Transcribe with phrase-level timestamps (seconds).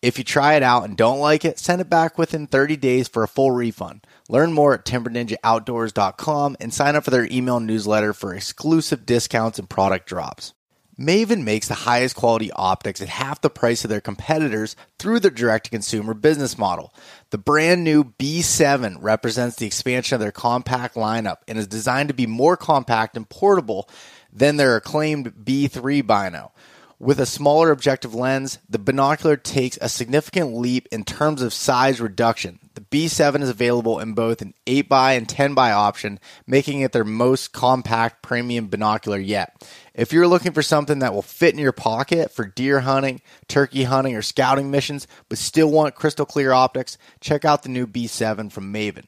[0.00, 3.08] If you try it out and don't like it, send it back within 30 days
[3.08, 4.06] for a full refund.
[4.28, 9.68] Learn more at timberninjaoutdoors.com and sign up for their email newsletter for exclusive discounts and
[9.68, 10.54] product drops.
[10.98, 15.30] Maven makes the highest quality optics at half the price of their competitors through their
[15.30, 16.92] direct to consumer business model.
[17.30, 22.14] The brand new B7 represents the expansion of their compact lineup and is designed to
[22.14, 23.88] be more compact and portable
[24.32, 26.52] than their acclaimed B3 Bino.
[27.00, 32.00] With a smaller objective lens, the binocular takes a significant leap in terms of size
[32.00, 32.58] reduction.
[32.74, 37.52] The B7 is available in both an 8x and 10x option, making it their most
[37.52, 39.64] compact premium binocular yet.
[39.94, 43.84] If you're looking for something that will fit in your pocket for deer hunting, turkey
[43.84, 48.50] hunting, or scouting missions, but still want crystal clear optics, check out the new B7
[48.50, 49.04] from Maven.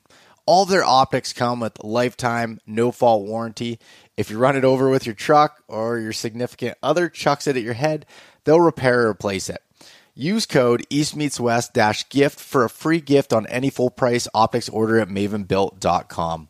[0.51, 3.79] All their optics come with lifetime, no fault warranty.
[4.17, 7.63] If you run it over with your truck or your significant other chucks it at
[7.63, 8.05] your head,
[8.43, 9.63] they'll repair or replace it.
[10.13, 14.99] Use code EastMeetsWest dash gift for a free gift on any full price optics order
[14.99, 16.49] at mavenbuilt.com.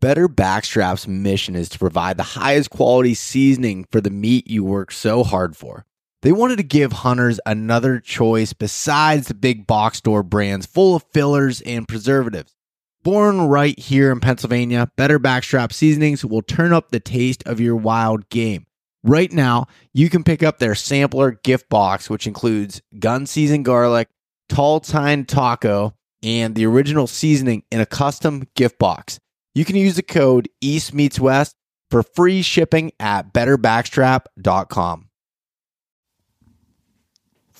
[0.00, 4.92] Better Backstrap's mission is to provide the highest quality seasoning for the meat you work
[4.92, 5.86] so hard for.
[6.22, 11.04] They wanted to give hunters another choice besides the big box store brands full of
[11.12, 12.54] fillers and preservatives.
[13.02, 17.74] Born right here in Pennsylvania, Better Backstrap Seasonings will turn up the taste of your
[17.74, 18.66] wild game.
[19.02, 24.08] Right now, you can pick up their sampler gift box, which includes gun season garlic,
[24.48, 29.18] tall tine taco, and the original seasoning in a custom gift box.
[29.56, 31.56] You can use the code East Meets West
[31.90, 35.08] for free shipping at betterbackstrap.com.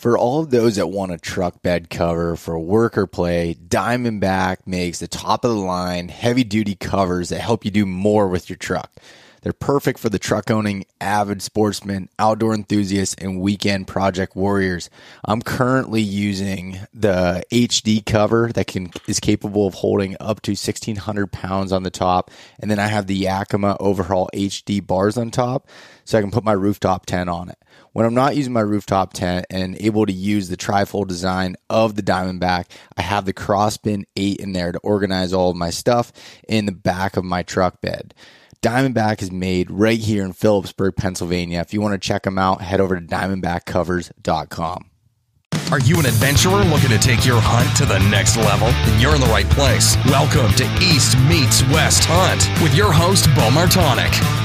[0.03, 4.67] For all of those that want a truck bed cover for work or play, Diamondback
[4.67, 8.51] makes the top of the line heavy duty covers that help you do more with
[8.51, 8.91] your truck.
[9.43, 14.91] They're perfect for the truck owning avid sportsmen, outdoor enthusiasts, and weekend project warriors.
[15.25, 21.31] I'm currently using the HD cover that can is capable of holding up to 1600
[21.31, 25.69] pounds on the top, and then I have the Yakima Overhaul HD bars on top,
[26.05, 27.59] so I can put my rooftop tent on it.
[27.93, 31.95] When I'm not using my rooftop tent and able to use the trifold design of
[31.95, 32.67] the Diamondback,
[32.97, 36.11] I have the Crossbin 8 in there to organize all of my stuff
[36.49, 38.15] in the back of my truck bed.
[38.63, 41.61] Diamondback is made right here in Philipsburg, Pennsylvania.
[41.61, 44.91] If you want to check them out, head over to diamondbackcovers.com.
[45.71, 48.69] Are you an adventurer looking to take your hunt to the next level?
[48.69, 49.97] Then you're in the right place.
[50.07, 54.42] Welcome to East Meets West Hunt with your host, Beau Martonik.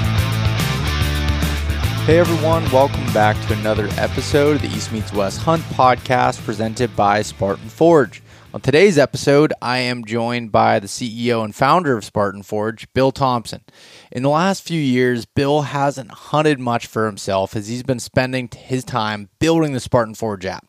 [2.08, 6.96] Hey everyone, welcome back to another episode of the East Meets West Hunt podcast presented
[6.96, 8.24] by Spartan Forge.
[8.54, 13.12] On today's episode, I am joined by the CEO and founder of Spartan Forge, Bill
[13.12, 13.62] Thompson.
[14.10, 18.50] In the last few years, Bill hasn't hunted much for himself as he's been spending
[18.56, 20.66] his time building the Spartan Forge app.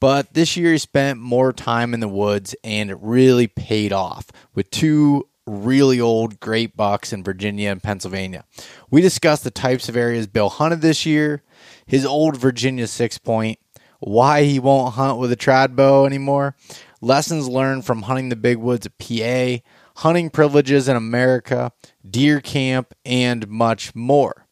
[0.00, 4.26] But this year, he spent more time in the woods and it really paid off
[4.56, 8.44] with two really old great bucks in Virginia and Pennsylvania.
[8.90, 11.42] We discussed the types of areas Bill hunted this year,
[11.86, 13.58] his old Virginia six point,
[14.00, 16.56] why he won't hunt with a trad bow anymore,
[17.00, 19.58] lessons learned from hunting the big woods of PA,
[19.96, 21.72] hunting privileges in America,
[22.08, 24.46] deer camp, and much more.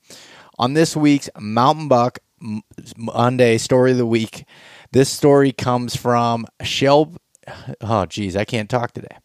[0.58, 2.18] On this week's Mountain Buck
[2.96, 4.44] Monday story of the week,
[4.92, 7.14] this story comes from Shell.
[7.80, 9.16] Oh, geez, I can't talk today.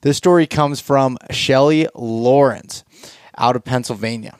[0.00, 2.84] This story comes from Shelly Lawrence
[3.36, 4.36] out of Pennsylvania.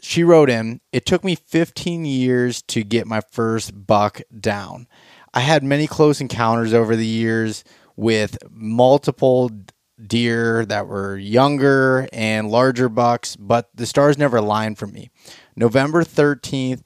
[0.00, 4.86] She wrote in, It took me 15 years to get my first buck down.
[5.34, 7.62] I had many close encounters over the years
[7.94, 9.50] with multiple
[10.02, 15.10] deer that were younger and larger bucks, but the stars never aligned for me.
[15.56, 16.82] November 13th,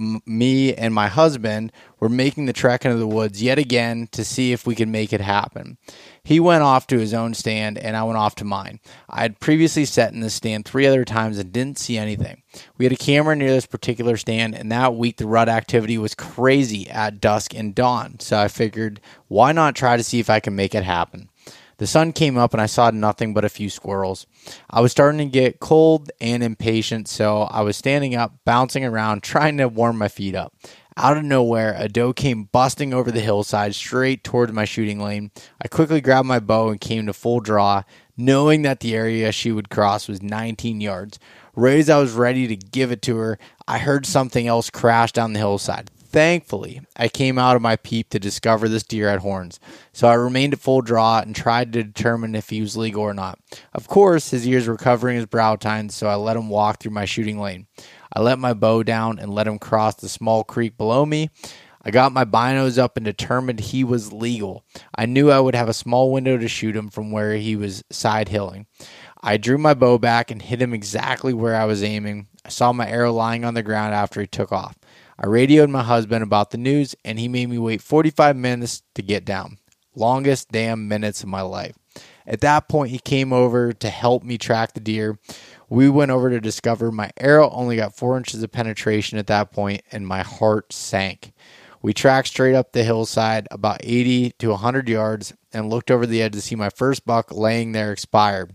[0.00, 4.52] me and my husband were making the trek into the woods yet again to see
[4.52, 5.76] if we could make it happen.
[6.24, 8.80] He went off to his own stand and I went off to mine.
[9.08, 12.42] I had previously sat in this stand three other times and didn't see anything.
[12.76, 16.14] We had a camera near this particular stand, and that week the rut activity was
[16.14, 18.18] crazy at dusk and dawn.
[18.20, 21.29] So I figured, why not try to see if I can make it happen?
[21.80, 24.26] The sun came up and I saw nothing but a few squirrels.
[24.68, 29.22] I was starting to get cold and impatient, so I was standing up, bouncing around,
[29.22, 30.54] trying to warm my feet up.
[30.98, 35.30] Out of nowhere, a doe came busting over the hillside straight towards my shooting lane.
[35.58, 37.84] I quickly grabbed my bow and came to full draw,
[38.14, 41.18] knowing that the area she would cross was 19 yards.
[41.56, 45.12] Right as I was ready to give it to her, I heard something else crash
[45.12, 45.90] down the hillside.
[46.10, 49.60] Thankfully, I came out of my peep to discover this deer had horns,
[49.92, 53.14] so I remained at full draw and tried to determine if he was legal or
[53.14, 53.38] not.
[53.72, 56.90] Of course, his ears were covering his brow tines, so I let him walk through
[56.90, 57.68] my shooting lane.
[58.12, 61.30] I let my bow down and let him cross the small creek below me.
[61.82, 64.64] I got my binos up and determined he was legal.
[64.92, 67.84] I knew I would have a small window to shoot him from where he was
[67.88, 68.66] side hilling.
[69.22, 72.26] I drew my bow back and hit him exactly where I was aiming.
[72.44, 74.76] I saw my arrow lying on the ground after he took off.
[75.22, 79.02] I radioed my husband about the news, and he made me wait 45 minutes to
[79.02, 79.58] get down.
[79.94, 81.76] Longest damn minutes of my life.
[82.26, 85.18] At that point, he came over to help me track the deer.
[85.68, 89.52] We went over to discover my arrow only got four inches of penetration at that
[89.52, 91.32] point, and my heart sank.
[91.82, 96.22] We tracked straight up the hillside about 80 to 100 yards and looked over the
[96.22, 98.54] edge to see my first buck laying there expired.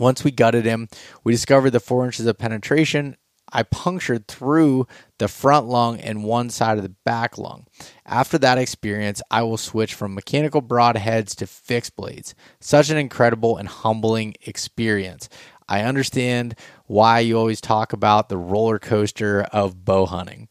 [0.00, 0.88] Once we gutted him,
[1.22, 3.16] we discovered the four inches of penetration
[3.52, 4.86] I punctured through
[5.18, 7.66] the front lung and one side of the back lung.
[8.06, 12.34] After that experience, I will switch from mechanical broadheads to fixed blades.
[12.60, 15.28] Such an incredible and humbling experience.
[15.68, 16.54] I understand
[16.86, 20.48] why you always talk about the roller coaster of bow hunting.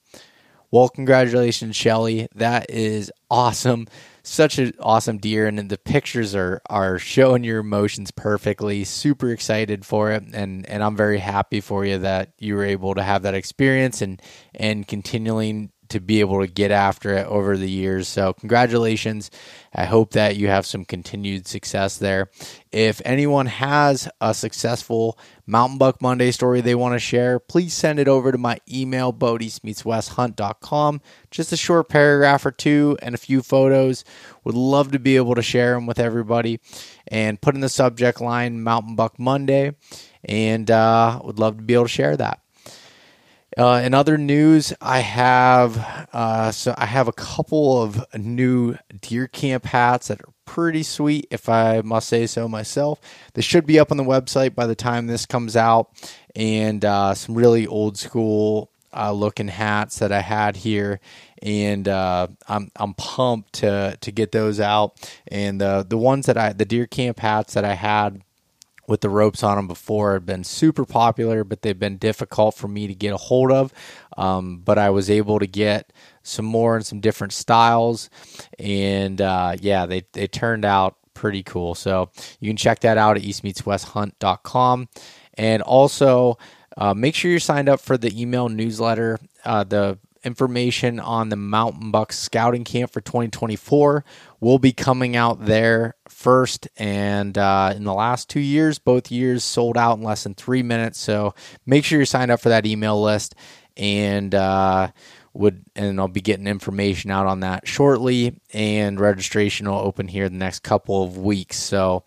[0.72, 2.28] Well, congratulations, Shelly.
[2.34, 3.88] That is awesome
[4.24, 8.84] such an awesome deer, and the pictures are are showing your emotions perfectly.
[8.84, 12.96] Super excited for it, and and I'm very happy for you that you were able
[12.96, 14.22] to have that experience and
[14.54, 18.08] and continuing to be able to get after it over the years.
[18.08, 19.30] So, congratulations.
[19.74, 22.30] I hope that you have some continued success there.
[22.72, 27.98] If anyone has a successful Mountain Buck Monday story they want to share, please send
[27.98, 31.02] it over to my email, boateastmeetswesthunt.com.
[31.30, 34.04] Just a short paragraph or two and a few photos.
[34.44, 36.60] Would love to be able to share them with everybody
[37.08, 39.76] and put in the subject line Mountain Buck Monday.
[40.26, 42.41] And uh, would love to be able to share that.
[43.58, 45.78] Uh, in other news, I have
[46.14, 51.28] uh, so I have a couple of new deer camp hats that are pretty sweet,
[51.32, 53.00] if I must say so myself.
[53.34, 55.90] They should be up on the website by the time this comes out,
[56.34, 61.02] and uh, some really old school uh, looking hats that I had here,
[61.42, 65.12] and uh, I'm I'm pumped to to get those out.
[65.28, 68.22] And the the ones that I the deer camp hats that I had
[68.88, 72.68] with the ropes on them before had been super popular, but they've been difficult for
[72.68, 73.74] me to get a hold of.
[74.18, 75.94] Um, but I was able to get
[76.24, 78.10] some more and some different styles,
[78.60, 81.76] and uh, yeah, they they turned out pretty cool.
[81.76, 84.90] So you can check that out at eastmeetswesthunt.com,
[85.36, 86.38] and also
[86.78, 89.20] uh, make sure you're signed up for the email newsletter.
[89.46, 94.06] Uh, the information on the Mountain Bucks scouting camp for 2024
[94.40, 96.68] will be coming out there first.
[96.78, 100.64] And uh, in the last two years, both years sold out in less than three
[100.64, 101.00] minutes.
[101.00, 101.34] So
[101.66, 103.36] make sure you're signed up for that email list.
[103.76, 104.92] And uh,
[105.34, 108.40] would and I'll be getting information out on that shortly.
[108.54, 111.58] And registration will open here the next couple of weeks.
[111.58, 112.04] So.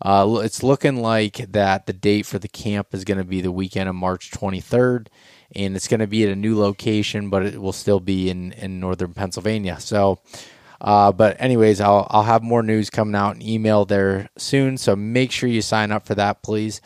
[0.00, 3.50] Uh, it's looking like that the date for the camp is going to be the
[3.50, 5.08] weekend of March 23rd
[5.54, 8.52] and it's going to be at a new location, but it will still be in,
[8.52, 9.80] in northern Pennsylvania.
[9.80, 10.20] So,
[10.80, 14.78] uh, but anyways, I'll I'll have more news coming out and email there soon.
[14.78, 16.80] So make sure you sign up for that, please.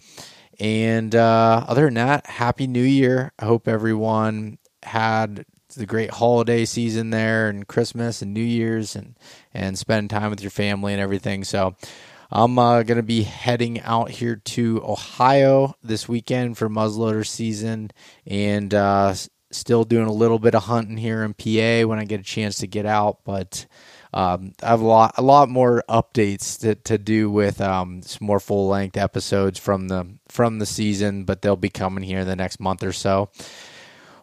[0.58, 3.32] And uh, other than that, happy New Year!
[3.38, 5.44] I hope everyone had
[5.74, 9.16] the great holiday season there and Christmas and New Year's and
[9.54, 11.44] and spend time with your family and everything.
[11.44, 11.74] So
[12.30, 17.90] I'm uh, going to be heading out here to Ohio this weekend for muzzleloader season
[18.26, 19.14] and uh,
[19.52, 22.58] still doing a little bit of hunting here in PA when I get a chance
[22.58, 23.18] to get out.
[23.24, 23.66] But
[24.12, 28.26] um, I have a lot, a lot more updates to, to do with um, some
[28.26, 32.26] more full length episodes from the from the season, but they'll be coming here in
[32.26, 33.30] the next month or so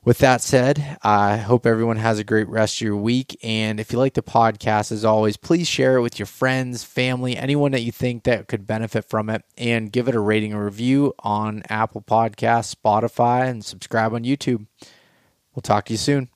[0.06, 3.38] with that said, I hope everyone has a great rest of your week.
[3.44, 7.36] And if you like the podcast, as always, please share it with your friends, family,
[7.36, 10.64] anyone that you think that could benefit from it, and give it a rating and
[10.64, 14.66] review on Apple Podcasts, Spotify, and subscribe on YouTube.
[15.56, 16.30] We'll talk to you soon.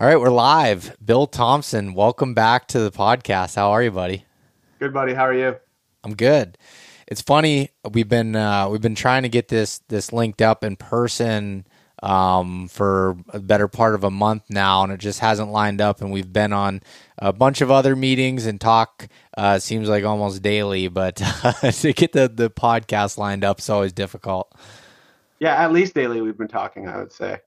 [0.00, 0.96] All right, we're live.
[1.04, 3.56] Bill Thompson, welcome back to the podcast.
[3.56, 4.26] How are you, buddy?
[4.78, 5.12] Good, buddy.
[5.12, 5.56] How are you?
[6.04, 6.56] I'm good.
[7.08, 10.76] It's funny we've been uh, we've been trying to get this this linked up in
[10.76, 11.66] person
[12.02, 16.00] um, for a better part of a month now, and it just hasn't lined up.
[16.00, 16.80] And we've been on
[17.18, 19.08] a bunch of other meetings and talk.
[19.36, 21.16] Uh, seems like almost daily, but
[21.80, 24.54] to get the the podcast lined up is always difficult.
[25.40, 26.88] Yeah, at least daily we've been talking.
[26.88, 27.40] I would say,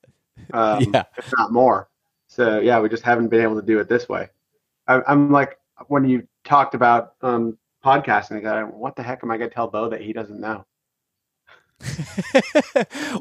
[0.54, 1.90] um, yeah, if not more.
[2.28, 4.30] So yeah, we just haven't been able to do it this way.
[4.88, 9.38] I, am like when you talked about um, podcasting, I what the heck am I
[9.38, 10.66] going to tell Beau that he doesn't know?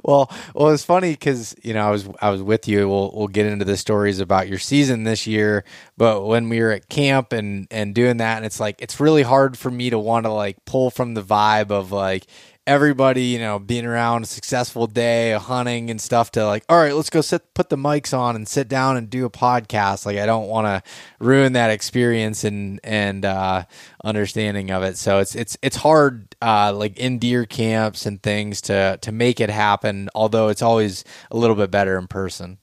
[0.03, 2.89] well, well, it's funny because you know I was I was with you.
[2.89, 5.65] We'll we'll get into the stories about your season this year,
[5.99, 9.23] but when we were at camp and and doing that, and it's like it's really
[9.23, 12.27] hard for me to want to like pull from the vibe of like
[12.67, 16.79] everybody, you know, being around a successful day of hunting and stuff to like, all
[16.79, 20.05] right, let's go sit, put the mics on and sit down and do a podcast.
[20.05, 20.83] Like, I don't want to
[21.19, 23.65] ruin that experience and, and, uh,
[24.05, 24.97] understanding of it.
[24.97, 29.41] So it's, it's, it's hard, uh, like in deer camps and things to, to make
[29.41, 30.09] it happen.
[30.15, 32.59] Although it's always a little bit better in person.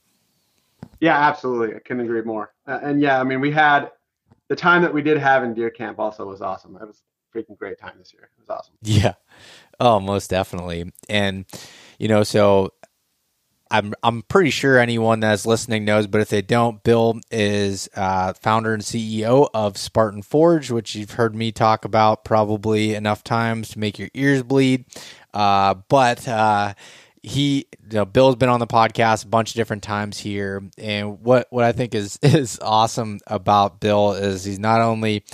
[1.00, 1.76] Yeah, absolutely.
[1.76, 2.52] I can agree more.
[2.66, 3.90] Uh, and yeah, I mean, we had
[4.48, 6.76] the time that we did have in deer camp also was awesome.
[6.76, 7.02] It was
[7.34, 8.30] freaking great time this year.
[8.38, 8.74] It was awesome.
[8.82, 9.14] Yeah.
[9.80, 10.92] Oh, most definitely.
[11.08, 11.44] And
[11.98, 12.70] you know, so
[13.70, 18.32] I'm I'm pretty sure anyone that's listening knows, but if they don't, Bill is uh,
[18.34, 23.70] founder and CEO of Spartan Forge, which you've heard me talk about probably enough times
[23.70, 24.84] to make your ears bleed.
[25.32, 26.74] Uh, but uh,
[27.22, 31.20] he, you know, Bill's been on the podcast a bunch of different times here, and
[31.22, 35.24] what what I think is is awesome about Bill is he's not only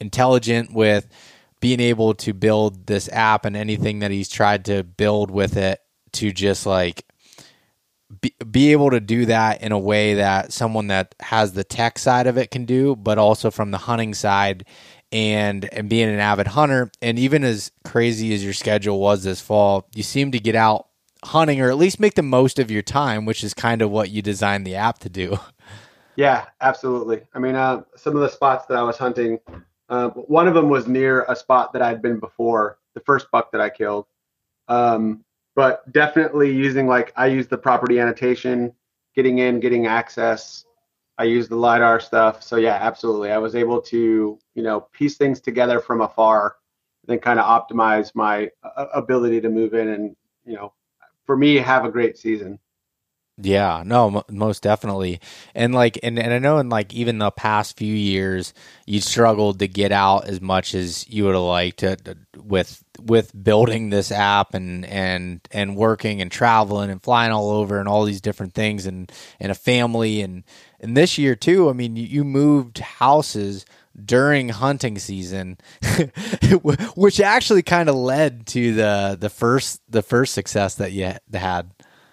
[0.00, 1.08] intelligent with
[1.60, 5.80] being able to build this app and anything that he's tried to build with it
[6.12, 7.04] to just like
[8.20, 11.98] be, be able to do that in a way that someone that has the tech
[11.98, 14.64] side of it can do, but also from the hunting side
[15.12, 19.40] and and being an avid hunter and even as crazy as your schedule was this
[19.40, 20.88] fall, you seem to get out
[21.24, 24.10] hunting or at least make the most of your time, which is kind of what
[24.10, 25.38] you designed the app to do.
[26.16, 27.20] Yeah, absolutely.
[27.34, 29.38] I mean, uh, some of the spots that I was hunting
[29.88, 33.52] uh, one of them was near a spot that I'd been before, the first buck
[33.52, 34.06] that I killed.
[34.68, 35.24] Um,
[35.54, 38.72] but definitely using like I use the property annotation,
[39.14, 40.64] getting in, getting access.
[41.18, 42.42] I use the lidar stuff.
[42.42, 43.30] So yeah, absolutely.
[43.30, 46.56] I was able to you know piece things together from afar,
[47.06, 50.72] then kind of optimize my uh, ability to move in and you know
[51.24, 52.58] for me have a great season.
[53.38, 55.20] Yeah, no, m- most definitely.
[55.54, 58.54] And like, and, and I know in like even the past few years,
[58.86, 62.82] you struggled to get out as much as you would have liked to, to, with
[62.98, 67.88] with building this app and and and working and traveling and flying all over and
[67.90, 70.42] all these different things and and a family and
[70.80, 71.68] and this year too.
[71.68, 73.66] I mean, you, you moved houses
[74.02, 75.58] during hunting season,
[76.62, 81.70] which actually kind of led to the the first the first success that you had.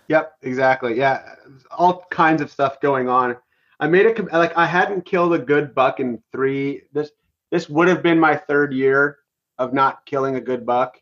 [0.07, 0.97] Yep, exactly.
[0.97, 1.35] Yeah,
[1.71, 3.37] all kinds of stuff going on.
[3.79, 6.83] I made a like I hadn't killed a good buck in three.
[6.91, 7.11] This
[7.51, 9.19] this would have been my third year
[9.57, 11.01] of not killing a good buck,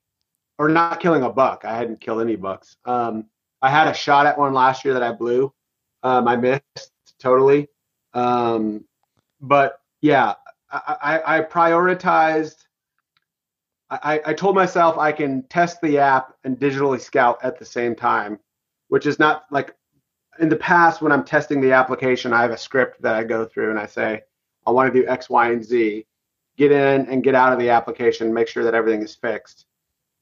[0.57, 1.63] or not killing a buck.
[1.65, 2.77] I hadn't killed any bucks.
[2.85, 3.25] Um,
[3.61, 5.53] I had a shot at one last year that I blew.
[6.03, 7.67] Um, I missed totally.
[8.13, 8.85] Um,
[9.39, 10.35] but yeah,
[10.71, 12.55] I, I, I prioritized.
[13.89, 17.93] I, I told myself I can test the app and digitally scout at the same
[17.93, 18.39] time
[18.91, 19.73] which is not like
[20.39, 23.45] in the past when I'm testing the application, I have a script that I go
[23.45, 24.23] through and I say,
[24.67, 26.05] I want to do X, Y, and Z.
[26.57, 29.65] Get in and get out of the application, make sure that everything is fixed.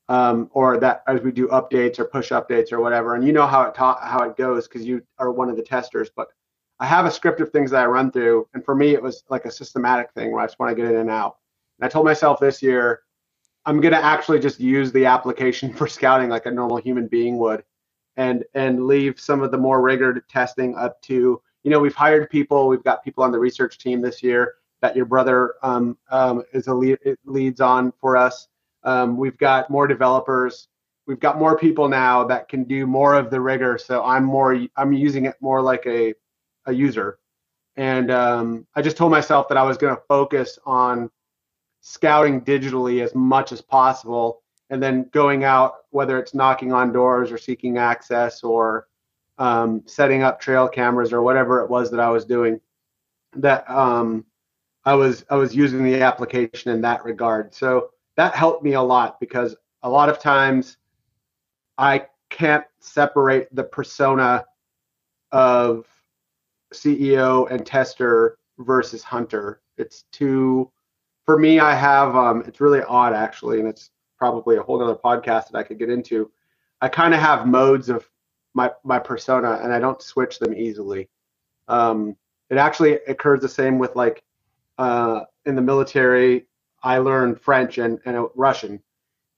[0.07, 3.47] Um, or that as we do updates or push updates or whatever, and you know
[3.47, 6.11] how it ta- how it goes because you are one of the testers.
[6.15, 6.27] But
[6.79, 9.23] I have a script of things that I run through, and for me, it was
[9.29, 11.37] like a systematic thing where I just want to get in and out.
[11.79, 13.01] And I told myself this year,
[13.65, 17.37] I'm going to actually just use the application for scouting like a normal human being
[17.39, 17.63] would,
[18.19, 22.29] and and leave some of the more rigor testing up to you know we've hired
[22.29, 26.43] people we've got people on the research team this year that your brother um, um,
[26.53, 28.47] is a lead, leads on for us.
[28.85, 30.69] Um, we've got more developers.
[31.05, 34.67] We've got more people now that can do more of the rigor so i'm more
[34.75, 36.13] i'm using it more like a,
[36.65, 37.19] a user.
[37.77, 41.09] And um, i just told myself that i was going to focus on
[41.81, 47.31] scouting digitally as much as possible and then going out, whether it's knocking on doors
[47.31, 48.87] or seeking access or
[49.37, 52.59] um, setting up trail cameras or whatever it was that I was doing,
[53.35, 54.25] that um,
[54.85, 57.53] I was I was using the application in that regard.
[57.53, 60.77] So that helped me a lot because a lot of times
[61.77, 64.45] I can't separate the persona
[65.31, 65.85] of
[66.73, 69.61] CEO and tester versus hunter.
[69.77, 70.71] It's two
[71.25, 71.59] for me.
[71.59, 75.55] I have um, it's really odd actually, and it's probably a whole other podcast that
[75.55, 76.29] I could get into.
[76.81, 78.07] I kind of have modes of
[78.53, 81.09] my my persona, and I don't switch them easily.
[81.67, 82.15] Um,
[82.49, 84.23] it actually occurs the same with like
[84.77, 86.45] uh, in the military.
[86.81, 88.81] I learned French and, and Russian,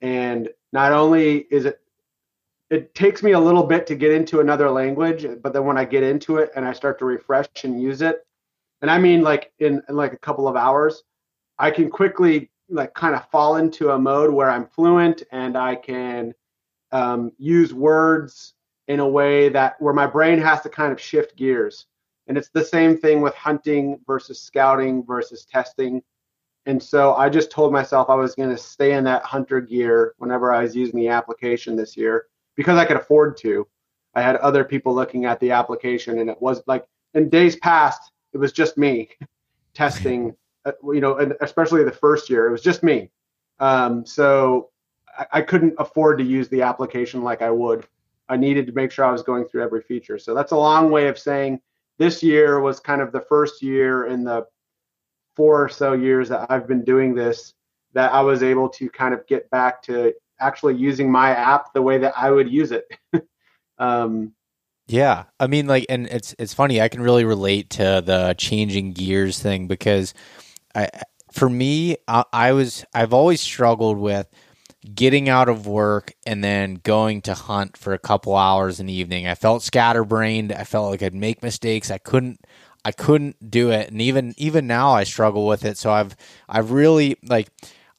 [0.02, 1.80] and not only is it
[2.70, 5.84] it takes me a little bit to get into another language, but then when I
[5.84, 8.26] get into it and I start to refresh and use it,
[8.82, 11.04] and I mean like in, in like a couple of hours,
[11.60, 15.76] I can quickly like kind of fall into a mode where I'm fluent and I
[15.76, 16.34] can
[16.92, 18.54] um, use words
[18.88, 21.86] in a way that where my brain has to kind of shift gears.
[22.28, 26.02] And it's the same thing with hunting versus scouting versus testing.
[26.66, 30.14] And so I just told myself I was going to stay in that hunter gear
[30.18, 33.68] whenever I was using the application this year because I could afford to.
[34.14, 38.12] I had other people looking at the application, and it was like in days past,
[38.34, 39.10] it was just me
[39.74, 40.36] testing.
[40.66, 43.10] Uh, you know, and especially the first year, it was just me.
[43.60, 44.70] Um, so
[45.18, 47.86] I, I couldn't afford to use the application like I would.
[48.30, 50.18] I needed to make sure I was going through every feature.
[50.18, 51.60] So that's a long way of saying
[51.98, 54.46] this year was kind of the first year in the
[55.36, 57.54] four or so years that I've been doing this
[57.94, 61.82] that I was able to kind of get back to actually using my app the
[61.82, 62.86] way that I would use it.
[63.78, 64.34] um,
[64.88, 66.82] yeah, I mean, like, and it's it's funny.
[66.82, 70.14] I can really relate to the changing gears thing because,
[70.76, 70.90] I,
[71.32, 74.28] for me, I, I was I've always struggled with
[74.96, 78.94] getting out of work and then going to hunt for a couple hours in the
[78.94, 79.28] evening.
[79.28, 80.52] I felt scatterbrained.
[80.52, 81.92] I felt like I'd make mistakes.
[81.92, 82.46] I couldn't
[82.84, 83.92] I couldn't do it.
[83.92, 85.78] And even even now I struggle with it.
[85.78, 86.16] So I've
[86.50, 87.50] I've really like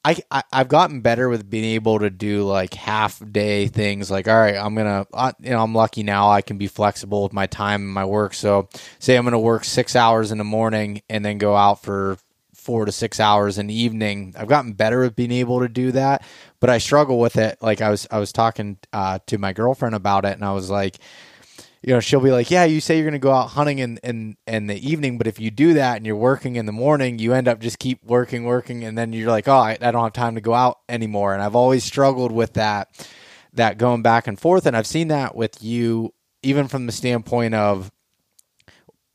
[0.05, 4.11] I, I have gotten better with being able to do like half day things.
[4.11, 6.29] Like, all right, I'm gonna, uh, you know, I'm lucky now.
[6.29, 8.35] I can be flexible with my time and my work.
[8.35, 12.19] So, say I'm gonna work six hours in the morning and then go out for
[12.63, 14.35] four to six hours in the evening.
[14.39, 16.25] I've gotten better at being able to do that,
[16.61, 17.59] but I struggle with it.
[17.61, 20.71] Like I was I was talking uh, to my girlfriend about it, and I was
[20.71, 20.99] like
[21.83, 23.99] you know, she'll be like, "Yeah, you say you're going to go out hunting in,
[24.05, 27.19] in in the evening, but if you do that and you're working in the morning,
[27.19, 30.05] you end up just keep working, working, and then you're like, oh, I, I don't
[30.05, 33.09] have time to go out anymore." And I've always struggled with that,
[33.55, 37.55] that going back and forth, and I've seen that with you, even from the standpoint
[37.55, 37.91] of,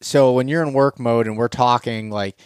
[0.02, 2.38] so when you're in work mode and we're talking, like,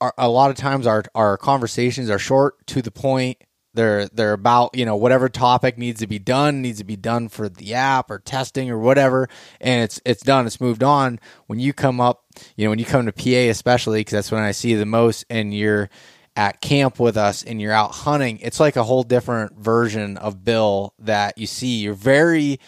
[0.00, 3.38] our, a lot of times our our conversations are short to the point
[3.74, 7.28] they're they're about you know whatever topic needs to be done needs to be done
[7.28, 9.28] for the app or testing or whatever,
[9.60, 10.46] and it's it's done.
[10.46, 11.20] It's moved on.
[11.46, 12.24] When you come up,
[12.56, 15.24] you know when you come to PA especially because that's when I see the most,
[15.30, 15.88] and you're
[16.36, 20.44] at camp with us and you're out hunting, it's like a whole different version of
[20.44, 21.78] Bill that you see.
[21.78, 22.58] You're very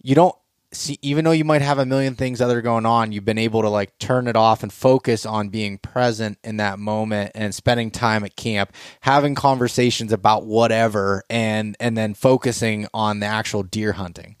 [0.00, 0.36] you don't
[0.72, 3.62] see even though you might have a million things other going on you've been able
[3.62, 7.90] to like turn it off and focus on being present in that moment and spending
[7.90, 13.92] time at camp having conversations about whatever and and then focusing on the actual deer
[13.92, 14.36] hunting.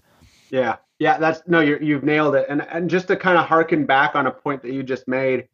[0.50, 0.76] Yeah.
[0.98, 2.46] Yeah that's no you you've nailed it.
[2.48, 5.48] And and just to kind of harken back on a point that you just made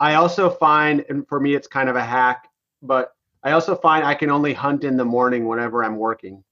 [0.00, 2.48] i also find and for me it's kind of a hack
[2.82, 6.42] but i also find i can only hunt in the morning whenever i'm working.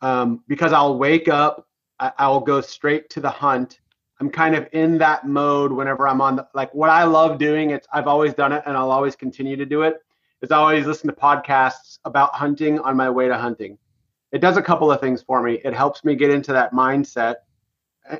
[0.00, 1.66] Um, because i'll wake up
[2.18, 3.80] I, will go straight to the hunt.
[4.20, 7.70] I'm kind of in that mode whenever I'm on the, like what I love doing.
[7.70, 9.96] It's I've always done it and I'll always continue to do it.
[10.40, 13.78] Is I always listen to podcasts about hunting on my way to hunting.
[14.32, 15.60] It does a couple of things for me.
[15.64, 17.36] It helps me get into that mindset,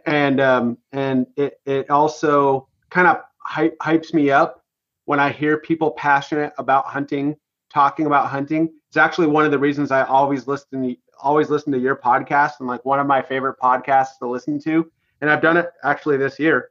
[0.07, 4.65] and um, and it it also kind of hype, hypes me up
[5.07, 7.37] when I hear people passionate about hunting
[7.73, 8.71] talking about hunting.
[8.89, 12.69] It's actually one of the reasons I always listen always listen to your podcast and
[12.69, 14.91] like one of my favorite podcasts to listen to.
[15.21, 16.71] And I've done it actually this year.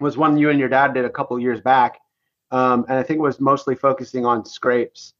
[0.00, 2.00] Was one you and your dad did a couple years back,
[2.50, 5.14] um, and I think it was mostly focusing on scrapes.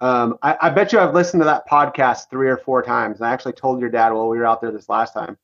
[0.00, 3.22] Um, I, I, bet you I've listened to that podcast three or four times.
[3.22, 5.38] I actually told your dad while we were out there this last time.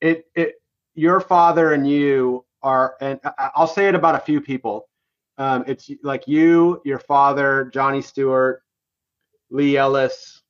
[0.00, 0.54] It it
[0.94, 3.20] your father and you are, and
[3.54, 4.88] I'll say it about a few people.
[5.36, 8.62] Um, it's like you, your father, Johnny Stewart,
[9.50, 10.42] Lee Ellis,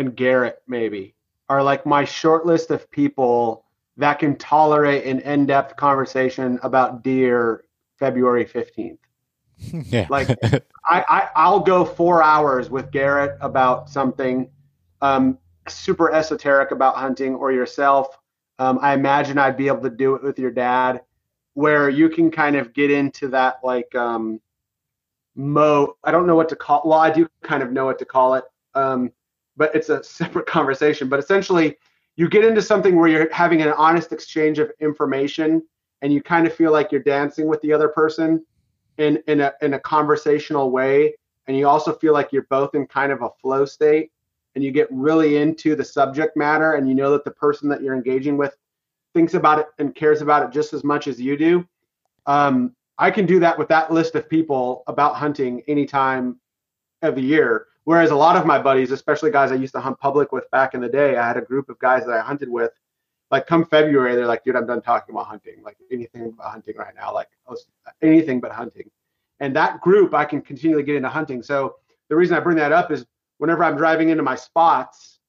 [0.00, 1.14] and Garrett maybe
[1.48, 3.64] are like my short list of people
[3.96, 7.64] that can tolerate an in-depth conversation about deer
[7.98, 8.98] February 15th.
[9.90, 10.06] Yeah.
[10.08, 10.30] Like
[10.88, 14.48] I, I I'll go four hours with Garrett about something
[15.02, 15.36] um,
[15.68, 18.18] super esoteric about hunting or yourself.
[18.58, 21.02] Um, I imagine I'd be able to do it with your dad,
[21.52, 24.40] where you can kind of get into that like um,
[25.34, 25.96] mo.
[26.04, 26.80] I don't know what to call.
[26.86, 28.44] Well, I do kind of know what to call it.
[28.74, 29.12] Um,
[29.60, 31.08] but it's a separate conversation.
[31.10, 31.76] But essentially,
[32.16, 35.62] you get into something where you're having an honest exchange of information
[36.00, 38.44] and you kind of feel like you're dancing with the other person
[38.96, 41.14] in in a in a conversational way.
[41.46, 44.10] And you also feel like you're both in kind of a flow state
[44.54, 47.82] and you get really into the subject matter and you know that the person that
[47.82, 48.56] you're engaging with
[49.12, 51.66] thinks about it and cares about it just as much as you do.
[52.26, 56.38] Um, i can do that with that list of people about hunting anytime
[57.02, 59.98] of the year whereas a lot of my buddies especially guys i used to hunt
[59.98, 62.48] public with back in the day i had a group of guys that i hunted
[62.48, 62.72] with.
[63.30, 65.62] Like come february they're like dude i'm done talking about hunting.
[65.62, 67.14] Like anything about hunting right now.
[67.14, 67.28] Like
[68.02, 68.90] anything but hunting.
[69.38, 71.42] And that group I can continually get into hunting.
[71.42, 71.76] So
[72.08, 73.06] the reason I bring that up is
[73.38, 75.20] whenever I'm driving into my spots,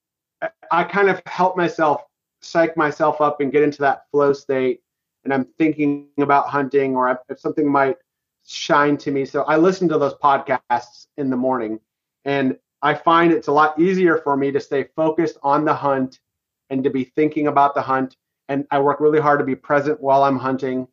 [0.72, 2.02] I kind of help myself
[2.42, 4.82] psych myself up and get into that flow state.
[5.24, 7.98] And I'm thinking about hunting or if something might
[8.46, 9.26] shine to me.
[9.26, 11.80] So I listen to those podcasts in the morning
[12.26, 16.20] and I find it's a lot easier for me to stay focused on the hunt
[16.70, 18.18] and to be thinking about the hunt.
[18.50, 20.88] And I work really hard to be present while I'm hunting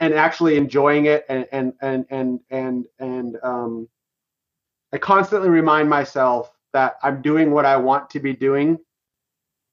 [0.00, 3.88] and actually enjoying it and and and and and and um,
[4.92, 8.78] I constantly remind myself that I'm doing what I want to be doing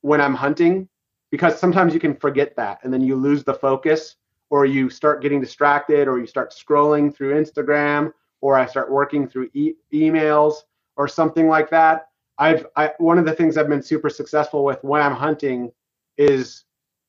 [0.02, 0.88] when I'm hunting
[1.32, 4.16] because sometimes you can forget that and then you lose the focus
[4.50, 9.28] or you start getting distracted or you start scrolling through Instagram or I start working
[9.28, 10.56] through e- emails
[10.98, 12.10] or something like that.
[12.38, 15.72] I've I, one of the things I've been super successful with when I'm hunting
[16.18, 16.66] is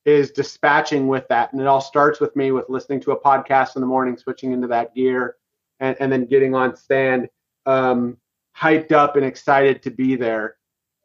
[0.07, 1.51] is dispatching with that.
[1.51, 4.53] And it all starts with me with listening to a podcast in the morning, switching
[4.53, 5.35] into that gear,
[5.81, 7.27] and, and then getting on stand,
[7.65, 8.15] um,
[8.57, 10.55] hyped up and excited to be there.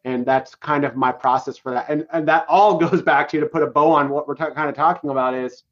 [0.04, 1.86] And that's kind of my process for that.
[1.88, 4.68] And, and that all goes back to to put a bow on what we're kind
[4.68, 5.64] of talking about is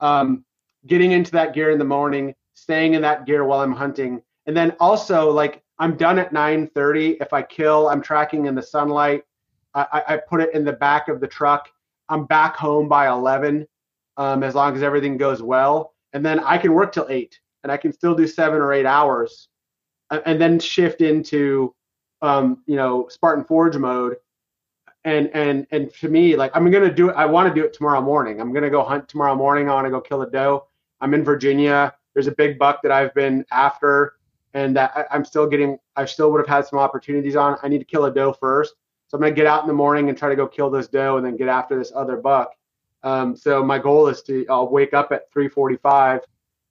[0.00, 0.42] um,
[0.86, 4.22] getting into that gear in the morning, staying in that gear while I'm hunting.
[4.46, 7.16] And then also like I'm done at 9:30.
[7.20, 9.24] If I kill, I'm tracking in the sunlight.
[9.74, 11.70] I, I put it in the back of the truck
[12.10, 13.66] I'm back home by 11,
[14.16, 17.70] um, as long as everything goes well, and then I can work till eight, and
[17.70, 19.48] I can still do seven or eight hours,
[20.10, 21.72] and, then shift into,
[22.20, 24.16] um, you know, Spartan Forge mode.
[25.04, 27.16] And and and to me, like I'm gonna do it.
[27.16, 28.38] I want to do it tomorrow morning.
[28.38, 29.70] I'm gonna go hunt tomorrow morning.
[29.70, 30.66] I want to go kill a doe.
[31.00, 31.94] I'm in Virginia.
[32.12, 34.16] There's a big buck that I've been after,
[34.54, 35.78] and I, I'm still getting.
[35.96, 37.56] I still would have had some opportunities on.
[37.62, 38.74] I need to kill a doe first
[39.10, 41.16] so I'm gonna get out in the morning and try to go kill this doe
[41.16, 42.54] and then get after this other buck.
[43.02, 46.20] Um, so my goal is to I'll wake up at 3:45.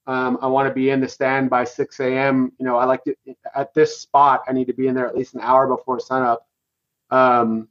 [0.08, 2.54] Um, I want to be in the stand by 6 a.m.
[2.58, 3.16] You know, I like to
[3.54, 4.44] at this spot.
[4.48, 6.48] I need to be in there at least an hour before sunup.
[7.12, 7.68] Um,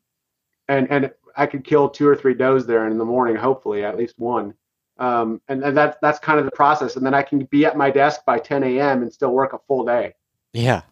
[0.68, 3.97] and and I could kill two or three does there in the morning, hopefully at
[3.97, 4.53] least one.
[4.98, 6.96] Um, and, and that's that's kind of the process.
[6.96, 9.02] And then I can be at my desk by 10 a.m.
[9.02, 10.14] and still work a full day.
[10.52, 10.82] Yeah,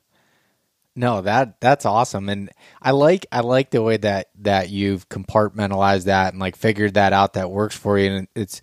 [0.98, 6.04] no, that that's awesome, and I like I like the way that that you've compartmentalized
[6.04, 8.10] that and like figured that out that works for you.
[8.10, 8.62] And it's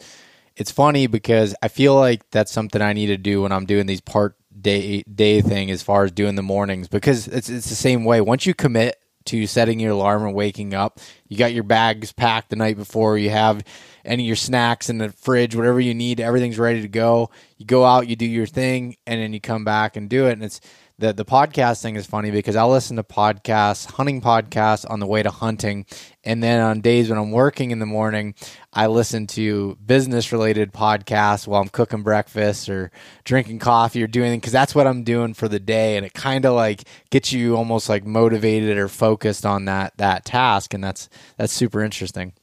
[0.56, 3.86] it's funny because I feel like that's something I need to do when I'm doing
[3.86, 7.76] these part day day thing as far as doing the mornings because it's it's the
[7.76, 8.20] same way.
[8.20, 12.50] Once you commit to setting your alarm and waking up, you got your bags packed
[12.50, 13.16] the night before.
[13.16, 13.64] You have
[14.06, 17.30] any of your snacks in the fridge, whatever you need, everything's ready to go.
[17.58, 20.34] You go out, you do your thing, and then you come back and do it,
[20.34, 20.60] and it's
[21.00, 25.08] the the podcast thing is funny because I'll listen to podcasts, hunting podcasts on the
[25.08, 25.86] way to hunting,
[26.24, 28.36] and then on days when I'm working in the morning,
[28.72, 32.92] I listen to business related podcasts while I'm cooking breakfast or
[33.24, 36.46] drinking coffee or doing because that's what I'm doing for the day, and it kind
[36.46, 41.10] of like gets you almost like motivated or focused on that that task, and that's
[41.38, 42.34] that's super interesting.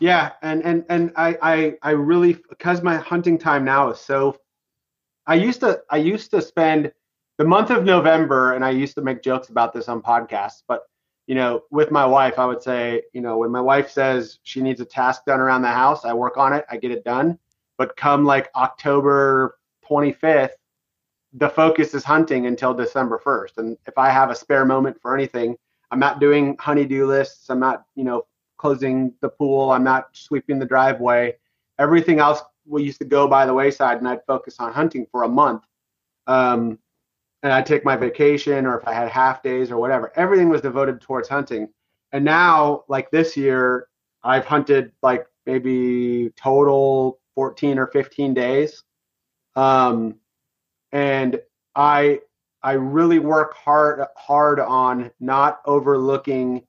[0.00, 4.36] Yeah, and and and I I I really because my hunting time now is so.
[5.26, 6.92] I used to I used to spend
[7.38, 10.82] the month of November, and I used to make jokes about this on podcasts, but
[11.26, 14.60] you know, with my wife, I would say, you know, when my wife says she
[14.60, 17.38] needs a task done around the house, I work on it, I get it done.
[17.78, 19.58] But come like October
[19.88, 20.54] 25th,
[21.34, 23.58] the focus is hunting until December 1st.
[23.58, 25.56] And if I have a spare moment for anything,
[25.92, 27.48] I'm not doing honeydew lists.
[27.48, 28.26] I'm not, you know,
[28.60, 29.70] closing the pool.
[29.70, 31.36] I'm not sweeping the driveway.
[31.78, 35.22] Everything else we used to go by the wayside, and I'd focus on hunting for
[35.22, 35.64] a month.
[36.26, 36.78] Um,
[37.42, 40.12] and I'd take my vacation or if I had half days or whatever.
[40.14, 41.68] Everything was devoted towards hunting.
[42.12, 43.88] And now, like this year,
[44.22, 48.82] I've hunted like maybe total 14 or 15 days.
[49.56, 50.16] Um,
[50.92, 51.40] and
[51.74, 52.20] I
[52.62, 56.62] I really work hard hard on not overlooking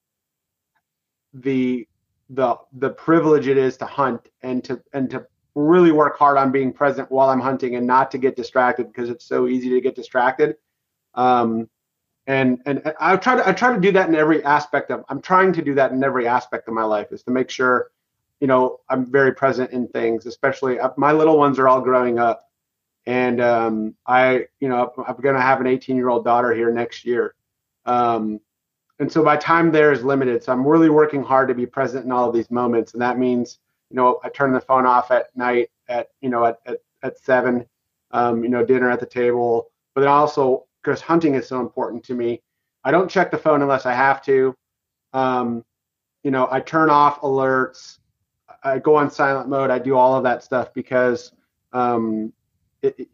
[1.34, 1.88] the
[2.30, 6.52] the the privilege it is to hunt and to and to really work hard on
[6.52, 9.82] being present while I'm hunting and not to get distracted because it's so easy to
[9.82, 10.56] get distracted.
[11.14, 11.70] Um,
[12.28, 15.22] and and I try to I try to do that in every aspect of I'm
[15.22, 17.92] trying to do that in every aspect of my life is to make sure
[18.40, 22.20] you know I'm very present in things especially uh, my little ones are all growing
[22.20, 22.50] up
[23.08, 26.72] and um, I you know I'm going to have an 18 year old daughter here
[26.72, 27.34] next year
[27.86, 28.40] um,
[29.02, 32.06] and so my time there is limited so I'm really working hard to be present
[32.06, 33.60] in all of these moments and that means
[33.90, 37.18] you know I turn the phone off at night at you know at at, at
[37.20, 37.66] seven
[38.12, 42.04] um, you know dinner at the table but then also because hunting is so important
[42.06, 42.42] to me.
[42.84, 44.56] I don't check the phone unless I have to.
[45.14, 45.64] Um,
[46.24, 48.00] you know, I turn off alerts.
[48.64, 49.70] I go on silent mode.
[49.70, 51.32] I do all of that stuff because
[51.74, 52.34] um,
[52.82, 53.10] it, it,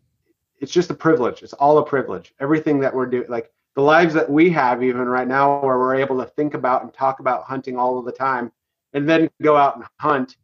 [0.59, 1.43] it's just a privilege.
[1.43, 2.33] It's all a privilege.
[2.39, 5.95] Everything that we're doing, like the lives that we have, even right now, where we're
[5.95, 8.51] able to think about and talk about hunting all of the time,
[8.91, 10.35] and then go out and hunt,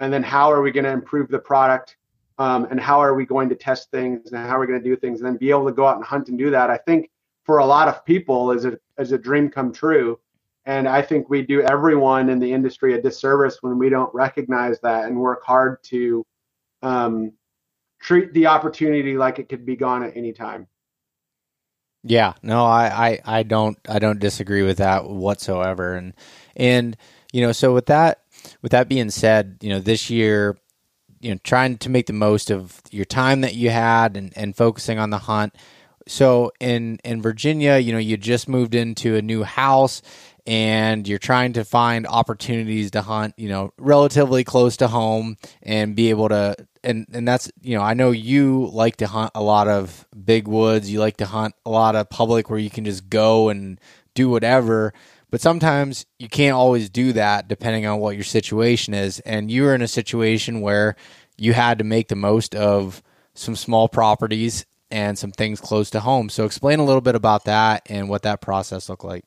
[0.00, 1.96] and then how are we going to improve the product?
[2.38, 4.84] um, and how are we going to test things and how are we going to
[4.84, 5.20] do things?
[5.20, 6.70] And then be able to go out and hunt and do that.
[6.70, 7.10] I think
[7.44, 10.18] for a lot of people is a, is a dream come true.
[10.64, 14.78] And i think we do everyone in the industry a disservice when we don't recognize
[14.80, 16.24] that and work hard to
[16.82, 17.32] um,
[18.00, 20.68] treat the opportunity like it could be gone at any time
[22.02, 22.34] yeah.
[22.42, 25.94] No I, I i don't i don't disagree with that whatsoever.
[25.94, 26.14] And
[26.56, 26.96] and
[27.32, 28.22] you know so with that
[28.60, 30.56] with that being said you know this year
[31.20, 34.56] you know trying to make the most of your time that you had and, and
[34.56, 35.54] focusing on the hunt.
[36.08, 40.02] So in in virginia you know you just moved into a new house
[40.44, 45.94] and you're trying to find opportunities to hunt you know relatively close to home and
[45.94, 49.42] be able to and and that's you know i know you like to hunt a
[49.42, 52.84] lot of big woods you like to hunt a lot of public where you can
[52.84, 53.80] just go and
[54.14, 54.92] do whatever
[55.32, 59.18] but sometimes you can't always do that depending on what your situation is.
[59.20, 60.94] And you were in a situation where
[61.38, 66.00] you had to make the most of some small properties and some things close to
[66.00, 66.28] home.
[66.28, 69.24] So explain a little bit about that and what that process looked like.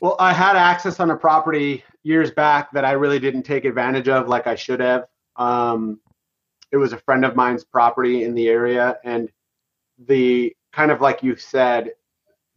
[0.00, 4.08] Well, I had access on a property years back that I really didn't take advantage
[4.08, 5.06] of like I should have.
[5.36, 5.98] Um,
[6.72, 9.30] it was a friend of mine's property in the area, and
[10.06, 11.92] the kind of like you said,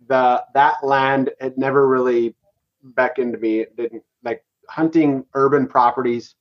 [0.08, 2.36] the that land had never really
[2.84, 3.62] beckoned me.
[3.62, 6.36] It didn't like hunting urban properties.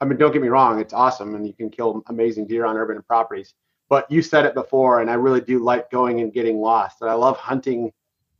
[0.00, 2.76] I mean, don't get me wrong, it's awesome and you can kill amazing deer on
[2.76, 3.54] urban properties.
[3.88, 7.00] But you said it before, and I really do like going and getting lost.
[7.00, 7.92] And I love hunting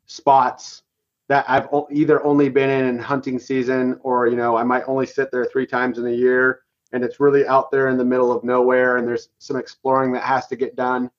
[0.07, 0.83] spots
[1.29, 5.31] that I've either only been in hunting season or, you know, I might only sit
[5.31, 6.63] there three times in a year
[6.97, 10.23] and it's really out there in the middle of nowhere and there's some exploring that
[10.23, 11.11] has to get done.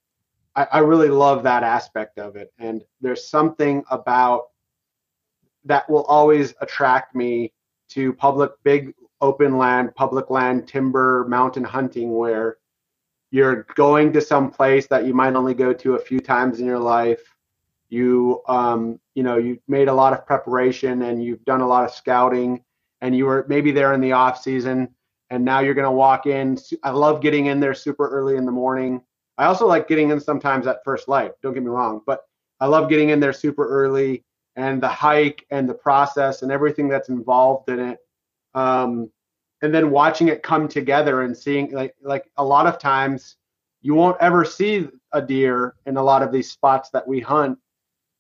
[0.56, 2.52] I, I really love that aspect of it.
[2.58, 4.48] And there's something about
[5.66, 7.54] that will always attract me
[7.90, 12.58] to public, big open land, public land, timber, mountain hunting where
[13.30, 16.66] you're going to some place that you might only go to a few times in
[16.66, 17.22] your life.
[17.90, 21.86] You, um, you know, you made a lot of preparation and you've done a lot
[21.86, 22.63] of scouting
[23.02, 24.90] and you were maybe there in the off season
[25.30, 26.58] and now you're going to walk in.
[26.84, 29.02] I love getting in there super early in the morning
[29.38, 31.32] I also like getting in sometimes at first light.
[31.42, 32.22] Don't get me wrong, but
[32.60, 34.24] I love getting in there super early
[34.56, 38.00] and the hike and the process and everything that's involved in it.
[38.56, 39.12] Um,
[39.62, 43.38] and then watching it come together and seeing like like a lot of times
[43.82, 47.58] you won't ever see a deer in a lot of these spots that we hunt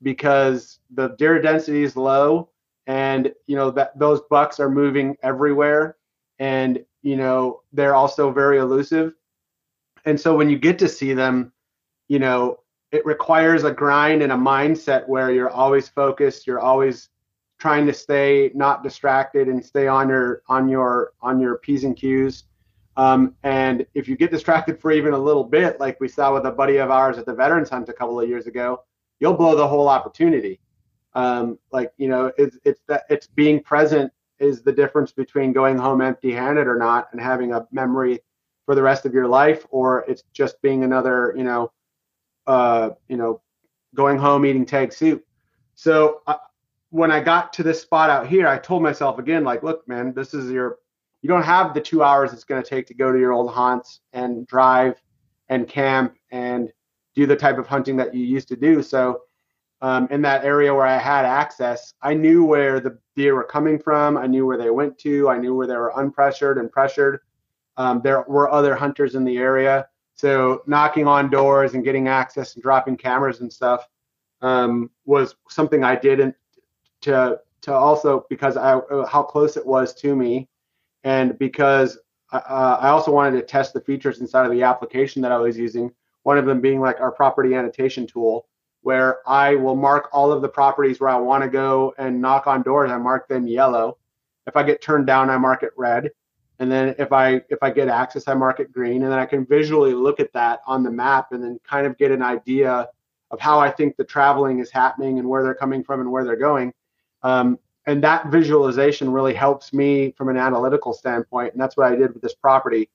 [0.01, 2.49] because the deer density is low
[2.87, 5.97] and you know that those bucks are moving everywhere
[6.39, 9.13] and you know they're also very elusive
[10.07, 11.51] and so when you get to see them,
[12.07, 12.59] you know,
[12.93, 17.09] it requires a grind and a mindset where you're always focused, you're always
[17.59, 21.97] trying to stay not distracted and stay on your on your on your p's and
[21.97, 22.45] q's.
[22.95, 26.45] Um, and if you get distracted for even a little bit, like we saw with
[26.45, 28.83] a buddy of ours at the Veterans Hunt a couple of years ago,
[29.19, 30.61] you'll blow the whole opportunity.
[31.15, 35.77] Um, like you know, it's it's that it's being present is the difference between going
[35.77, 38.19] home empty-handed or not, and having a memory
[38.65, 41.71] for the rest of your life, or it's just being another, you know,
[42.47, 43.41] uh, you know,
[43.95, 45.25] going home eating tag soup.
[45.75, 46.35] So uh,
[46.89, 50.13] when I got to this spot out here, I told myself again, like, look, man,
[50.13, 50.77] this is your,
[51.21, 53.51] you don't have the two hours it's going to take to go to your old
[53.51, 55.01] haunts and drive
[55.49, 56.71] and camp and
[57.15, 58.83] do the type of hunting that you used to do.
[58.83, 59.21] So
[59.81, 63.77] um, in that area where I had access, I knew where the deer were coming
[63.77, 64.17] from.
[64.17, 65.29] I knew where they went to.
[65.29, 67.19] I knew where they were unpressured and pressured.
[67.77, 72.55] Um, there were other hunters in the area, so knocking on doors and getting access
[72.55, 73.87] and dropping cameras and stuff
[74.41, 76.33] um, was something I did and
[77.01, 80.49] to to also because I how close it was to me,
[81.03, 81.99] and because
[82.31, 85.57] uh, I also wanted to test the features inside of the application that I was
[85.57, 85.91] using.
[86.23, 88.46] One of them being like our property annotation tool,
[88.87, 92.47] where I will mark all of the properties where I want to go and knock
[92.47, 92.89] on doors.
[92.89, 93.97] I mark them yellow.
[94.45, 96.09] If I get turned down, I mark it red.
[96.59, 99.03] And then if I if I get access, I mark it green.
[99.03, 101.97] And then I can visually look at that on the map and then kind of
[101.97, 102.87] get an idea
[103.29, 106.23] of how I think the traveling is happening and where they're coming from and where
[106.23, 106.73] they're going.
[107.23, 111.51] Um, and that visualization really helps me from an analytical standpoint.
[111.51, 112.89] And that's what I did with this property.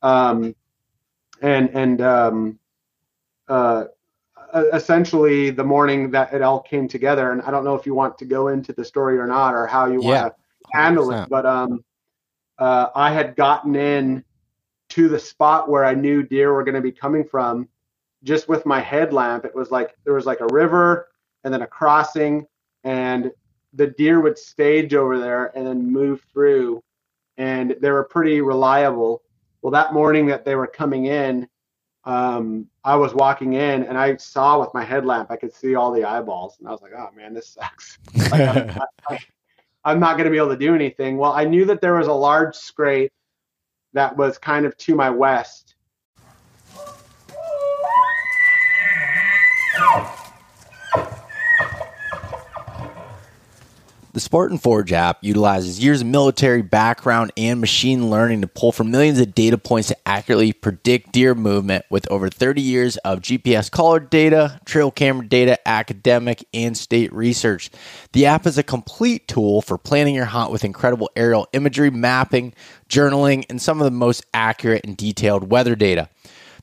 [0.00, 0.56] Um,
[1.42, 2.58] and and um,
[3.48, 3.84] uh,
[4.72, 7.32] essentially the morning that it all came together.
[7.32, 9.66] And I don't know if you want to go into the story or not, or
[9.66, 11.24] how you yeah, want to handle 100%.
[11.24, 11.28] it.
[11.28, 11.84] But um,
[12.58, 14.24] uh, I had gotten in
[14.90, 17.68] to the spot where I knew deer were going to be coming from,
[18.22, 19.44] just with my headlamp.
[19.44, 21.08] It was like there was like a river
[21.44, 22.46] and then a crossing,
[22.84, 23.30] and
[23.74, 26.82] the deer would stage over there and then move through,
[27.36, 29.22] and they were pretty reliable.
[29.62, 31.48] Well, that morning that they were coming in,
[32.06, 35.90] um, I was walking in and I saw with my headlamp, I could see all
[35.90, 37.98] the eyeballs, and I was like, "Oh man, this sucks."
[38.30, 38.76] Like,
[39.10, 39.18] I'm,
[39.84, 41.16] I'm not going to be able to do anything.
[41.16, 43.12] Well, I knew that there was a large scrape
[43.92, 45.65] that was kind of to my west.
[54.16, 58.90] The Spartan Forge app utilizes years of military background and machine learning to pull from
[58.90, 63.70] millions of data points to accurately predict deer movement with over 30 years of GPS
[63.70, 67.68] collar data, trail camera data, academic, and state research.
[68.14, 72.54] The app is a complete tool for planning your hunt with incredible aerial imagery, mapping,
[72.88, 76.08] journaling, and some of the most accurate and detailed weather data.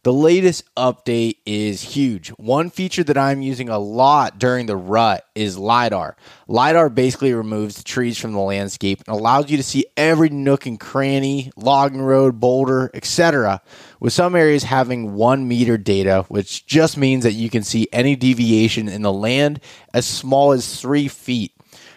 [0.03, 2.27] The latest update is huge.
[2.31, 6.17] One feature that I'm using a lot during the rut is LiDAR.
[6.49, 10.65] LiDAR basically removes the trees from the landscape and allows you to see every nook
[10.65, 13.61] and cranny, logging road, boulder, etc.,
[14.01, 18.17] with some areas having one meter data, which just means that you can see any
[18.17, 19.61] deviation in the land
[19.93, 21.53] as small as three feet.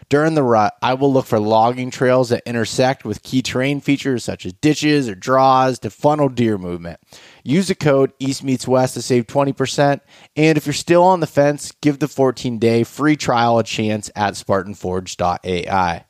[0.09, 4.23] During the rut, I will look for logging trails that intersect with key terrain features
[4.23, 7.01] such as ditches or draws to funnel deer movement.
[7.47, 10.01] Use the code East Meets West to save 20%.
[10.35, 14.11] And if you're still on the fence, give the 14 day free trial a chance
[14.17, 16.05] at SpartanForge.ai.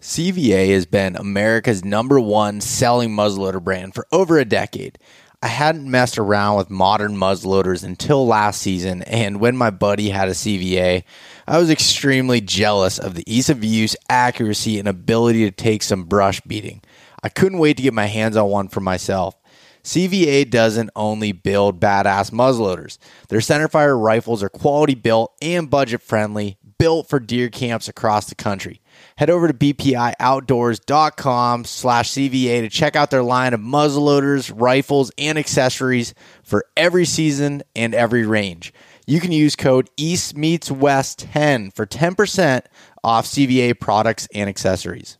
[0.00, 4.98] CVA has been America's number one selling muzzleloader brand for over a decade.
[5.42, 10.28] I hadn't messed around with modern muzzleloaders until last season, and when my buddy had
[10.28, 11.02] a CVA,
[11.46, 16.04] I was extremely jealous of the ease of use, accuracy, and ability to take some
[16.04, 16.82] brush beating.
[17.22, 19.34] I couldn't wait to get my hands on one for myself.
[19.82, 22.98] CVA doesn't only build badass muzzleloaders.
[23.28, 28.34] Their centerfire rifles are quality built and budget friendly, built for deer camps across the
[28.34, 28.80] country
[29.16, 35.38] head over to bpioutdoors.com slash CVA to check out their line of muzzleloaders, rifles, and
[35.38, 38.72] accessories for every season and every range.
[39.06, 42.62] You can use code East Meets West 10 for 10%
[43.02, 45.18] off CVA products and accessories.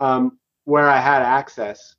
[0.00, 1.94] Um, where I had access.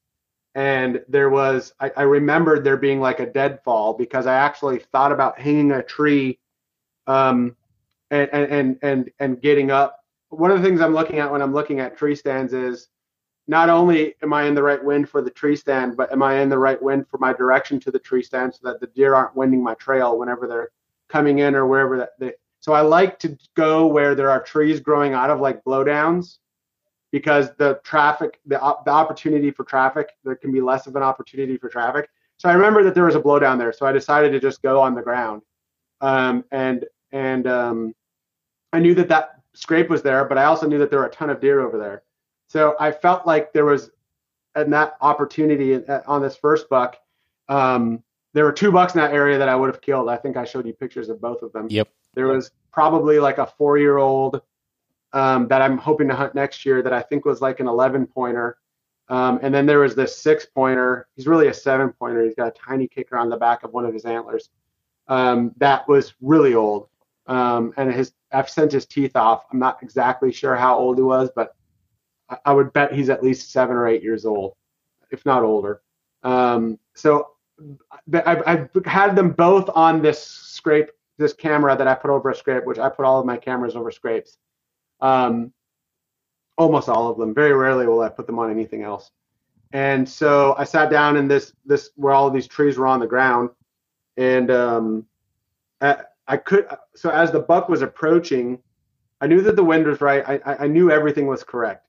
[0.56, 5.12] And there was, I, I remembered there being like a deadfall because I actually thought
[5.12, 6.40] about hanging a tree
[7.08, 7.56] um,
[8.12, 10.04] and, and, and, and getting up
[10.36, 12.88] one of the things I'm looking at when I'm looking at tree stands is
[13.48, 16.40] not only am I in the right wind for the tree stand, but am I
[16.40, 19.16] in the right wind for my direction to the tree stand so that the deer
[19.16, 20.70] aren't winding my trail whenever they're
[21.10, 22.34] coming in or wherever that they.
[22.62, 26.38] So I like to go where there are trees growing out of like blowdowns
[27.14, 31.58] because the traffic, the, the opportunity for traffic, there can be less of an opportunity
[31.58, 32.10] for traffic.
[32.38, 34.82] So I remember that there was a blowdown there, so I decided to just go
[34.82, 35.44] on the ground,
[36.02, 37.94] um, and and um,
[38.74, 41.12] I knew that that scrape was there, but I also knew that there were a
[41.12, 42.02] ton of deer over there.
[42.48, 43.92] So I felt like there was,
[44.56, 46.98] in that opportunity uh, on this first buck,
[47.48, 50.10] um, there were two bucks in that area that I would have killed.
[50.10, 51.68] I think I showed you pictures of both of them.
[51.70, 51.88] Yep.
[52.16, 54.42] There was probably like a four year old
[55.14, 58.08] um, that I'm hoping to hunt next year that I think was like an 11
[58.08, 58.58] pointer.
[59.10, 61.08] Um, and then there was this six pointer.
[61.16, 62.24] He's really a seven pointer.
[62.24, 64.50] He's got a tiny kicker on the back of one of his antlers.
[65.08, 66.88] Um, that was really old.
[67.28, 69.46] Um, and his I've sent his teeth off.
[69.52, 71.56] I'm not exactly sure how old he was, but
[72.30, 74.56] I, I would bet he's at least seven or eight years old,
[75.12, 75.82] if not older.
[76.24, 77.30] Um, so
[78.26, 82.36] I've, I've had them both on this scrape, this camera that I put over a
[82.36, 84.38] scrape, which I put all of my cameras over scrapes.
[85.04, 85.54] Um,
[86.58, 87.34] almost all of them.
[87.34, 89.12] Very rarely will I put them on anything else.
[89.72, 93.08] And so I sat down in this this where all these trees were on the
[93.08, 93.50] ground,
[94.18, 95.06] and um,
[95.82, 98.60] at, I could so as the buck was approaching,
[99.20, 100.24] I knew that the wind was right.
[100.28, 101.88] I, I knew everything was correct.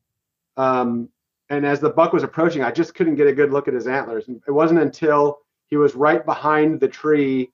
[0.57, 1.11] Um,
[1.51, 3.87] and as the buck was approaching, I just couldn't get a good look at his
[3.87, 4.29] antlers.
[4.29, 7.53] And it wasn't until he was right behind the tree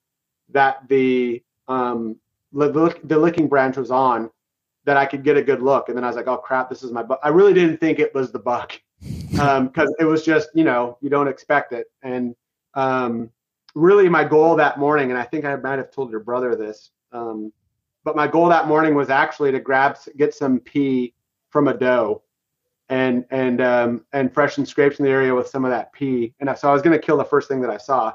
[0.51, 2.17] that the um,
[2.53, 4.31] the, the licking branch was on
[4.85, 5.89] that I could get a good look.
[5.89, 7.21] And then I was like, oh crap, this is my buck.
[7.23, 8.81] I really didn't think it was the buck
[9.31, 11.87] because um, it was just, you know, you don't expect it.
[12.03, 12.35] And
[12.75, 13.31] um,
[13.75, 16.91] really my goal that morning, and I think I might have told your brother this,
[17.13, 17.53] um,
[18.05, 21.15] but my goal that morning was actually to grab, get some pee
[21.51, 22.23] from a doe
[22.89, 26.35] and and um, and freshen scrapes in the area with some of that pee.
[26.41, 28.13] And so I was going to kill the first thing that I saw.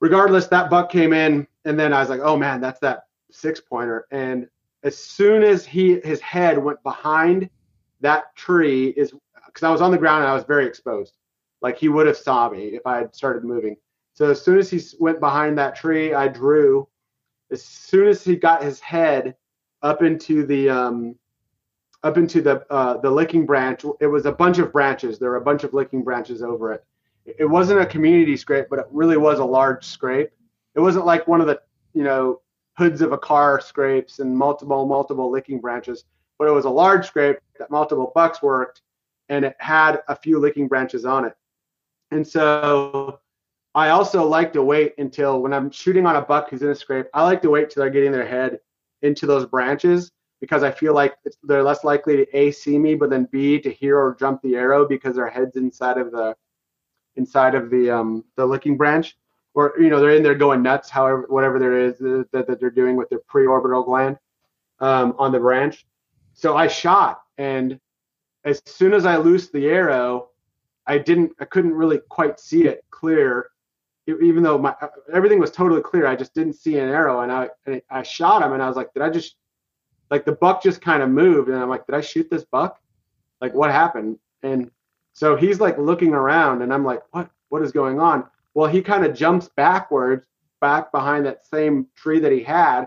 [0.00, 3.60] Regardless, that buck came in, and then I was like, "Oh man, that's that six
[3.60, 4.48] pointer." And
[4.84, 7.50] as soon as he his head went behind
[8.00, 9.12] that tree, is
[9.46, 11.14] because I was on the ground and I was very exposed,
[11.62, 13.76] like he would have saw me if I had started moving.
[14.12, 16.88] So as soon as he went behind that tree, I drew.
[17.50, 19.34] As soon as he got his head
[19.82, 21.16] up into the um,
[22.04, 23.84] up into the uh, the licking branch.
[24.00, 25.18] It was a bunch of branches.
[25.18, 26.84] There were a bunch of licking branches over it.
[27.26, 30.30] It wasn't a community scrape, but it really was a large scrape.
[30.74, 31.60] It wasn't like one of the
[31.92, 32.40] you know
[32.76, 36.04] hoods of a car scrapes and multiple multiple licking branches,
[36.38, 38.82] but it was a large scrape that multiple bucks worked,
[39.28, 41.34] and it had a few licking branches on it.
[42.10, 43.20] And so
[43.74, 46.74] I also like to wait until when I'm shooting on a buck who's in a
[46.74, 47.06] scrape.
[47.14, 48.60] I like to wait till they're getting their head
[49.02, 53.10] into those branches because I feel like they're less likely to a see me, but
[53.10, 56.36] then b to hear or jump the arrow because their head's inside of the
[57.16, 59.16] inside of the um, the licking branch,
[59.54, 62.70] or you know they're in there going nuts, however whatever there is that, that they're
[62.70, 64.18] doing with their preorbital gland
[64.80, 65.86] um, on the branch.
[66.34, 67.78] So I shot, and
[68.44, 70.28] as soon as I loosed the arrow,
[70.86, 73.50] I didn't I couldn't really quite see it clear
[74.06, 74.74] even though my
[75.14, 77.48] everything was totally clear, I just didn't see an arrow, and I
[77.90, 79.36] I shot him, and I was like, did I just
[80.10, 82.80] like the buck just kind of moved and I'm like, did I shoot this buck?
[83.40, 84.18] Like what happened?
[84.42, 84.70] And
[85.12, 88.24] so he's like looking around and I'm like, what what is going on?
[88.54, 90.26] Well, he kind of jumps backwards
[90.60, 92.86] back behind that same tree that he had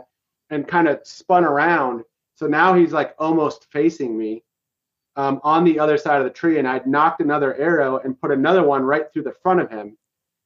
[0.49, 2.03] and kind of spun around.
[2.35, 4.43] So now he's like almost facing me
[5.15, 6.59] um, on the other side of the tree.
[6.59, 9.97] And I'd nocked another arrow and put another one right through the front of him.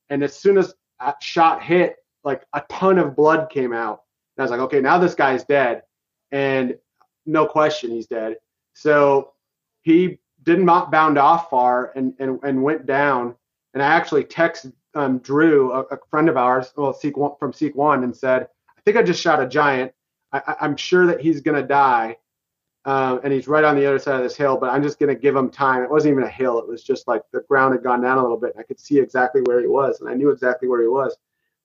[0.09, 4.01] And as soon as that shot hit, like a ton of blood came out.
[4.35, 5.83] And I was like, okay, now this guy's dead
[6.31, 6.77] and
[7.25, 8.37] no question he's dead.
[8.73, 9.33] So
[9.83, 13.35] he did not bound off far and, and, and went down.
[13.73, 17.53] And I actually texted um, Drew, a, a, friend of ours, well, Seek one, from
[17.53, 19.93] Seek One, and said, I think I just shot a giant.
[20.33, 22.17] I, am sure that he's to die.
[22.83, 25.19] Um, and he's right on the other side of this hill, but I'm just to
[25.19, 25.83] give him time.
[25.83, 26.57] It wasn't even a hill.
[26.57, 28.55] It was just like the ground had gone down a little bit.
[28.57, 31.15] I could see exactly where he was, and I knew exactly where he was.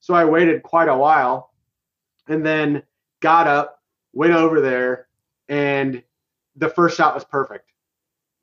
[0.00, 1.54] So I waited quite a while
[2.28, 2.82] and then
[3.20, 5.08] got up, went over there,
[5.48, 6.02] and
[6.56, 7.70] the first shot was perfect.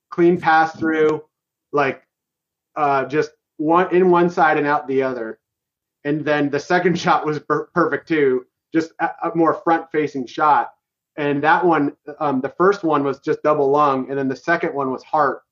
[0.10, 1.24] Clean pass through,
[1.72, 2.04] like
[2.76, 5.40] uh, just one in one side and out the other.
[6.04, 10.26] And then the second shot was per- perfect too, just a, a more front facing
[10.26, 10.74] shot.
[11.16, 14.74] And that one, um, the first one was just double lung, and then the second
[14.74, 15.44] one was heart.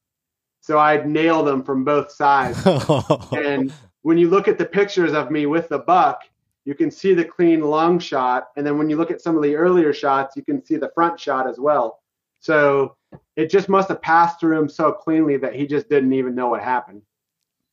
[0.60, 2.60] So I nailed them from both sides.
[3.32, 3.72] and
[4.02, 6.22] when you look at the pictures of me with the buck,
[6.66, 8.50] you can see the clean lung shot.
[8.56, 10.92] And then when you look at some of the earlier shots, you can see the
[10.94, 12.00] front shot as well.
[12.40, 12.96] So
[13.36, 16.50] it just must have passed through him so cleanly that he just didn't even know
[16.50, 17.02] what happened.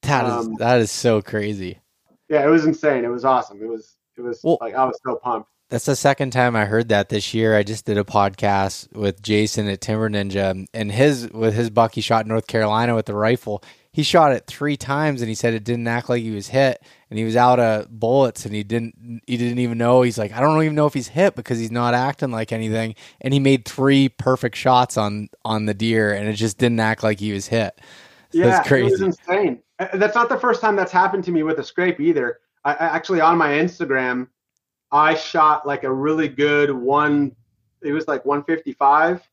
[0.09, 1.79] That is um, that is so crazy.
[2.29, 3.05] Yeah, it was insane.
[3.05, 3.63] It was awesome.
[3.63, 5.51] It was it was well, like I was so pumped.
[5.71, 7.55] That's the second time I heard that this year.
[7.55, 11.95] I just did a podcast with Jason at Timber Ninja, and his with his buck
[11.95, 13.63] he shot in North Carolina with the rifle
[13.99, 16.81] he shot it three times and he said it didn't act like he was hit
[17.11, 20.33] and he was out of bullets and he didn't he didn't even know he's like
[20.33, 23.41] I don't even know if he's hit because he's not acting like anything and he
[23.41, 27.33] made three perfect shots on on the deer and it just didn't act like he
[27.33, 27.81] was hit.
[28.33, 28.87] Yeah, crazy.
[28.87, 29.63] it was insane.
[29.79, 32.41] Uh, that's not the first time that's happened to me with a scrape either.
[32.65, 34.29] I, I actually on my Instagram
[34.91, 37.35] I shot like a really good one
[37.83, 39.29] it was like 155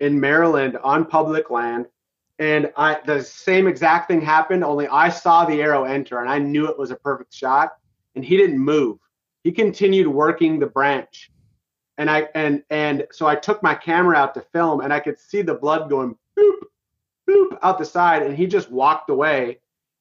[0.00, 1.86] in Maryland on public land
[2.38, 4.64] and I the same exact thing happened.
[4.64, 7.72] Only I saw the arrow enter, and I knew it was a perfect shot.
[8.14, 8.98] And he didn't move.
[9.44, 11.30] He continued working the branch,
[11.98, 15.18] and I and and so I took my camera out to film, and I could
[15.18, 16.58] see the blood going boop
[17.32, 19.58] boop out the side, and he just walked away,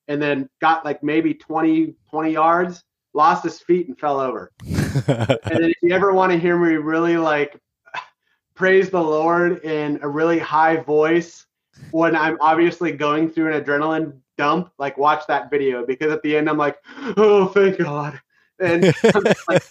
[0.08, 4.52] and then got like maybe 20 20 yards, lost his feet, and fell over.
[4.66, 7.60] and then if you ever want to hear me really like
[8.56, 11.46] praise the Lord in a really high voice
[11.92, 16.36] when I'm obviously going through an adrenaline dump, like watch that video because at the
[16.36, 16.78] end I'm like,
[17.18, 18.20] oh, thank God.
[18.60, 19.64] And I'm like.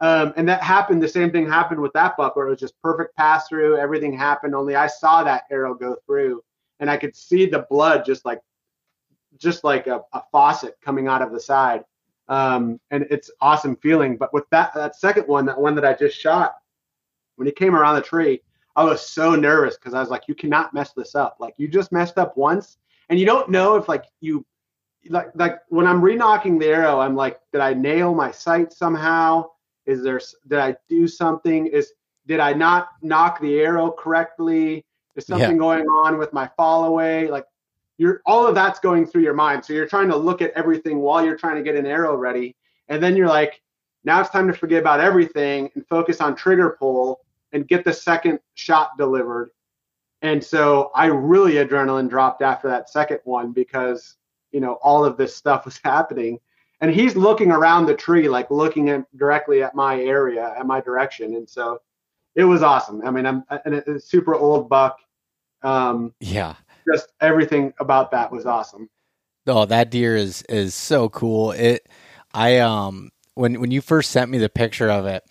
[0.00, 1.00] Um, and that happened.
[1.00, 3.78] The same thing happened with that buck where it was just perfect pass through.
[3.78, 4.52] Everything happened.
[4.52, 6.42] Only I saw that arrow go through
[6.82, 8.42] and I could see the blood just like,
[9.38, 11.84] just like a, a faucet coming out of the side.
[12.28, 14.16] um, and it's awesome feeling.
[14.16, 16.54] But with that that second one, that one that I just shot,
[17.36, 18.40] when he came around the tree,
[18.76, 21.36] I was so nervous because I was like, you cannot mess this up.
[21.40, 22.78] Like you just messed up once,
[23.08, 24.46] and you don't know if like you
[25.08, 29.50] like like when I'm renocking the arrow, I'm like, did I nail my sight somehow?
[29.86, 31.66] Is there did I do something?
[31.66, 31.92] Is
[32.26, 34.84] did I not nock the arrow correctly?
[35.14, 35.58] Is something yeah.
[35.58, 37.28] going on with my fall away?
[37.28, 37.44] Like
[37.98, 39.64] you're all of that's going through your mind.
[39.64, 42.56] So you're trying to look at everything while you're trying to get an arrow ready.
[42.88, 43.60] And then you're like,
[44.04, 47.20] now it's time to forget about everything and focus on trigger pull
[47.52, 49.50] and get the second shot delivered.
[50.22, 54.16] And so I really adrenaline dropped after that second one because,
[54.52, 56.38] you know, all of this stuff was happening.
[56.80, 60.80] And he's looking around the tree, like looking at directly at my area, at my
[60.80, 61.36] direction.
[61.36, 61.80] And so
[62.34, 63.02] it was awesome.
[63.04, 64.98] I mean, I'm a super old buck.
[65.62, 66.54] Um, yeah.
[66.90, 68.88] Just everything about that was awesome.
[69.46, 71.52] Oh, that deer is is so cool.
[71.52, 71.88] It,
[72.32, 75.24] I um, when when you first sent me the picture of it,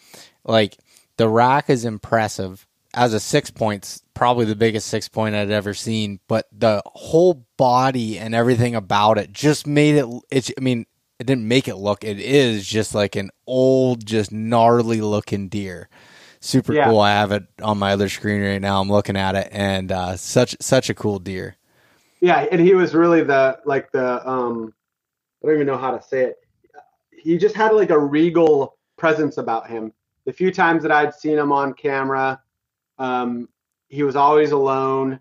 [0.43, 0.77] like
[1.17, 5.73] the rack is impressive as a six points, probably the biggest six point I'd ever
[5.73, 6.19] seen.
[6.27, 10.05] But the whole body and everything about it just made it.
[10.29, 10.51] It's.
[10.57, 10.85] I mean,
[11.19, 12.03] it didn't make it look.
[12.03, 15.89] It is just like an old, just gnarly looking deer
[16.41, 16.85] super yeah.
[16.85, 16.99] cool.
[16.99, 18.81] I have it on my other screen right now.
[18.81, 21.55] I'm looking at it, and uh, such such a cool deer.
[22.19, 24.73] Yeah, and he was really the like the um,
[25.41, 26.37] I don't even know how to say it.
[27.11, 29.93] He just had like a regal presence about him.
[30.25, 32.41] The few times that I'd seen him on camera,
[32.99, 33.47] um,
[33.87, 35.19] he was always alone.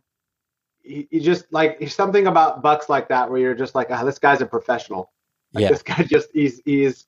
[0.83, 4.19] He, he just like something about bucks like that where you're just like, oh, this
[4.19, 5.13] guy's a professional.
[5.53, 5.69] Like, yeah.
[5.71, 7.07] This guy just he's he's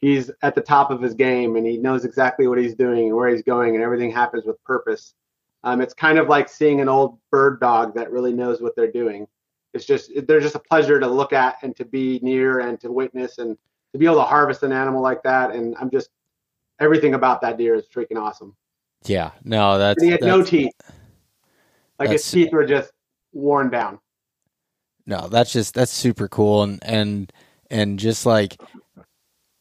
[0.00, 3.16] he's at the top of his game and he knows exactly what he's doing and
[3.16, 5.14] where he's going and everything happens with purpose.
[5.62, 8.90] Um, it's kind of like seeing an old bird dog that really knows what they're
[8.90, 9.26] doing.
[9.74, 12.90] It's just they're just a pleasure to look at and to be near and to
[12.90, 13.56] witness and
[13.92, 15.52] to be able to harvest an animal like that.
[15.52, 16.08] And I'm just
[16.80, 18.56] everything about that deer is freaking awesome.
[19.04, 20.74] Yeah, no, that's and he had no teeth.
[21.98, 22.92] Like his teeth were just
[23.32, 24.00] worn down.
[25.06, 27.32] No, that's just that's super cool and and
[27.70, 28.60] and just like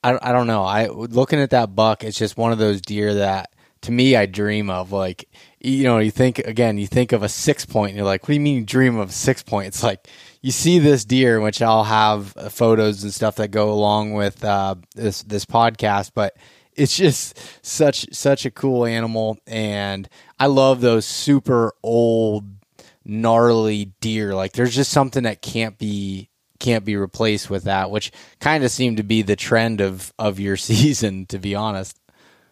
[0.03, 0.63] I, I don't know.
[0.63, 4.25] I looking at that buck, it's just one of those deer that to me I
[4.25, 4.91] dream of.
[4.91, 5.29] Like
[5.59, 8.27] you know, you think again, you think of a six point, and you're like, what
[8.29, 9.67] do you mean dream of six point?
[9.67, 10.07] It's like
[10.41, 14.75] you see this deer, which I'll have photos and stuff that go along with uh,
[14.95, 16.35] this this podcast, but
[16.73, 20.07] it's just such such a cool animal, and
[20.39, 22.45] I love those super old
[23.03, 24.33] gnarly deer.
[24.33, 26.29] Like there's just something that can't be
[26.59, 30.39] can't be replaced with that, which kind of seemed to be the trend of of
[30.39, 31.99] your season, to be honest.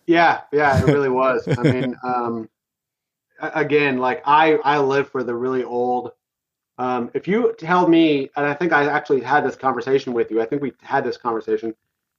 [0.05, 1.47] Yeah, yeah, it really was.
[1.47, 2.49] I mean, um,
[3.39, 6.12] again, like I I live for the really old.
[6.80, 10.41] Um, if you tell me, and I think I actually had this conversation with you.
[10.41, 11.76] I think we had this conversation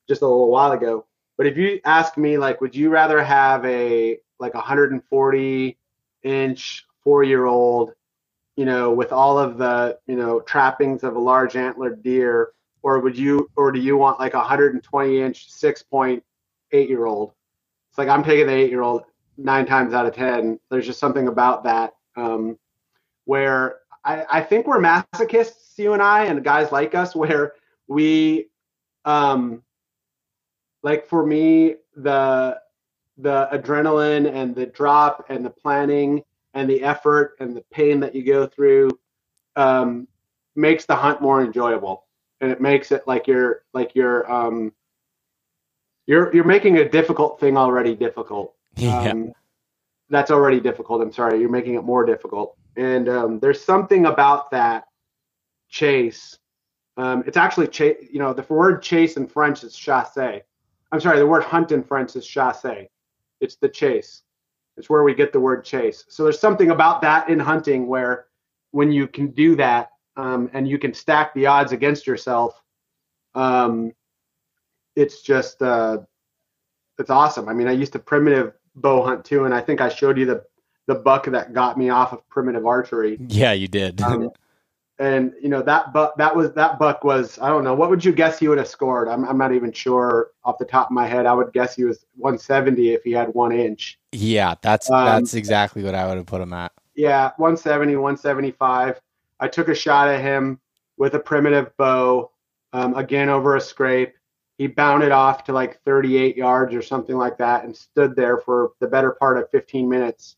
[0.08, 1.06] just a little while ago.
[1.36, 5.78] But if you ask me, like, would you rather have a like 140
[6.24, 7.94] inch four year old
[8.58, 12.50] you know, with all of the, you know, trappings of a large antlered deer,
[12.82, 16.24] or would you, or do you want like a 120 inch six point
[16.72, 17.34] eight year old?
[17.88, 19.04] It's like I'm taking the eight year old
[19.36, 20.58] nine times out of ten.
[20.72, 22.58] There's just something about that um,
[23.26, 27.52] where I, I think we're masochists, you and I, and guys like us, where
[27.86, 28.48] we,
[29.04, 29.62] um,
[30.82, 32.60] like for me, the
[33.18, 38.14] the adrenaline and the drop and the planning and the effort and the pain that
[38.14, 38.90] you go through
[39.56, 40.08] um,
[40.56, 42.04] makes the hunt more enjoyable.
[42.40, 44.72] And it makes it like you're like you're um,
[46.06, 48.54] you're you're making a difficult thing already difficult.
[48.76, 49.10] Yeah.
[49.10, 49.32] Um,
[50.08, 51.02] that's already difficult.
[51.02, 51.40] I'm sorry.
[51.40, 52.56] You're making it more difficult.
[52.76, 54.84] And um, there's something about that
[55.68, 56.38] chase
[56.98, 60.42] um, it's actually chase you know the word chase in french is chasse.
[60.90, 61.18] I'm sorry.
[61.18, 62.88] The word hunt in french is chasse.
[63.40, 64.22] It's the chase
[64.78, 66.04] it's where we get the word chase.
[66.08, 68.26] So there's something about that in hunting where
[68.70, 72.62] when you can do that um, and you can stack the odds against yourself,
[73.34, 73.92] um,
[74.96, 75.98] it's just uh,
[76.98, 77.48] it's awesome.
[77.48, 80.26] I mean, I used to primitive bow hunt too, and I think I showed you
[80.26, 80.44] the
[80.86, 83.18] the buck that got me off of primitive archery.
[83.28, 84.00] Yeah, you did.
[84.00, 84.30] Um,
[84.98, 88.04] and you know that buck that was that buck was I don't know what would
[88.04, 89.08] you guess he would have scored?
[89.08, 91.26] I'm I'm not even sure off the top of my head.
[91.26, 93.98] I would guess he was 170 if he had one inch.
[94.12, 96.72] Yeah, that's um, that's exactly what I would have put him at.
[96.94, 99.00] Yeah, 170, 175.
[99.38, 100.58] I took a shot at him
[100.96, 102.32] with a primitive bow,
[102.72, 104.14] um, again over a scrape.
[104.56, 108.72] He bounded off to like 38 yards or something like that, and stood there for
[108.80, 110.36] the better part of 15 minutes.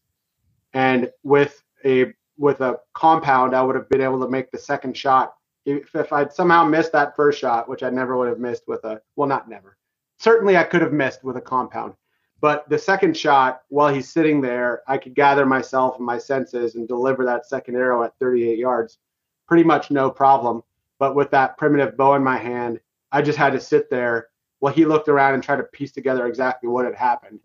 [0.74, 4.96] And with a with a compound, I would have been able to make the second
[4.96, 5.34] shot
[5.66, 8.82] if, if I'd somehow missed that first shot, which I never would have missed with
[8.84, 9.76] a well, not never.
[10.18, 11.94] Certainly, I could have missed with a compound.
[12.40, 16.76] But the second shot, while he's sitting there, I could gather myself and my senses
[16.76, 18.98] and deliver that second arrow at 38 yards,
[19.46, 20.62] pretty much no problem.
[20.98, 22.80] But with that primitive bow in my hand,
[23.12, 24.28] I just had to sit there
[24.60, 27.40] while he looked around and tried to piece together exactly what had happened.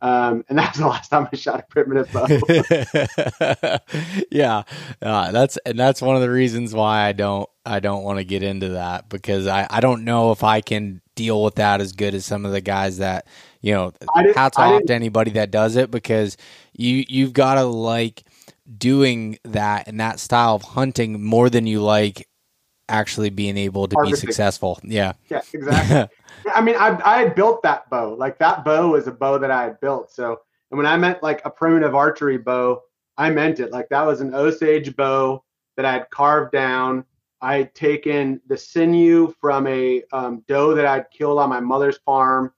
[0.00, 2.26] Um, and was the last time I shot a primitive bow.
[4.30, 4.62] yeah,
[5.02, 8.24] uh, that's and that's one of the reasons why I don't I don't want to
[8.24, 11.92] get into that because I I don't know if I can deal with that as
[11.92, 13.26] good as some of the guys that
[13.60, 13.92] you know.
[14.34, 16.36] Hats off to anybody that does it because
[16.72, 18.22] you you've got to like
[18.76, 22.28] doing that and that style of hunting more than you like
[22.88, 24.14] actually being able to Harvesting.
[24.14, 24.78] be successful.
[24.82, 25.12] Yeah.
[25.28, 26.16] Yeah, exactly.
[26.54, 28.14] I mean, I I had built that bow.
[28.14, 30.10] Like that bow is a bow that I had built.
[30.10, 30.40] So,
[30.70, 32.82] and when I meant like a primitive archery bow,
[33.16, 33.72] I meant it.
[33.72, 35.42] Like that was an Osage bow
[35.76, 37.04] that I had carved down.
[37.40, 41.98] I had taken the sinew from a um, doe that I'd killed on my mother's
[41.98, 42.52] farm,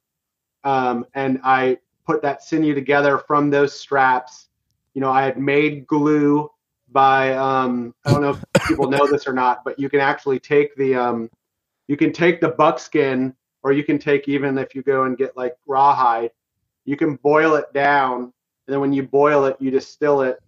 [0.64, 4.48] um, and I put that sinew together from those straps.
[4.94, 6.50] You know, I had made glue
[6.92, 10.40] by um, I don't know if people know this or not, but you can actually
[10.40, 11.30] take the um,
[11.88, 15.36] you can take the buckskin or you can take even if you go and get
[15.36, 16.30] like rawhide,
[16.84, 18.32] you can boil it down, and
[18.66, 20.40] then when you boil it, you distill it,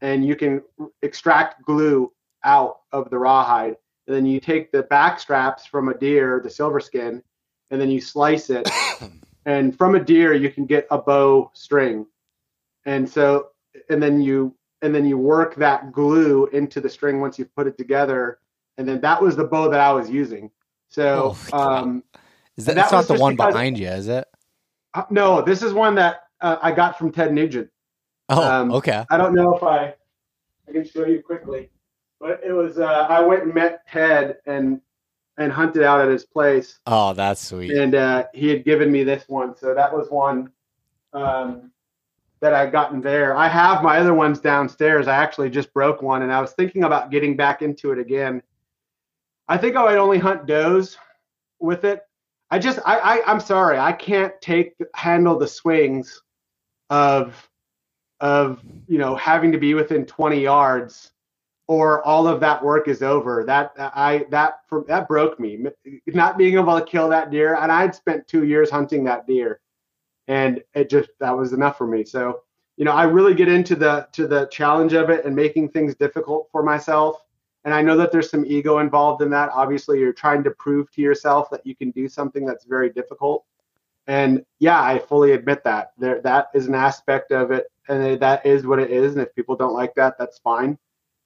[0.00, 0.62] and you can
[1.02, 2.12] extract glue
[2.44, 3.76] out of the rawhide.
[4.06, 7.22] And then you take the back straps from a deer, the silver skin,
[7.70, 8.68] and then you slice it.
[9.46, 12.06] and from a deer, you can get a bow string.
[12.86, 13.48] And so,
[13.88, 17.66] and then you and then you work that glue into the string once you've put
[17.66, 18.38] it together.
[18.78, 20.50] And then that was the bow that I was using.
[20.88, 22.02] So, oh, um,
[22.60, 24.28] is that, that's not the one behind you, is it?
[24.92, 27.70] Uh, no, this is one that uh, I got from Ted Nugent.
[28.28, 29.04] Oh, um, okay.
[29.10, 29.94] I don't know if I
[30.68, 31.70] I can show you quickly,
[32.20, 34.80] but it was uh, I went and met Ted and
[35.38, 36.78] and hunted out at his place.
[36.86, 37.72] Oh, that's sweet.
[37.72, 40.52] And uh, he had given me this one, so that was one
[41.14, 41.70] um,
[42.40, 43.36] that I gotten there.
[43.36, 45.08] I have my other ones downstairs.
[45.08, 48.42] I actually just broke one, and I was thinking about getting back into it again.
[49.48, 50.98] I think I would only hunt does
[51.58, 52.02] with it
[52.50, 56.22] I just I, I I'm sorry, I can't take handle the swings
[56.90, 57.48] of
[58.20, 61.12] of you know having to be within 20 yards
[61.70, 63.44] or all of that work is over.
[63.44, 65.66] That I that that broke me.
[66.08, 69.60] Not being able to kill that deer, and I'd spent two years hunting that deer,
[70.26, 72.04] and it just that was enough for me.
[72.04, 72.40] So
[72.76, 75.94] you know, I really get into the to the challenge of it and making things
[75.94, 77.22] difficult for myself.
[77.64, 79.50] And I know that there's some ego involved in that.
[79.50, 83.44] Obviously, you're trying to prove to yourself that you can do something that's very difficult.
[84.06, 85.92] And yeah, I fully admit that.
[85.98, 89.12] There, that is an aspect of it, and that is what it is.
[89.12, 90.78] And if people don't like that, that's fine.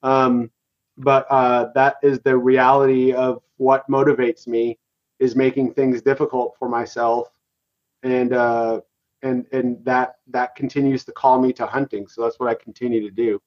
[0.03, 0.51] Um,
[0.97, 4.79] but uh, that is the reality of what motivates me
[5.19, 7.29] is making things difficult for myself,
[8.03, 8.81] and uh,
[9.23, 12.07] and and that that continues to call me to hunting.
[12.09, 13.41] So that's what I continue to do.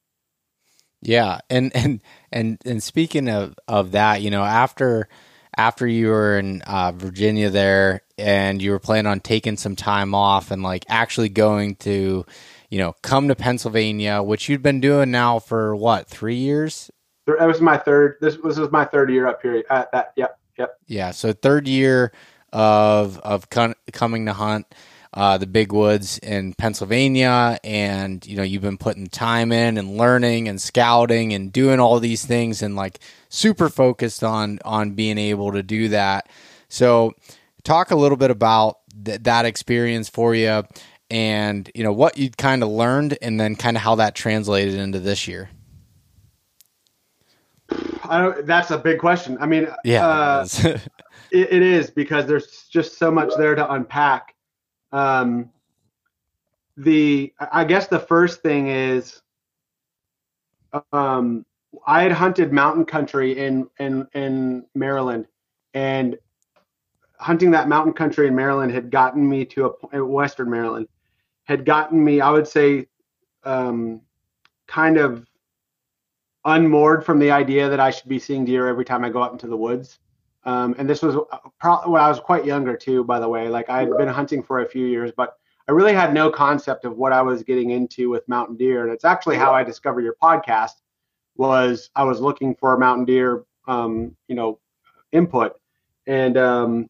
[1.01, 5.07] Yeah, and and and and speaking of of that, you know, after
[5.55, 10.13] after you were in uh, Virginia there, and you were planning on taking some time
[10.15, 12.25] off and like actually going to,
[12.69, 16.91] you know, come to Pennsylvania, which you'd been doing now for what three years?
[17.25, 18.15] That was my third.
[18.21, 19.63] This was, this was my third year up here.
[19.69, 20.77] Uh, that yep yep.
[20.87, 22.11] Yeah, so third year
[22.53, 24.73] of of con- coming to hunt
[25.13, 29.97] uh, the big woods in Pennsylvania, and you know you've been putting time in and
[29.97, 32.99] learning and scouting and doing all these things, and like
[33.29, 36.29] super focused on on being able to do that.
[36.69, 37.13] So,
[37.63, 40.63] talk a little bit about th- that experience for you,
[41.09, 44.75] and you know what you kind of learned, and then kind of how that translated
[44.75, 45.49] into this year.
[48.43, 49.37] that's a big question.
[49.39, 50.47] I mean, yeah, uh,
[51.31, 54.33] it, it is because there's just so much there to unpack.
[54.91, 55.51] Um,
[56.77, 59.21] the I guess the first thing is
[60.91, 61.45] um,
[61.85, 65.27] I had hunted mountain country in in in Maryland,
[65.73, 66.17] and
[67.19, 70.87] hunting that mountain country in Maryland had gotten me to a Western Maryland
[71.45, 72.21] had gotten me.
[72.21, 72.87] I would say
[73.43, 74.01] um,
[74.67, 75.25] kind of
[76.45, 79.31] unmoored from the idea that I should be seeing deer every time I go out
[79.31, 79.99] into the woods.
[80.47, 83.49] Um, and this was uh, probably when I was quite younger too, by the way.
[83.49, 85.35] Like I had been hunting for a few years, but
[85.67, 88.83] I really had no concept of what I was getting into with mountain deer.
[88.83, 90.81] And it's actually how I discovered your podcast.
[91.35, 94.59] Was I was looking for mountain deer, um, you know,
[95.11, 95.59] input,
[96.07, 96.89] and um,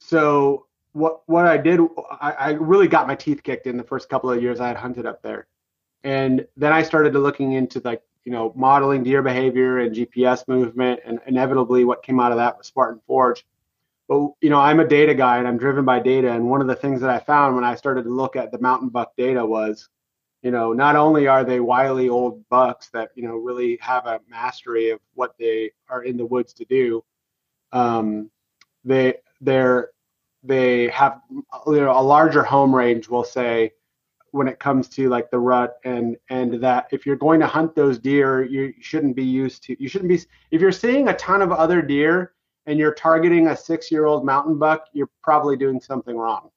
[0.00, 1.80] so what what I did,
[2.20, 4.76] I, I really got my teeth kicked in the first couple of years I had
[4.76, 5.46] hunted up there,
[6.02, 11.00] and then I started looking into like you know, modeling deer behavior and GPS movement,
[11.06, 13.46] and inevitably what came out of that was Spartan Forge.
[14.06, 16.30] But you know, I'm a data guy and I'm driven by data.
[16.30, 18.58] And one of the things that I found when I started to look at the
[18.58, 19.88] mountain buck data was,
[20.42, 24.20] you know, not only are they wily old bucks that you know really have a
[24.28, 27.02] mastery of what they are in the woods to do,
[27.72, 28.30] um,
[28.84, 29.88] they they're
[30.42, 33.08] they have you know, a larger home range.
[33.08, 33.72] We'll say
[34.32, 37.74] when it comes to like the rut and and that if you're going to hunt
[37.74, 40.20] those deer you shouldn't be used to you shouldn't be
[40.50, 42.32] if you're seeing a ton of other deer
[42.66, 46.50] and you're targeting a six year old mountain buck you're probably doing something wrong.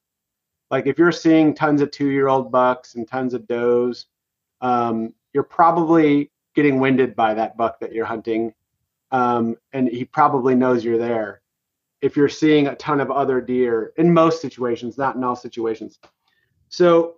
[0.70, 4.06] Like if you're seeing tons of two year old bucks and tons of does
[4.60, 8.54] um, you're probably getting winded by that buck that you're hunting
[9.12, 11.42] um, and he probably knows you're there.
[12.02, 15.98] If you're seeing a ton of other deer in most situations not in all situations.
[16.68, 17.16] So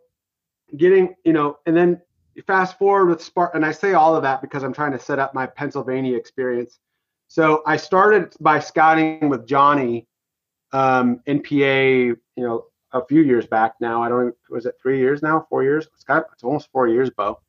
[0.77, 2.01] getting, you know, and then
[2.47, 5.19] fast forward with Spark, and I say all of that because I'm trying to set
[5.19, 6.79] up my Pennsylvania experience.
[7.27, 10.07] So I started by scouting with Johnny
[10.71, 14.03] um, in PA, you know, a few years back now.
[14.03, 15.87] I don't was it three years now, four years?
[15.93, 17.39] It's got it's almost four years, Beau.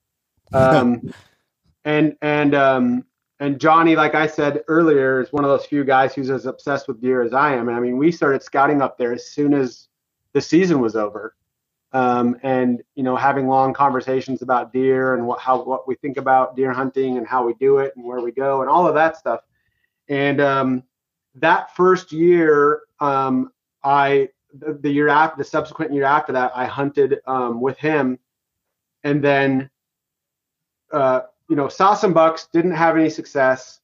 [0.52, 1.12] Um,
[1.84, 3.04] and and um,
[3.40, 6.88] and Johnny, like I said earlier, is one of those few guys who's as obsessed
[6.88, 7.68] with deer as I am.
[7.68, 9.88] And I mean, we started scouting up there as soon as
[10.32, 11.34] the season was over
[11.94, 16.16] um, and you know having long conversations about deer and what how what we think
[16.16, 18.94] about deer hunting and how we do it and where we go and all of
[18.94, 19.40] that stuff.
[20.08, 20.82] And um,
[21.36, 23.52] that first year, um,
[23.84, 28.18] I the, the, year after the subsequent year after that, I hunted um, with him,
[29.04, 29.70] and then
[30.92, 33.80] uh, you know saw some bucks, didn't have any success,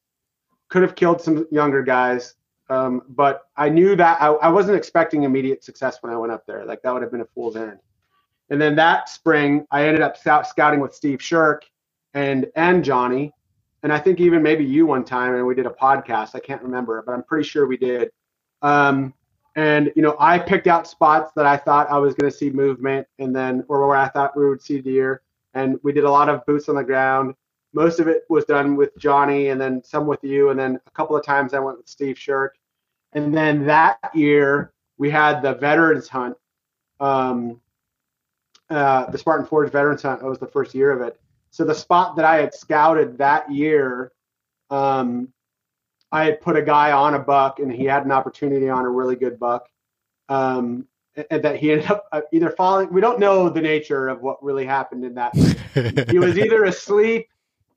[0.67, 2.35] could have killed some younger guys.
[2.69, 6.45] Um, but I knew that I, I wasn't expecting immediate success when I went up
[6.45, 6.65] there.
[6.65, 7.79] Like that would have been a fool's errand.
[8.51, 11.63] And then that spring, I ended up scouting with Steve Shirk
[12.13, 13.31] and and Johnny,
[13.81, 16.35] and I think even maybe you one time, and we did a podcast.
[16.35, 18.11] I can't remember, but I'm pretty sure we did.
[18.61, 19.13] Um,
[19.55, 22.49] and you know, I picked out spots that I thought I was going to see
[22.49, 25.21] movement, and then or where I thought we would see deer.
[25.53, 27.35] And we did a lot of boots on the ground.
[27.73, 30.91] Most of it was done with Johnny, and then some with you, and then a
[30.91, 32.57] couple of times I went with Steve Shirk.
[33.13, 36.35] And then that year we had the veterans hunt.
[36.99, 37.61] Um,
[38.71, 40.21] uh, the Spartan Forge Veterans Hunt.
[40.21, 41.19] That was the first year of it.
[41.49, 44.13] So the spot that I had scouted that year,
[44.69, 45.27] um,
[46.11, 48.89] I had put a guy on a buck, and he had an opportunity on a
[48.89, 49.67] really good buck.
[50.29, 50.87] Um,
[51.29, 52.91] and that he ended up uh, either falling.
[52.93, 55.35] We don't know the nature of what really happened in that.
[56.09, 57.27] he was either asleep,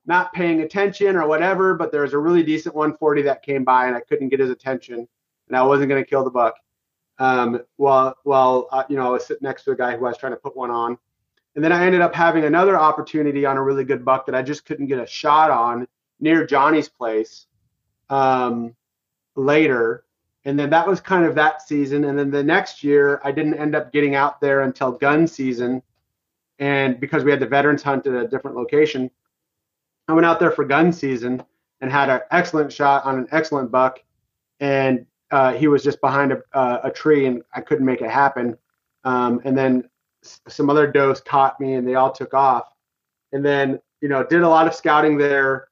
[0.06, 1.74] not paying attention, or whatever.
[1.74, 4.50] But there was a really decent 140 that came by, and I couldn't get his
[4.50, 5.08] attention,
[5.48, 6.54] and I wasn't going to kill the buck
[7.18, 10.08] um, while while uh, you know I was sitting next to a guy who I
[10.08, 10.98] was trying to put one on,
[11.54, 14.42] and then I ended up having another opportunity on a really good buck that I
[14.42, 15.86] just couldn't get a shot on
[16.20, 17.46] near Johnny's place
[18.10, 18.74] um,
[19.36, 20.04] later,
[20.44, 23.54] and then that was kind of that season, and then the next year I didn't
[23.54, 25.82] end up getting out there until gun season,
[26.58, 29.10] and because we had the veterans hunt at a different location,
[30.08, 31.42] I went out there for gun season
[31.80, 34.00] and had an excellent shot on an excellent buck,
[34.58, 38.10] and uh, he was just behind a, uh, a tree and I couldn't make it
[38.10, 38.56] happen.
[39.02, 39.90] Um, and then
[40.22, 42.72] some other does caught me and they all took off.
[43.32, 45.66] And then, you know, did a lot of scouting there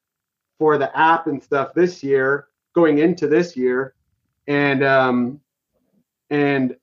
[0.58, 3.94] for the app and stuff this year, going into this year.
[4.48, 5.40] And, um,
[6.28, 6.76] and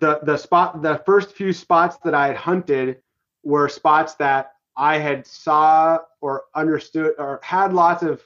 [0.00, 2.98] the, the spot, the first few spots that I had hunted
[3.44, 8.20] were spots that I had saw or understood or had lots of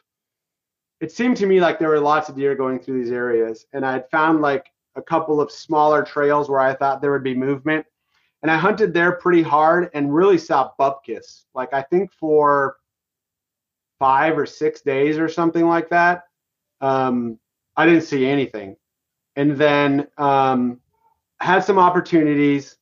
[1.00, 3.84] it seemed to me like there were lots of deer going through these areas, and
[3.84, 7.34] I had found like a couple of smaller trails where I thought there would be
[7.34, 7.86] movement.
[8.42, 11.44] And I hunted there pretty hard and really saw bupkis.
[11.54, 12.76] Like I think for
[13.98, 16.24] five or six days or something like that.
[16.80, 17.38] Um,
[17.76, 18.76] I didn't see anything.
[19.36, 20.80] And then um,
[21.40, 22.76] had some opportunities,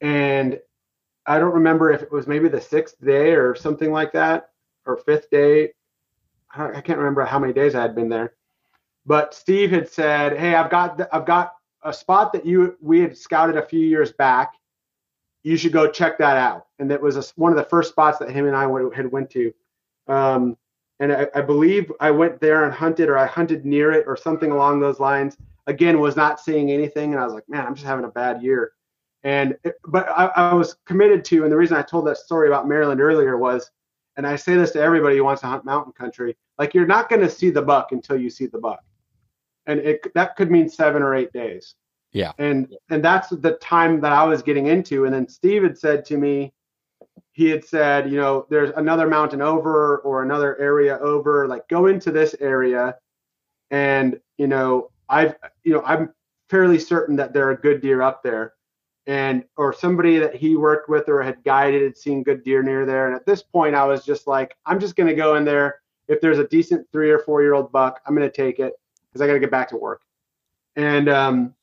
[0.00, 0.58] and
[1.26, 4.50] I don't remember if it was maybe the sixth day or something like that,
[4.86, 5.72] or fifth day.
[6.54, 8.34] I can't remember how many days I had been there,
[9.06, 13.00] but Steve had said, "Hey, I've got the, I've got a spot that you we
[13.00, 14.54] had scouted a few years back.
[15.42, 18.18] You should go check that out." And that was a, one of the first spots
[18.18, 18.62] that him and I
[18.94, 19.52] had went to.
[20.08, 20.56] Um,
[21.00, 24.16] and I, I, believe I went there and hunted, or I hunted near it, or
[24.16, 25.36] something along those lines.
[25.66, 28.42] Again, was not seeing anything, and I was like, "Man, I'm just having a bad
[28.42, 28.72] year."
[29.24, 32.48] And it, but I, I was committed to, and the reason I told that story
[32.48, 33.70] about Maryland earlier was
[34.16, 37.08] and I say this to everybody who wants to hunt mountain country, like you're not
[37.08, 38.82] going to see the buck until you see the buck.
[39.66, 41.74] And it that could mean 7 or 8 days.
[42.12, 42.32] Yeah.
[42.38, 46.04] And and that's the time that I was getting into and then Steve had said
[46.06, 46.52] to me
[47.32, 51.86] he had said, you know, there's another mountain over or another area over, like go
[51.86, 52.96] into this area.
[53.70, 55.34] And, you know, I've,
[55.64, 56.12] you know, I'm
[56.50, 58.52] fairly certain that there are good deer up there.
[59.06, 62.86] And, or somebody that he worked with or had guided had seen good deer near
[62.86, 63.08] there.
[63.08, 65.80] And at this point, I was just like, I'm just going to go in there.
[66.08, 68.74] If there's a decent three or four year old buck, I'm going to take it
[69.08, 70.02] because I got to get back to work.
[70.76, 71.54] And um,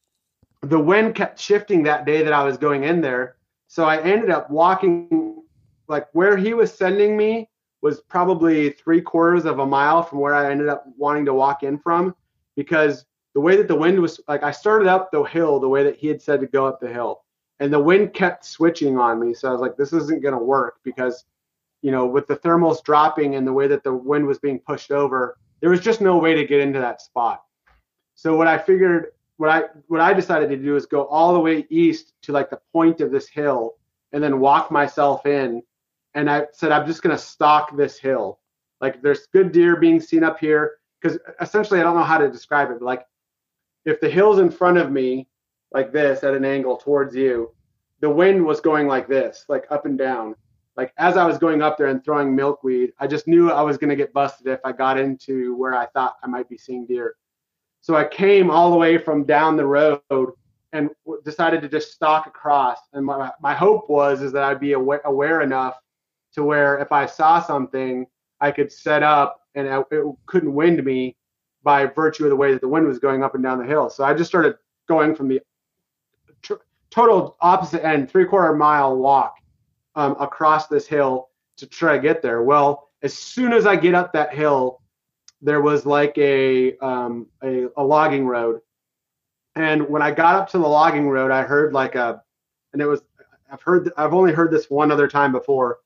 [0.61, 3.37] the wind kept shifting that day that I was going in there.
[3.67, 5.43] So I ended up walking
[5.87, 7.49] like where he was sending me
[7.81, 11.63] was probably three quarters of a mile from where I ended up wanting to walk
[11.63, 12.15] in from
[12.55, 15.83] because the way that the wind was like I started up the hill the way
[15.83, 17.21] that he had said to go up the hill
[17.60, 20.43] and the wind kept switching on me so I was like this isn't going to
[20.43, 21.26] work because
[21.82, 24.91] you know with the thermals dropping and the way that the wind was being pushed
[24.91, 27.43] over there was just no way to get into that spot
[28.16, 31.39] so what I figured what I what I decided to do is go all the
[31.39, 33.76] way east to like the point of this hill
[34.12, 35.64] and then walk myself in
[36.14, 38.39] and I said, I'm just going to stalk this hill.
[38.82, 42.30] Like there's good deer being seen up here because essentially I don't know how to
[42.30, 42.80] describe it.
[42.80, 43.05] But like
[43.86, 45.28] if the hill's in front of me,
[45.72, 47.51] like this at an angle towards you,
[47.99, 50.36] the wind was going like this, like up and down.
[50.78, 53.78] Like as I was going up there and throwing milkweed, I just knew I was
[53.78, 56.86] going to get busted if I got into where I thought I might be seeing
[56.86, 57.15] deer.
[57.82, 60.01] So I came all the way from down the road
[60.74, 60.89] and
[61.26, 62.78] decided to just stalk across.
[62.93, 65.78] And my, my hope was is that I'd be aware, aware enough
[66.34, 68.05] to where if I saw something,
[68.39, 71.15] I could set up and it couldn't wind me
[71.63, 73.89] by virtue of the way that the wind was going up and down the hill.
[73.89, 74.55] So I just started
[74.88, 75.41] going from the
[76.91, 79.37] total opposite end, three quarter mile walk
[79.95, 82.43] um, across this hill to try to get there.
[82.43, 84.81] Well, as soon as I get up that hill,
[85.41, 88.61] there was like a, um, a, a logging road.
[89.55, 92.21] And when I got up to the logging road, I heard like a,
[92.73, 93.01] and it was,
[93.51, 95.79] I've heard, I've only heard this one other time before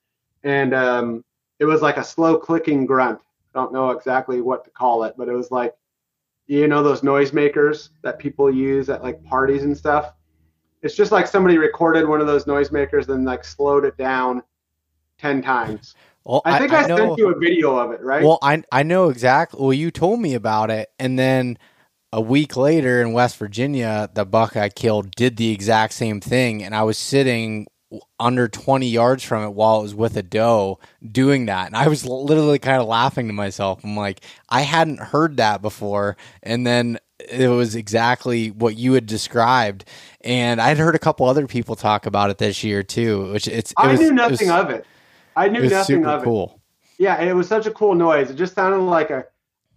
[0.43, 1.24] and um,
[1.60, 3.20] it was like a slow clicking grunt.
[3.54, 5.74] I don't know exactly what to call it, but it was like,
[6.47, 10.14] you know, those noisemakers that people use at like parties and stuff.
[10.84, 14.44] It's just like somebody recorded one of those noisemakers and like slowed it down
[15.18, 15.96] ten times.
[16.26, 18.24] Well, I think I, I, I know, sent you a video of it, right?
[18.24, 19.60] Well, I I know exactly.
[19.62, 21.58] Well, you told me about it, and then
[22.12, 26.64] a week later in West Virginia, the buck I killed did the exact same thing,
[26.64, 27.68] and I was sitting
[28.20, 30.80] under 20 yards from it while it was with a doe
[31.12, 31.68] doing that.
[31.68, 33.84] And I was literally kind of laughing to myself.
[33.84, 36.18] I'm like, I hadn't heard that before.
[36.42, 37.00] And then
[37.30, 39.86] it was exactly what you had described.
[40.22, 43.72] And I'd heard a couple other people talk about it this year too, which it's,
[43.72, 44.86] it I was, knew nothing it was, of it.
[45.36, 46.62] I knew it nothing of cool.
[47.00, 47.04] it.
[47.04, 47.22] Yeah.
[47.22, 48.30] it was such a cool noise.
[48.30, 49.26] It just sounded like a,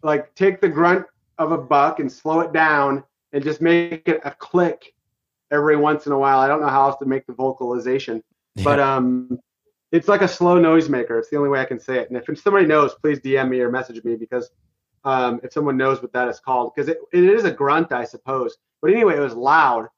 [0.02, 1.06] like take the grunt
[1.38, 4.94] of a buck and slow it down and just make it a click
[5.50, 6.38] every once in a while.
[6.38, 8.22] I don't know how else to make the vocalization,
[8.54, 8.64] yeah.
[8.64, 9.38] but um,
[9.92, 11.18] it's like a slow noisemaker.
[11.18, 12.10] It's the only way I can say it.
[12.10, 14.50] And if somebody knows, please DM me or message me because
[15.06, 18.04] um, if someone knows what that is called, because it, it is a grunt, I
[18.04, 18.58] suppose.
[18.82, 19.88] But anyway, it was loud,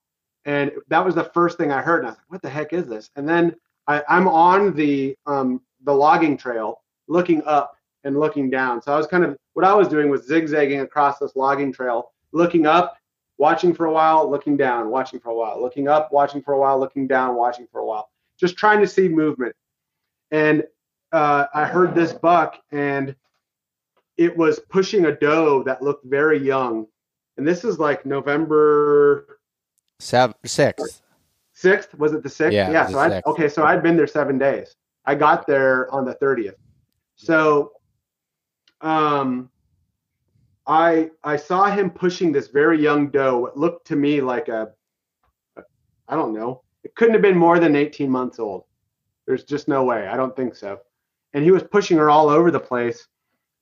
[0.45, 2.01] and that was the first thing I heard.
[2.01, 3.57] And I was like, "What the heck is this?" And then
[3.89, 8.81] I, I'm on the um, the logging trail, looking up and looking down.
[8.83, 12.13] So I was kind of what I was doing was zigzagging across this logging trail,
[12.33, 12.99] looking up
[13.39, 16.59] watching for a while, looking down, watching for a while, looking up, watching for a
[16.59, 19.55] while, looking down, watching for a while, just trying to see movement.
[20.31, 20.65] And
[21.13, 23.17] uh, I heard this buck, and
[24.19, 26.87] it was pushing a doe that looked very young.
[27.37, 29.39] And this is like November
[30.01, 31.03] seven, sixth.
[31.55, 32.53] Sixth was it the sixth?
[32.53, 32.71] Yeah.
[32.71, 32.87] Yeah.
[32.89, 33.49] So I okay.
[33.49, 34.75] So I'd been there seven days.
[35.07, 36.57] I got there on the thirtieth.
[37.17, 37.73] So,
[38.81, 39.51] um,
[40.67, 43.47] I I saw him pushing this very young doe.
[43.47, 44.73] It looked to me like a,
[46.09, 46.63] I don't know.
[46.85, 48.65] It couldn't have been more than 18 months old.
[49.27, 50.07] There's just no way.
[50.07, 50.79] I don't think so.
[51.35, 53.09] And he was pushing her all over the place,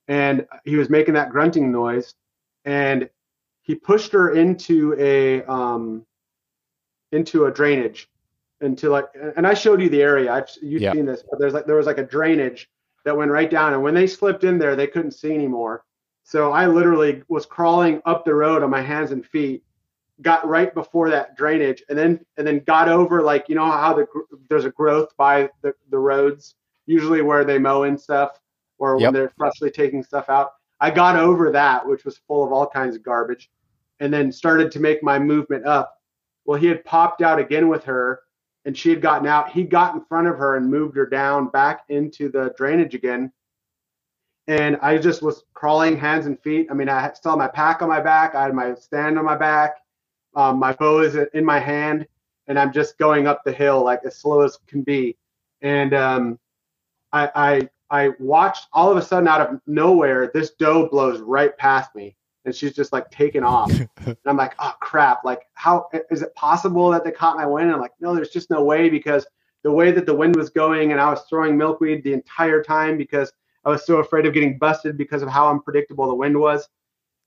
[0.08, 2.14] and he was making that grunting noise,
[2.64, 3.08] and
[3.62, 6.04] he pushed her into a um
[7.12, 8.08] into a drainage
[8.60, 10.32] into like and I showed you the area.
[10.32, 10.94] I've you've yep.
[10.94, 12.68] seen this, but there's like there was like a drainage
[13.04, 15.84] that went right down, and when they slipped in there, they couldn't see anymore
[16.26, 19.62] so I literally was crawling up the road on my hands and feet,
[20.22, 23.94] got right before that drainage, and then and then got over like you know how
[23.94, 24.08] the
[24.50, 28.40] there's a growth by the, the roads, usually where they mow and stuff,
[28.78, 29.08] or yep.
[29.08, 30.52] when they're freshly taking stuff out.
[30.80, 33.50] I got over that, which was full of all kinds of garbage,
[34.00, 36.00] and then started to make my movement up.
[36.44, 38.20] Well, he had popped out again with her,
[38.64, 39.50] and she had gotten out.
[39.50, 43.32] He got in front of her and moved her down back into the drainage again
[44.48, 46.68] and I just was crawling hands and feet.
[46.70, 49.24] I mean, I still had my pack on my back, I had my stand on
[49.24, 49.76] my back,
[50.34, 52.06] um, my bow is in my hand,
[52.46, 55.16] and I'm just going up the hill like as slow as can be.
[55.62, 56.38] and um,
[57.12, 61.56] I, I I watched all of a sudden out of nowhere this doe blows right
[61.56, 63.72] past me and she's just like taking off.
[64.06, 65.24] And I'm like oh crap.
[65.24, 67.66] Like how is it possible that they caught my wind?
[67.66, 69.26] And I'm like no there's just no way because
[69.62, 72.96] the way that the wind was going and I was throwing milkweed the entire time
[72.96, 73.32] because
[73.64, 76.68] I was so afraid of getting busted because of how unpredictable the wind was.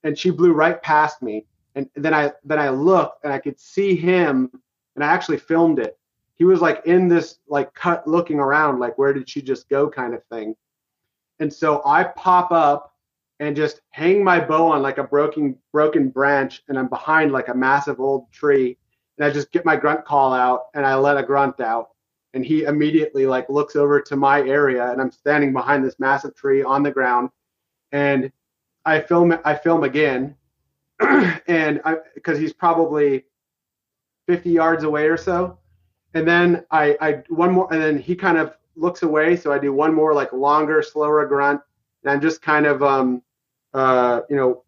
[0.04, 1.46] And she blew right past me
[1.76, 4.50] and then I then I looked and I could see him
[4.96, 5.99] and I actually filmed it
[6.40, 9.90] he was like in this like cut looking around like where did she just go
[9.90, 10.56] kind of thing.
[11.40, 12.96] And so i pop up
[13.42, 17.50] and just hang my bow on like a broken broken branch and i'm behind like
[17.50, 18.78] a massive old tree.
[19.18, 21.90] And i just get my grunt call out and i let a grunt out.
[22.34, 26.36] And he immediately like looks over to my area and i'm standing behind this massive
[26.36, 27.30] tree on the ground.
[27.92, 28.32] And
[28.86, 30.36] i film i film again.
[31.48, 33.26] And i because he's probably
[34.28, 35.60] 50 yards away or so
[36.14, 39.60] and then I, I one more, and then he kind of looks away, so I
[39.60, 41.62] do one more like longer, slower grunt,
[42.04, 43.22] and I'm just kind of um,
[43.74, 44.64] uh, you know,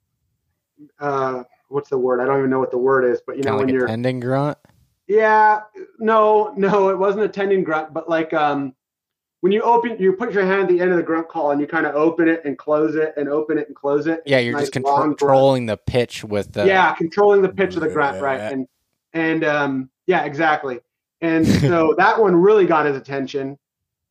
[1.00, 2.20] uh, what's the word?
[2.20, 3.78] I don't even know what the word is, but you know Kinda when like a
[3.78, 4.58] you're tending grunt.
[5.08, 5.62] yeah,
[6.00, 8.76] no, no, it wasn't a tending grunt, but like um,
[9.40, 11.60] when you open, you put your hand at the end of the grunt call and
[11.60, 14.22] you kind of open it and close it and open it and close it.
[14.26, 16.68] Yeah, you're Nice just controlling the pitch with the.
[16.68, 18.40] yeah, controlling the pitch of the grunt, right?
[18.40, 18.68] And
[19.14, 20.80] and um, yeah, exactly.
[21.22, 23.58] And so that one really got his attention.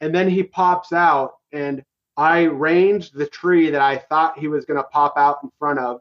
[0.00, 1.84] And then he pops out, and
[2.16, 5.78] I ranged the tree that I thought he was going to pop out in front
[5.78, 6.00] of.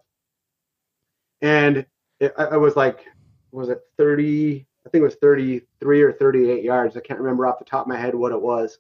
[1.42, 1.86] And
[2.20, 3.06] it, I was like,
[3.52, 4.66] was it 30?
[4.86, 6.96] I think it was 33 or 38 yards.
[6.96, 8.80] I can't remember off the top of my head what it was.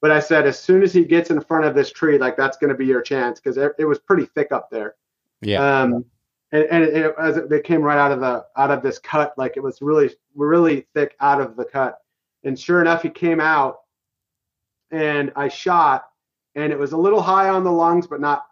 [0.00, 2.58] But I said, as soon as he gets in front of this tree, like that's
[2.58, 4.96] going to be your chance because it, it was pretty thick up there.
[5.40, 5.82] yeah.
[5.82, 6.04] Um,
[6.54, 8.98] and, and it, it, as it, it came right out of the out of this
[9.00, 11.98] cut, like it was really really thick out of the cut.
[12.44, 13.80] And sure enough, he came out,
[14.92, 16.06] and I shot,
[16.54, 18.46] and it was a little high on the lungs, but not.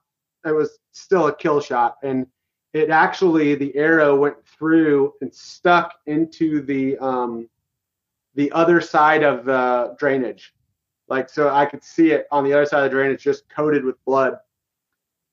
[0.44, 2.26] It was still a kill shot, and
[2.72, 7.48] it actually the arrow went through and stuck into the um,
[8.34, 10.54] the other side of the drainage,
[11.06, 13.84] like so I could see it on the other side of the drainage, just coated
[13.84, 14.38] with blood.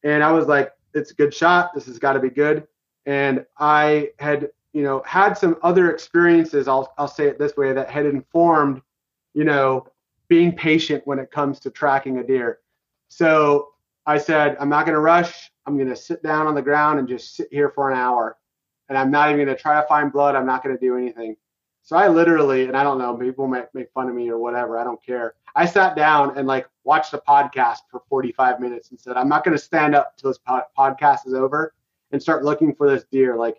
[0.04, 1.74] And I was like, it's a good shot.
[1.74, 2.68] This has got to be good.
[3.06, 6.68] And I had, you know, had some other experiences.
[6.68, 8.82] I'll I'll say it this way that had informed,
[9.34, 9.88] you know,
[10.28, 12.60] being patient when it comes to tracking a deer.
[13.08, 13.70] So
[14.06, 15.52] I said, I'm not going to rush.
[15.66, 18.38] I'm going to sit down on the ground and just sit here for an hour.
[18.88, 20.36] And I'm not even going to try to find blood.
[20.36, 21.36] I'm not going to do anything.
[21.84, 24.78] So I literally, and I don't know, people might make fun of me or whatever.
[24.78, 25.36] I don't care.
[25.60, 29.44] I sat down and like watched a podcast for 45 minutes and said, I'm not
[29.44, 31.74] going to stand up till this pod- podcast is over
[32.14, 33.36] and start looking for this deer.
[33.36, 33.58] Like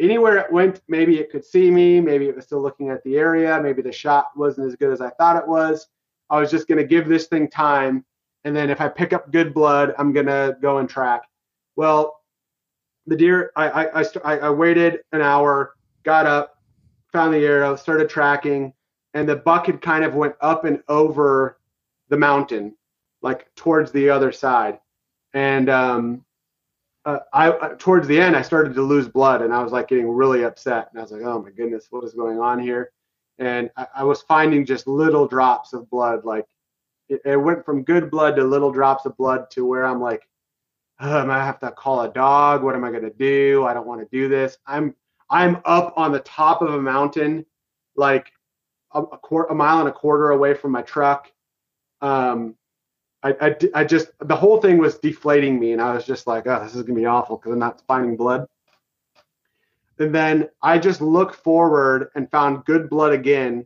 [0.00, 2.00] anywhere it went, maybe it could see me.
[2.00, 3.60] Maybe it was still looking at the area.
[3.62, 5.88] Maybe the shot wasn't as good as I thought it was.
[6.30, 8.02] I was just going to give this thing time.
[8.44, 11.24] And then if I pick up good blood, I'm going to go and track.
[11.76, 12.18] Well,
[13.06, 16.62] the deer, I, I, I, I waited an hour, got up,
[17.12, 18.72] found the arrow, started tracking,
[19.16, 21.58] and the buck had kind of went up and over
[22.10, 22.76] the mountain,
[23.22, 24.78] like towards the other side.
[25.32, 26.22] And um,
[27.06, 29.88] uh, I uh, towards the end, I started to lose blood, and I was like
[29.88, 30.88] getting really upset.
[30.90, 32.92] And I was like, "Oh my goodness, what is going on here?"
[33.38, 36.26] And I, I was finding just little drops of blood.
[36.26, 36.46] Like
[37.08, 40.28] it, it went from good blood to little drops of blood to where I'm like,
[41.00, 42.62] oh, "I'm gonna have to call a dog.
[42.62, 43.64] What am I gonna do?
[43.64, 44.94] I don't want to do this." I'm
[45.30, 47.46] I'm up on the top of a mountain,
[47.96, 48.30] like
[48.96, 51.30] a, a, quart, a mile and a quarter away from my truck.
[52.00, 52.56] Um,
[53.22, 56.46] I, I, I just the whole thing was deflating me, and I was just like,
[56.46, 58.46] oh, this is gonna be awful because I'm not finding blood.
[59.98, 63.64] And then I just look forward and found good blood again.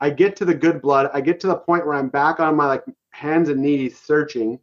[0.00, 1.10] I get to the good blood.
[1.12, 4.58] I get to the point where I'm back on my like hands and knees searching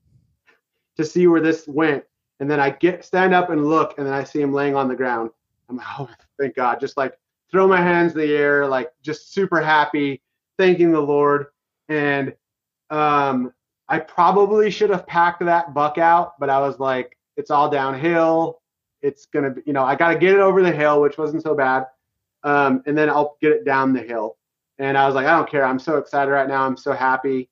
[0.98, 2.04] to see where this went.
[2.40, 4.88] And then I get stand up and look, and then I see him laying on
[4.88, 5.30] the ground.
[5.70, 6.10] I'm like, oh,
[6.40, 6.80] thank God.
[6.80, 7.18] Just like
[7.52, 10.22] throw my hands in the air, like just super happy,
[10.58, 11.48] thanking the Lord.
[11.90, 12.34] And
[12.90, 13.54] um,
[13.90, 18.62] I probably should have packed that buck out, but I was like, it's all downhill.
[19.02, 21.44] It's gonna be, you know, I got to get it over the hill, which wasn't
[21.44, 21.88] so bad,
[22.44, 24.38] um, and then I'll get it down the hill.
[24.80, 25.66] And I was like, I don't care.
[25.66, 26.64] I'm so excited right now.
[26.64, 27.50] I'm so happy.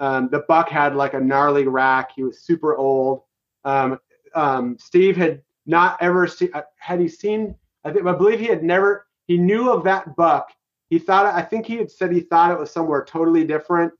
[0.00, 2.12] Um, the buck had like a gnarly rack.
[2.14, 3.22] He was super old.
[3.64, 3.98] Um,
[4.34, 6.50] um, Steve had not ever seen.
[6.78, 7.54] Had he seen?
[7.84, 9.06] I think I believe he had never.
[9.30, 10.50] He knew of that buck.
[10.88, 11.24] He thought.
[11.24, 13.92] I think he had said he thought it was somewhere totally different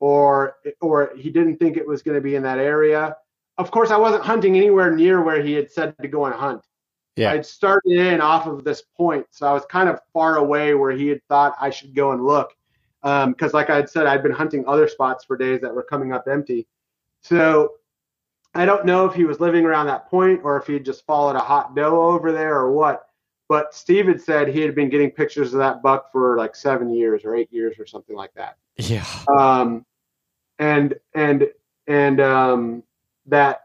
[0.00, 3.16] or or he didn't think it was going to be in that area.
[3.56, 6.66] Of course, I wasn't hunting anywhere near where he had said to go and hunt.
[7.14, 7.30] Yeah.
[7.30, 10.90] I'd started in off of this point, so I was kind of far away where
[10.90, 12.50] he had thought I should go and look.
[13.04, 15.84] Um, because, like I had said, I'd been hunting other spots for days that were
[15.84, 16.66] coming up empty.
[17.22, 17.74] So
[18.56, 21.06] I don't know if he was living around that point or if he had just
[21.06, 23.06] followed a hot doe over there or what.
[23.48, 26.90] But Steve had said he had been getting pictures of that buck for like seven
[26.90, 28.56] years or eight years or something like that.
[28.76, 29.06] Yeah.
[29.28, 29.84] Um,
[30.58, 31.48] and and
[31.86, 32.82] and um,
[33.26, 33.64] that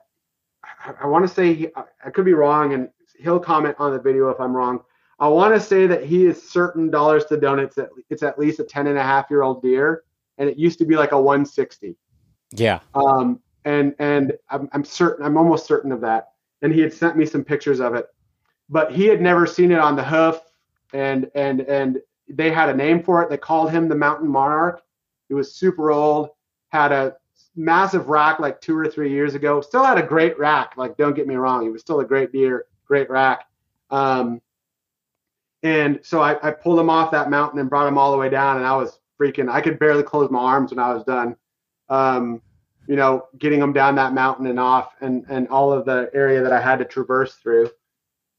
[0.63, 1.67] I, I want to say he,
[2.05, 4.81] I could be wrong, and he'll comment on the video if I'm wrong.
[5.19, 8.59] I want to say that he is certain dollars to donuts that it's at least
[8.59, 10.03] a 10 and a half year old deer,
[10.37, 11.95] and it used to be like a 160.
[12.51, 12.79] Yeah.
[12.95, 16.29] Um, and and I'm, I'm certain, I'm almost certain of that.
[16.61, 18.07] And he had sent me some pictures of it,
[18.69, 20.39] but he had never seen it on the hoof,
[20.93, 21.99] and and and
[22.29, 23.29] they had a name for it.
[23.29, 24.81] They called him the Mountain Monarch.
[25.27, 26.29] He was super old,
[26.69, 27.15] had a
[27.55, 29.61] massive rack like two or three years ago.
[29.61, 30.73] Still had a great rack.
[30.77, 33.45] Like, don't get me wrong, he was still a great deer, great rack.
[33.89, 34.41] Um,
[35.63, 38.29] and so I, I pulled him off that mountain and brought him all the way
[38.29, 39.49] down, and I was freaking.
[39.49, 41.35] I could barely close my arms when I was done.
[41.89, 42.41] Um,
[42.87, 46.41] you know, getting him down that mountain and off, and and all of the area
[46.41, 47.69] that I had to traverse through.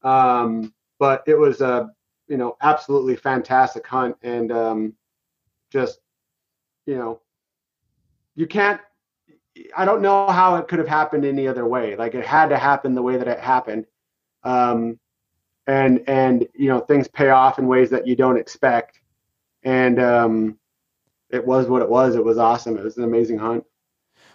[0.03, 1.91] Um, but it was a
[2.27, 4.93] you know absolutely fantastic hunt, and um,
[5.69, 5.99] just
[6.85, 7.21] you know,
[8.35, 8.81] you can't.
[9.75, 11.95] I don't know how it could have happened any other way.
[11.95, 13.85] Like it had to happen the way that it happened.
[14.43, 14.97] Um,
[15.67, 18.99] and and you know things pay off in ways that you don't expect
[19.63, 20.57] and um
[21.29, 23.63] it was what it was it was awesome it was an amazing hunt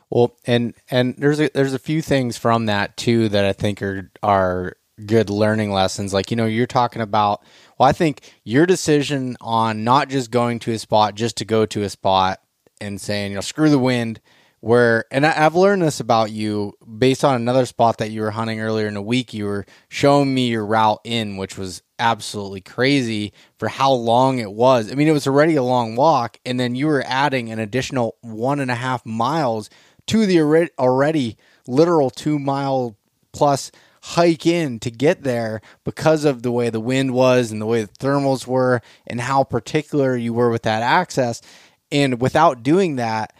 [0.09, 3.83] Well, and and there's a there's a few things from that too that I think
[3.83, 6.15] are are good learning lessons.
[6.15, 7.43] Like you know, you're talking about.
[7.79, 11.67] Well, I think your decision on not just going to a spot just to go
[11.67, 12.41] to a spot
[12.81, 14.21] and saying you know screw the wind.
[14.61, 18.31] Where and I, I've learned this about you based on another spot that you were
[18.31, 19.35] hunting earlier in the week.
[19.35, 24.51] You were showing me your route in, which was absolutely crazy for how long it
[24.51, 24.91] was.
[24.91, 28.17] I mean, it was already a long walk, and then you were adding an additional
[28.23, 29.71] one and a half miles
[30.07, 30.41] to the
[30.79, 31.37] already
[31.69, 32.97] literal two mile
[33.33, 33.71] plus
[34.11, 37.83] hike in to get there because of the way the wind was and the way
[37.83, 41.43] the thermals were and how particular you were with that access.
[41.91, 43.35] And without doing that,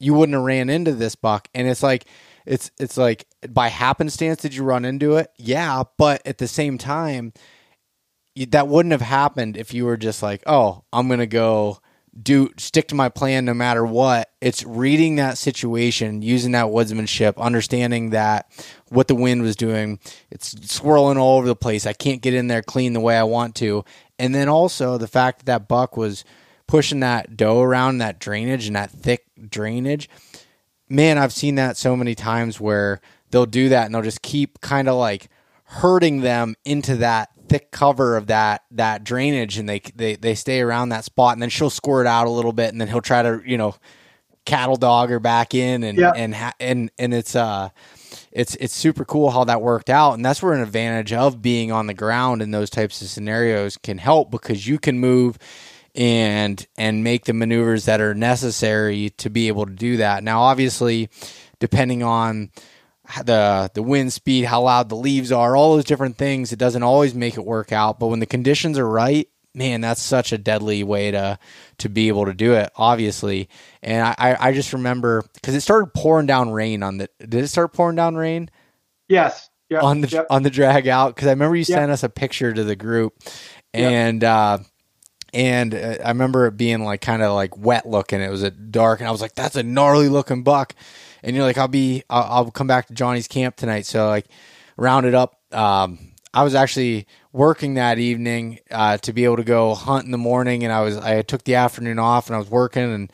[0.00, 1.48] you wouldn't have ran into this buck.
[1.54, 2.06] And it's like,
[2.44, 5.30] it's it's like by happenstance did you run into it?
[5.36, 7.32] Yeah, but at the same time,
[8.48, 11.78] that wouldn't have happened if you were just like, oh, I'm gonna go
[12.20, 14.30] do stick to my plan no matter what.
[14.40, 18.50] It's reading that situation, using that woodsmanship, understanding that
[18.88, 19.98] what the wind was doing,
[20.30, 21.86] it's swirling all over the place.
[21.86, 23.84] I can't get in there clean the way I want to.
[24.18, 26.24] And then also the fact that that buck was
[26.66, 30.08] pushing that doe around that drainage and that thick drainage.
[30.88, 33.00] Man, I've seen that so many times where
[33.30, 35.28] they'll do that and they'll just keep kind of like
[35.64, 40.60] herding them into that thick cover of that that drainage and they they they stay
[40.60, 43.22] around that spot and then she'll squirt out a little bit and then he'll try
[43.22, 43.74] to you know
[44.44, 46.12] cattle dog her back in and Yeah.
[46.16, 47.68] and ha- and and it's uh
[48.32, 51.70] it's it's super cool how that worked out and that's where an advantage of being
[51.70, 55.38] on the ground in those types of scenarios can help because you can move
[55.94, 60.40] and and make the maneuvers that are necessary to be able to do that now
[60.40, 61.08] obviously
[61.60, 62.50] depending on
[63.24, 66.52] the the wind speed, how loud the leaves are, all those different things.
[66.52, 70.00] It doesn't always make it work out, but when the conditions are right, man, that's
[70.00, 71.38] such a deadly way to
[71.78, 72.70] to be able to do it.
[72.76, 73.48] Obviously,
[73.82, 77.08] and I I just remember because it started pouring down rain on the.
[77.18, 78.48] Did it start pouring down rain
[79.08, 80.26] yes yeah on the yep.
[80.30, 81.14] on the drag out?
[81.14, 81.78] Because I remember you Yep.
[81.78, 83.14] sent us a picture to the group,
[83.74, 84.22] and.
[84.24, 84.58] uh
[85.34, 88.20] and uh, I remember it being like kind of like wet looking.
[88.20, 90.74] It was a dark, and I was like, "That's a gnarly looking buck."
[91.22, 94.26] And you're like, "I'll be, I'll, I'll come back to Johnny's camp tonight." So like,
[94.76, 95.38] rounded up.
[95.52, 95.98] Um,
[96.34, 100.18] I was actually working that evening uh, to be able to go hunt in the
[100.18, 103.12] morning, and I was I took the afternoon off, and I was working, and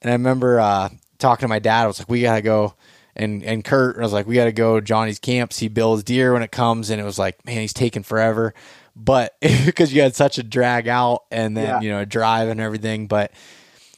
[0.00, 0.88] and I remember uh,
[1.18, 1.84] talking to my dad.
[1.84, 2.74] I was like, "We gotta go."
[3.16, 6.32] And and Kurt, I was like, "We gotta go to Johnny's camp, see Bill's deer
[6.32, 8.54] when it comes." And it was like, "Man, he's taking forever."
[8.94, 11.80] But because you had such a drag out and then Yeah.
[11.80, 13.32] you know drive and everything, but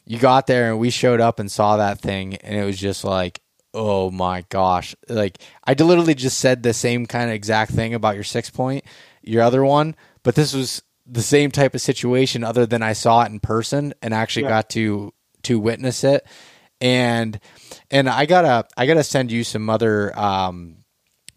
[0.06, 3.04] you got there and we showed up and saw that thing and it was just
[3.04, 3.40] like
[3.74, 8.14] oh my gosh like i literally just said the same kind of exact thing about
[8.14, 8.84] your six point
[9.22, 13.22] your other one but this was the same type of situation other than i saw
[13.22, 14.48] it in person and actually Yeah.
[14.50, 15.12] got to
[15.44, 16.26] to witness it
[16.80, 17.40] and
[17.90, 20.76] and i gotta i gotta send you some other um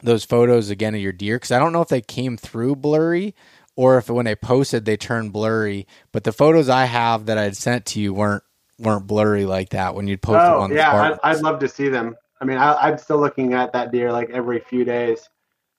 [0.03, 3.33] those photos again of your deer because I don't know if they came through blurry
[3.75, 5.87] or if when they posted they turned blurry.
[6.11, 8.43] But the photos I have that I'd sent to you weren't
[8.77, 10.91] weren't blurry like that when you'd post it oh on the yeah.
[10.91, 14.11] I'd, I'd love to see them i mean I, i'm still looking at that deer
[14.11, 15.29] like every few days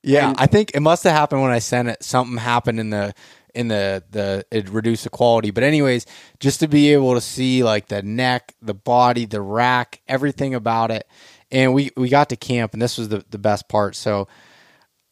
[0.06, 2.02] yeah, and- I think it must have happened when I sent it.
[2.02, 3.12] Something happened in the
[3.56, 5.50] in the the it reduced the quality.
[5.50, 6.06] But anyways,
[6.38, 10.92] just to be able to see like the neck, the body, the rack, everything about
[10.92, 11.08] it,
[11.50, 13.96] and we we got to camp, and this was the the best part.
[13.96, 14.28] So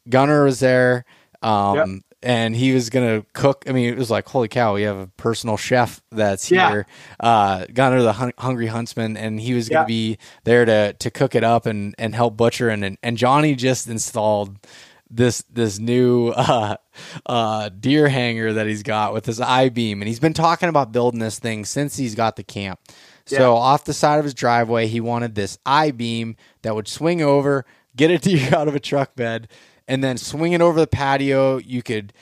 [0.09, 1.05] Gunner was there.
[1.43, 1.89] Um, yep
[2.25, 3.65] and he was gonna cook.
[3.69, 6.71] I mean, it was like, holy cow, we have a personal chef that's yeah.
[6.71, 6.87] here,
[7.21, 9.87] uh, Gunner the hun- Hungry Huntsman, and he was gonna yeah.
[9.87, 12.71] be there to to cook it up and and help butcher.
[12.71, 14.59] And and Johnny just installed
[15.11, 16.77] this this new uh,
[17.27, 20.93] uh, deer hanger that he's got with his I beam, and he's been talking about
[20.93, 22.81] building this thing since he's got the camp.
[23.29, 23.39] Yeah.
[23.39, 27.23] So off the side of his driveway, he wanted this I beam that would swing
[27.23, 27.65] over,
[27.97, 29.49] get a deer out of a truck bed
[29.89, 31.59] and then swing it over the patio.
[31.59, 32.13] You could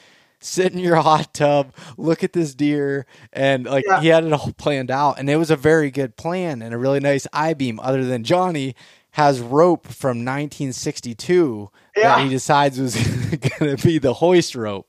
[0.40, 4.00] sit in your hot tub, look at this deer, and like yeah.
[4.00, 5.18] he had it all planned out.
[5.18, 7.80] And it was a very good plan and a really nice I beam.
[7.80, 8.74] Other than Johnny
[9.12, 12.02] has rope from 1962 yeah.
[12.02, 12.96] that he decides was
[13.58, 14.88] going to be the hoist rope.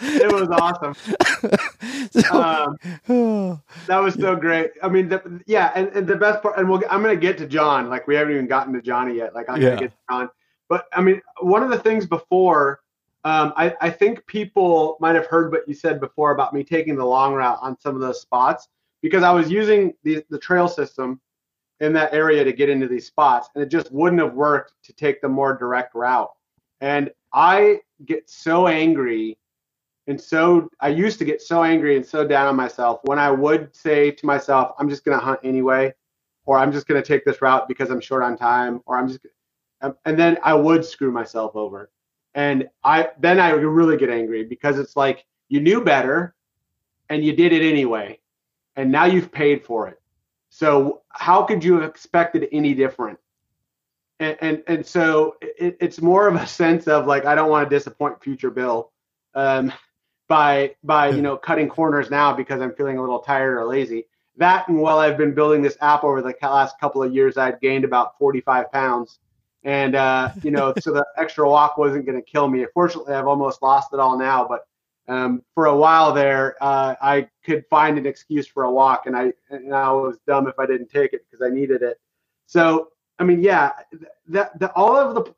[0.00, 0.94] it was awesome.
[2.10, 4.70] so, um, that was so great.
[4.80, 7.36] I mean, the, yeah, and, and, the best part, and we'll, I'm going to get
[7.38, 7.88] to John.
[7.88, 9.34] Like we haven't even gotten to Johnny yet.
[9.34, 9.70] Like I'm yeah.
[9.70, 10.30] going to get to John.
[10.68, 12.80] But I mean, one of the things before,
[13.24, 16.96] um, I, I think people might have heard what you said before about me taking
[16.96, 18.68] the long route on some of those spots
[19.02, 21.20] because I was using the, the trail system
[21.80, 24.92] in that area to get into these spots, and it just wouldn't have worked to
[24.92, 26.32] take the more direct route.
[26.80, 29.38] And I get so angry
[30.06, 33.30] and so I used to get so angry and so down on myself when I
[33.30, 35.94] would say to myself, I'm just going to hunt anyway,
[36.44, 39.08] or I'm just going to take this route because I'm short on time, or I'm
[39.08, 39.26] just
[40.04, 41.90] and then I would screw myself over.
[42.34, 46.34] And I then I would really get angry because it's like you knew better
[47.08, 48.18] and you did it anyway.
[48.76, 50.00] And now you've paid for it.
[50.50, 53.18] So how could you have expected any different?
[54.20, 57.68] And and, and so it, it's more of a sense of like I don't want
[57.68, 58.90] to disappoint future Bill
[59.34, 59.72] um,
[60.28, 64.06] by by you know cutting corners now because I'm feeling a little tired or lazy.
[64.36, 67.60] That and while I've been building this app over the last couple of years, I'd
[67.60, 69.20] gained about 45 pounds
[69.64, 72.66] and uh, you know, so the extra walk wasn't going to kill me.
[72.74, 74.66] Fortunately, I've almost lost it all now, but
[75.08, 79.16] um, for a while there, uh, I could find an excuse for a walk, and
[79.16, 81.98] I and I was dumb if I didn't take it because I needed it.
[82.46, 82.88] So
[83.18, 83.72] I mean, yeah,
[84.28, 85.34] that the all of the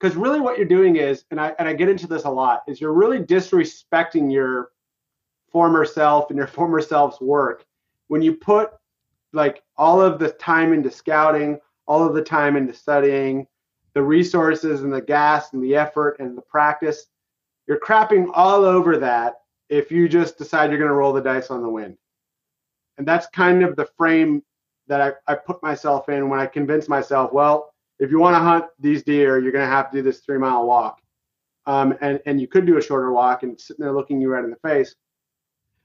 [0.00, 2.62] because really what you're doing is, and I and I get into this a lot,
[2.66, 4.70] is you're really disrespecting your
[5.50, 7.64] former self and your former self's work
[8.08, 8.72] when you put
[9.32, 13.46] like all of the time into scouting, all of the time into studying,
[13.98, 17.06] the resources and the gas and the effort and the practice.
[17.66, 21.50] You're crapping all over that if you just decide you're going to roll the dice
[21.50, 21.98] on the wind.
[22.96, 24.44] And that's kind of the frame
[24.86, 28.38] that I, I put myself in when I convince myself, well, if you want to
[28.38, 31.00] hunt these deer, you're going to have to do this three mile walk.
[31.66, 34.44] Um, and, and you could do a shorter walk and sitting there looking you right
[34.44, 34.94] in the face.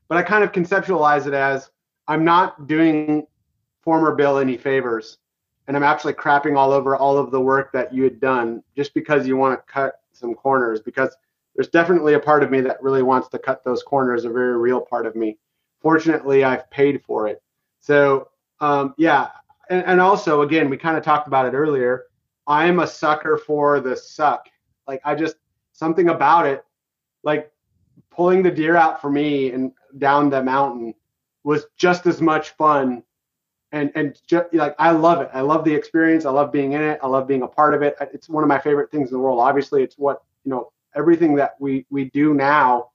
[0.08, 1.72] But I kind of conceptualize it as
[2.08, 3.26] I'm not doing
[3.82, 5.18] former Bill any favors
[5.68, 8.94] and I'm actually crapping all over all of the work that you had done just
[8.94, 11.16] because you want to cut some corners because
[11.56, 14.58] there's definitely a part of me that really wants to cut those corners, a very
[14.58, 15.38] real part of me.
[15.82, 17.42] Fortunately, I've paid for it.
[17.80, 18.30] So,
[18.60, 19.30] um, yeah.
[19.70, 22.06] And, and also, again, we kind of talked about it earlier.
[22.48, 24.48] I'm a sucker for the suck.
[24.88, 25.36] Like, I just,
[25.72, 26.66] something about it,
[27.24, 27.52] like
[28.10, 30.94] pulling the deer out for me and down the mountain
[31.44, 33.04] was just as much fun
[33.74, 35.30] and and just like I love it.
[35.34, 36.26] I love the experience.
[36.26, 37.00] I love being in it.
[37.04, 37.98] I love being a part of it.
[38.14, 39.40] It's one of my favorite things in the world.
[39.40, 40.72] Obviously, it's what you know.
[40.96, 42.92] Everything that we we do now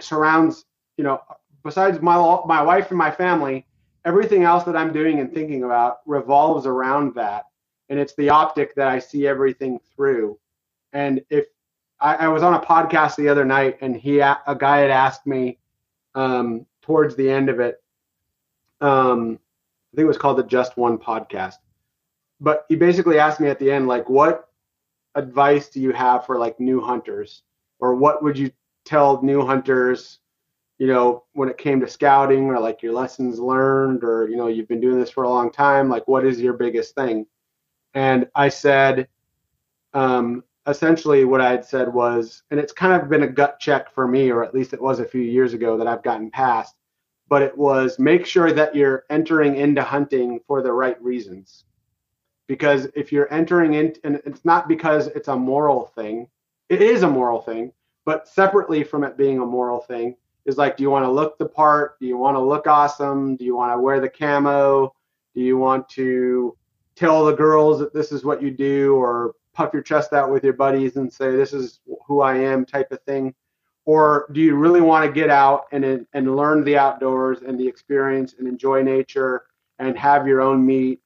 [0.00, 0.66] surrounds
[0.98, 1.20] you know.
[1.64, 3.66] Besides my my wife and my family,
[4.04, 7.46] everything else that I'm doing and thinking about revolves around that,
[7.88, 10.38] and it's the optic that I see everything through.
[10.92, 11.46] And if
[11.98, 15.26] I, I was on a podcast the other night, and he a guy had asked
[15.26, 15.58] me
[16.14, 17.82] um, towards the end of it.
[18.82, 19.38] Um,
[19.94, 21.54] I think it was called the Just One podcast.
[22.40, 24.48] But he basically asked me at the end, like, what
[25.14, 27.44] advice do you have for like new hunters,
[27.78, 28.50] or what would you
[28.84, 30.18] tell new hunters,
[30.78, 34.48] you know, when it came to scouting, or like your lessons learned, or you know,
[34.48, 37.24] you've been doing this for a long time, like, what is your biggest thing?
[37.94, 39.06] And I said,
[39.92, 43.94] um, essentially, what I had said was, and it's kind of been a gut check
[43.94, 46.74] for me, or at least it was a few years ago that I've gotten past
[47.28, 51.64] but it was make sure that you're entering into hunting for the right reasons.
[52.46, 56.28] Because if you're entering in, and it's not because it's a moral thing,
[56.68, 57.72] it is a moral thing,
[58.04, 61.38] but separately from it being a moral thing, is like, do you want to look
[61.38, 61.98] the part?
[61.98, 63.36] Do you want to look awesome?
[63.36, 64.94] Do you want to wear the camo?
[65.34, 66.56] Do you want to
[66.96, 70.44] tell the girls that this is what you do or puff your chest out with
[70.44, 73.34] your buddies and say, this is who I am type of thing?
[73.86, 77.66] Or do you really want to get out and and learn the outdoors and the
[77.66, 79.44] experience and enjoy nature
[79.78, 81.00] and have your own meat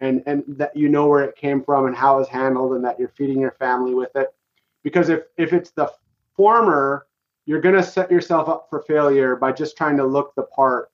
[0.00, 2.98] and and that you know where it came from and how it's handled and that
[2.98, 4.34] you're feeding your family with it?
[4.82, 5.90] Because if if it's the
[6.34, 7.06] former
[7.46, 10.90] you're going to set yourself up for failure by just trying to look the part.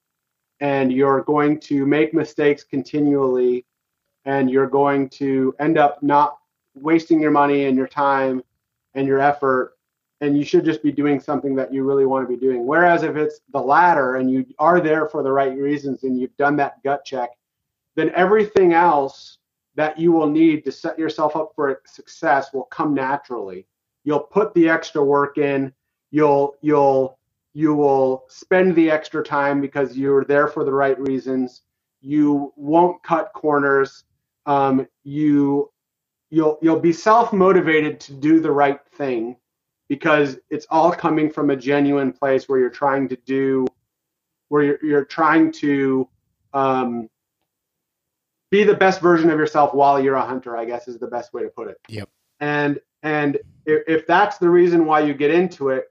[0.61, 3.65] And you're going to make mistakes continually
[4.25, 6.39] and you're going to end up not
[6.75, 8.43] wasting your money and your time
[8.95, 9.78] and your effort
[10.21, 12.67] and you should just be doing something that you really want to be doing.
[12.67, 16.37] Whereas if it's the latter and you are there for the right reasons and you've
[16.37, 17.31] done that gut check
[17.99, 19.39] then everything else
[19.75, 23.67] that you will need to set yourself up for success will come naturally.
[24.05, 25.73] You'll put the extra work in.
[26.13, 27.19] You'll you'll
[27.55, 31.63] you will spend the extra time because you're there for the right reasons.
[32.01, 34.05] You won't cut corners.
[34.47, 35.73] Um, you
[36.31, 39.37] you'll you'll be self motivated to do the right thing
[39.89, 43.67] because it's all coming from a genuine place where you're trying to do
[44.49, 46.09] where you're, you're trying to
[46.55, 47.09] um,
[48.51, 51.33] be the best version of yourself while you're a hunter i guess is the best
[51.33, 51.79] way to put it.
[51.89, 52.09] Yep.
[52.41, 53.37] And and
[53.67, 55.89] if, if that's the reason why you get into it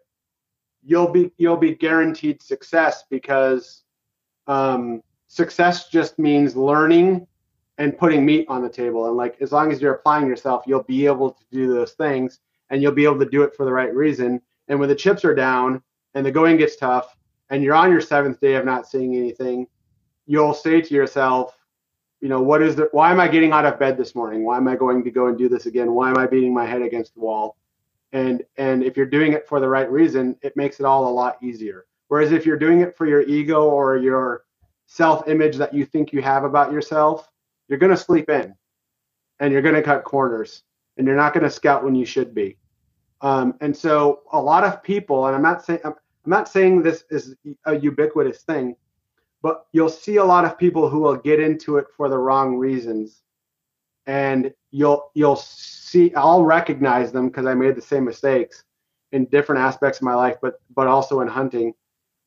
[0.83, 3.83] you'll be you'll be guaranteed success because
[4.47, 7.27] um, success just means learning
[7.77, 9.07] and putting meat on the table.
[9.07, 12.39] And like as long as you're applying yourself, you'll be able to do those things
[12.69, 14.41] and you'll be able to do it for the right reason.
[14.67, 15.81] And when the chips are down
[16.13, 17.17] and the going gets tough
[17.49, 19.67] and you're on your seventh day of not seeing anything,
[20.25, 21.57] you'll say to yourself,
[22.19, 24.43] you know, what is the why am I getting out of bed this morning?
[24.43, 25.91] Why am I going to go and do this again?
[25.91, 27.57] Why am I beating my head against the wall?
[28.13, 31.11] and and if you're doing it for the right reason it makes it all a
[31.11, 34.45] lot easier whereas if you're doing it for your ego or your
[34.85, 37.29] self image that you think you have about yourself
[37.67, 38.55] you're going to sleep in
[39.39, 40.63] and you're going to cut corners
[40.97, 42.57] and you're not going to scout when you should be.
[43.21, 45.93] Um, and so a lot of people and i'm not saying I'm,
[46.23, 48.75] I'm not saying this is a ubiquitous thing
[49.41, 52.57] but you'll see a lot of people who will get into it for the wrong
[52.57, 53.21] reasons.
[54.05, 58.63] And you'll you'll see I'll recognize them because I made the same mistakes
[59.11, 61.73] in different aspects of my life, but but also in hunting,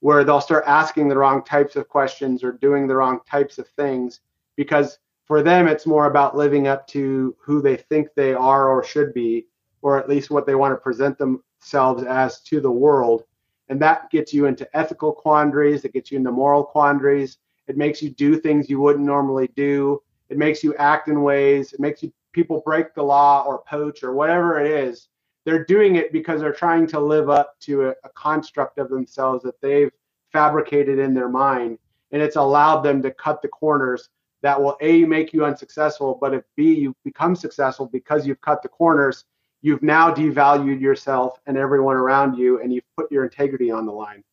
[0.00, 3.68] where they'll start asking the wrong types of questions or doing the wrong types of
[3.68, 4.20] things
[4.56, 4.98] because
[5.30, 9.14] for them it's more about living up to who they think they are or should
[9.14, 9.46] be,
[9.80, 13.22] or at least what they want to present themselves as to the world.
[13.68, 17.38] And that gets you into ethical quandaries, it gets you into moral quandaries.
[17.68, 20.02] It makes you do things you wouldn't normally do.
[20.30, 21.72] It makes you act in ways.
[21.72, 25.10] It makes you people break the law or poach or whatever it is,
[25.44, 29.44] they're doing it because they're trying to live up to a, a construct of themselves
[29.44, 29.92] that they've
[30.32, 31.78] fabricated in their mind.
[32.10, 34.08] And it's allowed them to cut the corners
[34.42, 38.62] that will A, make you unsuccessful, but if B, you become successful because you've cut
[38.62, 39.24] the corners,
[39.62, 43.92] you've now devalued yourself and everyone around you and you've put your integrity on the
[43.92, 44.24] line.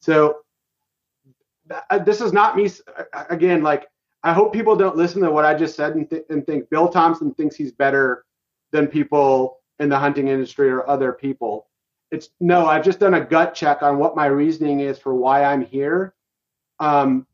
[0.00, 0.38] So
[2.04, 2.70] this is not me,
[3.28, 3.88] again, like
[4.22, 6.88] I hope people don't listen to what I just said and, th- and think Bill
[6.88, 8.24] Thompson thinks he's better
[8.70, 11.68] than people in the hunting industry or other people.
[12.12, 15.44] It's no, I've just done a gut check on what my reasoning is for why
[15.44, 16.14] I'm here.
[16.78, 17.26] Um,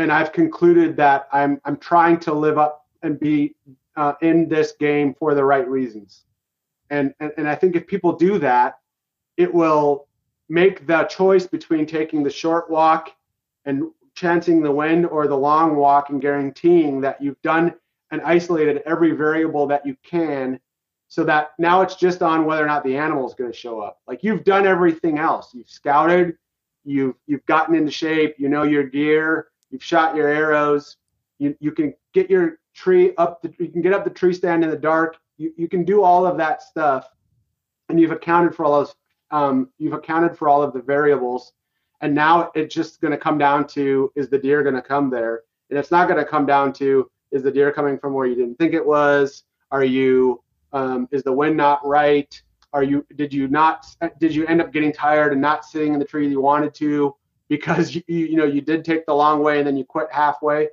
[0.00, 3.54] and I've concluded that I'm I'm trying to live up and be
[3.96, 6.24] uh, in this game for the right reasons.
[6.90, 8.78] And, and and I think if people do that,
[9.36, 10.08] it will
[10.48, 13.12] make the choice between taking the short walk
[13.64, 17.74] and chancing the wind or the long walk and guaranteeing that you've done
[18.10, 20.58] and isolated every variable that you can
[21.08, 23.80] so that now it's just on whether or not the animal is going to show
[23.80, 24.00] up.
[24.08, 25.54] Like you've done everything else.
[25.54, 26.36] You've scouted,
[26.84, 30.96] you've you've gotten into shape, you know your gear, you've shot your arrows,
[31.38, 34.64] you you can get your tree up the you can get up the tree stand
[34.64, 35.16] in the dark.
[35.38, 37.08] You you can do all of that stuff
[37.88, 38.94] and you've accounted for all those
[39.30, 41.52] um, you've accounted for all of the variables
[42.00, 45.10] and now it's just going to come down to is the deer going to come
[45.10, 45.42] there?
[45.68, 48.34] And it's not going to come down to is the deer coming from where you
[48.34, 49.44] didn't think it was?
[49.70, 50.42] Are you
[50.72, 52.40] um, is the wind not right?
[52.72, 53.86] Are you did you not
[54.18, 57.14] did you end up getting tired and not sitting in the tree you wanted to
[57.50, 60.68] because you you know you did take the long way and then you quit halfway?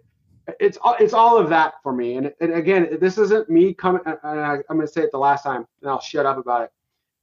[0.61, 2.15] It's all it's all of that for me.
[2.15, 4.01] And, and again, this isn't me coming.
[4.05, 6.71] I'm going to say it the last time, and I'll shut up about it.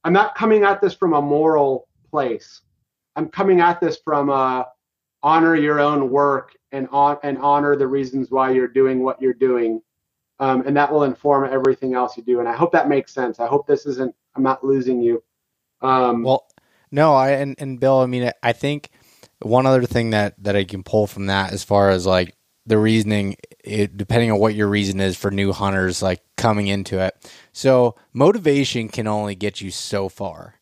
[0.02, 2.60] I'm not coming at this from a moral place.
[3.16, 4.64] I'm coming at this from uh,
[5.22, 9.32] honor your own work and on and honor the reasons why you're doing what you're
[9.32, 9.80] doing,
[10.40, 12.40] um, and that will inform everything else you do.
[12.40, 13.40] And I hope that makes sense.
[13.40, 14.14] I hope this isn't.
[14.34, 15.22] I'm not losing you.
[15.80, 16.46] Um, well,
[16.90, 18.00] no, I and, and Bill.
[18.00, 18.90] I mean, I think
[19.40, 22.34] one other thing that that I can pull from that, as far as like
[22.66, 26.98] the reasoning, it, depending on what your reason is for new hunters, like coming into
[26.98, 27.14] it.
[27.52, 30.54] So motivation can only get you so far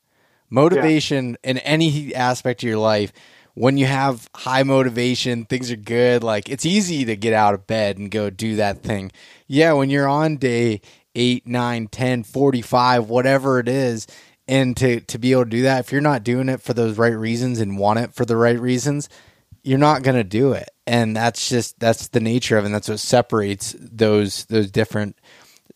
[0.52, 1.50] Motivation yeah.
[1.50, 3.10] in any aspect of your life,
[3.54, 6.22] when you have high motivation, things are good.
[6.22, 9.12] Like it's easy to get out of bed and go do that thing.
[9.46, 10.82] Yeah, when you're on day
[11.14, 14.06] 8, 9, 10, 45, whatever it is,
[14.48, 16.98] and to to be able to do that, if you're not doing it for those
[16.98, 19.08] right reasons and want it for the right reasons,
[19.62, 20.70] you're not going to do it.
[20.86, 22.66] And that's just that's the nature of it.
[22.66, 25.16] And that's what separates those those different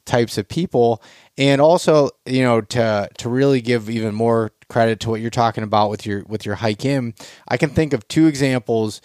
[0.04, 1.02] types of people.
[1.38, 5.64] And also, you know, to to really give even more credit to what you're talking
[5.64, 7.14] about with your with your hike in,
[7.46, 9.00] I can think of two examples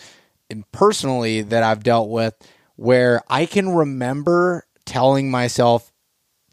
[0.72, 2.36] personally that I've dealt with
[2.76, 5.91] where I can remember telling myself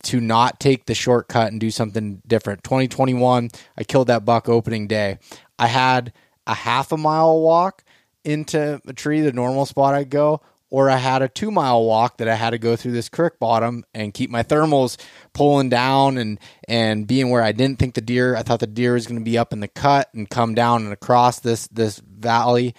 [0.08, 2.64] to not take the shortcut and do something different.
[2.64, 5.18] 2021, I killed that buck opening day.
[5.58, 6.14] I had
[6.46, 7.84] a half a mile walk
[8.24, 10.40] into a tree, the normal spot I'd go,
[10.70, 13.38] or I had a two mile walk that I had to go through this creek
[13.38, 14.96] bottom and keep my thermals
[15.34, 18.34] pulling down and and being where I didn't think the deer.
[18.34, 20.84] I thought the deer was going to be up in the cut and come down
[20.84, 22.74] and across this this valley,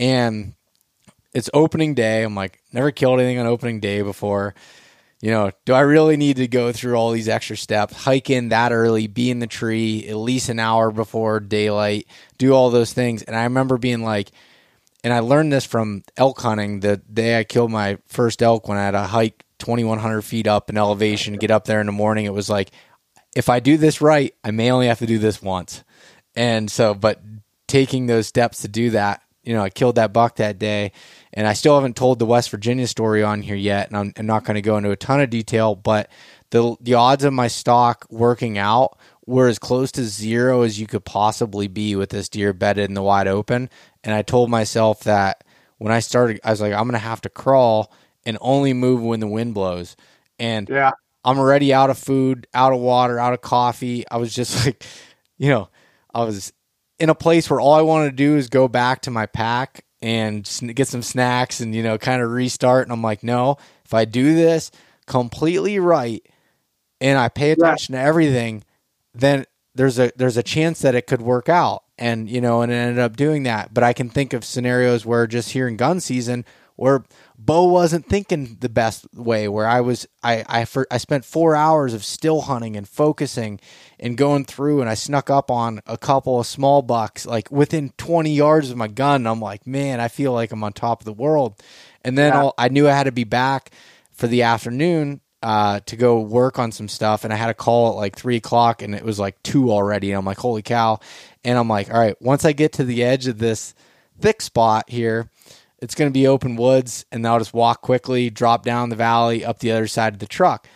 [0.00, 0.54] and
[1.32, 2.24] it's opening day.
[2.24, 4.56] I'm like never killed anything on opening day before.
[5.22, 8.48] You know, do I really need to go through all these extra steps, hike in
[8.48, 12.08] that early, be in the tree at least an hour before daylight,
[12.38, 13.22] do all those things?
[13.22, 14.32] And I remember being like,
[15.04, 18.78] and I learned this from elk hunting the day I killed my first elk when
[18.78, 22.24] I had a hike 2,100 feet up in elevation, get up there in the morning.
[22.24, 22.72] It was like,
[23.36, 25.84] if I do this right, I may only have to do this once.
[26.34, 27.20] And so, but
[27.68, 30.92] taking those steps to do that, you know, I killed that buck that day.
[31.34, 33.88] And I still haven't told the West Virginia story on here yet.
[33.88, 36.10] And I'm, I'm not going to go into a ton of detail, but
[36.50, 40.86] the, the odds of my stock working out were as close to zero as you
[40.86, 43.70] could possibly be with this deer bedded in the wide open
[44.04, 45.44] and I told myself that
[45.78, 47.92] when I started, I was like, I'm gonna have to crawl
[48.24, 49.96] and only move when the wind blows.
[50.38, 50.92] And yeah,
[51.24, 54.04] I'm already out of food, out of water, out of coffee.
[54.08, 54.84] I was just like,
[55.38, 55.68] you know,
[56.14, 56.52] I was
[56.98, 59.84] in a place where all I wanted to do is go back to my pack
[60.02, 62.86] and get some snacks and you know kind of restart.
[62.86, 64.70] And I'm like, no, if I do this
[65.06, 66.24] completely right
[67.00, 68.64] and I pay attention to everything,
[69.14, 72.72] then there's a there's a chance that it could work out and you know and
[72.72, 75.76] it ended up doing that but i can think of scenarios where just here in
[75.76, 76.44] gun season
[76.76, 77.04] where
[77.38, 81.56] Beau wasn't thinking the best way where i was i i, for, I spent four
[81.56, 83.60] hours of still hunting and focusing
[84.02, 87.90] and going through and i snuck up on a couple of small bucks like within
[87.96, 91.06] 20 yards of my gun i'm like man i feel like i'm on top of
[91.06, 91.54] the world
[92.02, 92.50] and then yeah.
[92.58, 93.70] i knew i had to be back
[94.12, 97.90] for the afternoon uh, to go work on some stuff, and I had a call
[97.90, 100.12] at like three o'clock, and it was like two already.
[100.12, 101.00] And I'm like, holy cow!
[101.44, 103.74] And I'm like, all right, once I get to the edge of this
[104.20, 105.28] thick spot here,
[105.80, 109.44] it's going to be open woods, and I'll just walk quickly, drop down the valley,
[109.44, 110.68] up the other side of the truck.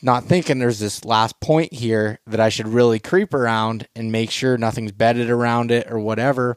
[0.00, 4.30] Not thinking there's this last point here that I should really creep around and make
[4.30, 6.56] sure nothing's bedded around it or whatever.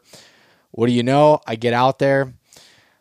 [0.69, 1.41] What do you know?
[1.47, 2.33] I get out there,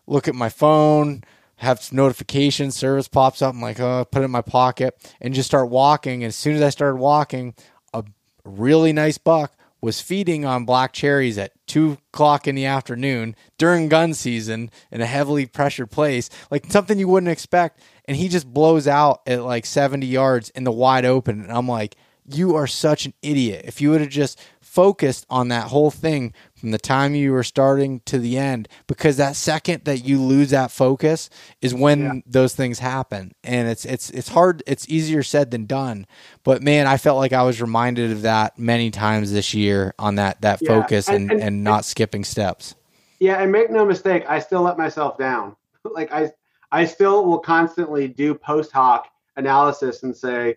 [0.07, 1.25] look at my phone,
[1.57, 3.55] have notifications, service pops up.
[3.55, 6.23] I'm like, oh, put it in my pocket and just start walking.
[6.25, 7.55] And as soon as I started walking,
[7.93, 8.03] a
[8.45, 9.53] really nice buck
[9.83, 15.01] was feeding on black cherries at two o'clock in the afternoon during gun season in
[15.01, 17.81] a heavily pressured place, like something you wouldn't expect.
[18.11, 21.43] And he just blows out at like 70 yards in the wide open.
[21.43, 21.95] And I'm like,
[22.29, 23.67] you are such an idiot.
[23.69, 27.45] If you would have just focused on that whole thing from the time you were
[27.45, 31.31] starting to the end because that second that you lose that focus
[31.63, 32.13] is when yeah.
[32.27, 36.07] those things happen and it's it's it's hard it's easier said than done
[36.45, 40.15] but man i felt like i was reminded of that many times this year on
[40.15, 40.69] that that yeah.
[40.69, 42.77] focus and, and, and, and not skipping steps
[43.19, 46.31] yeah and make no mistake i still let myself down like i
[46.73, 50.57] i still will constantly do post hoc analysis and say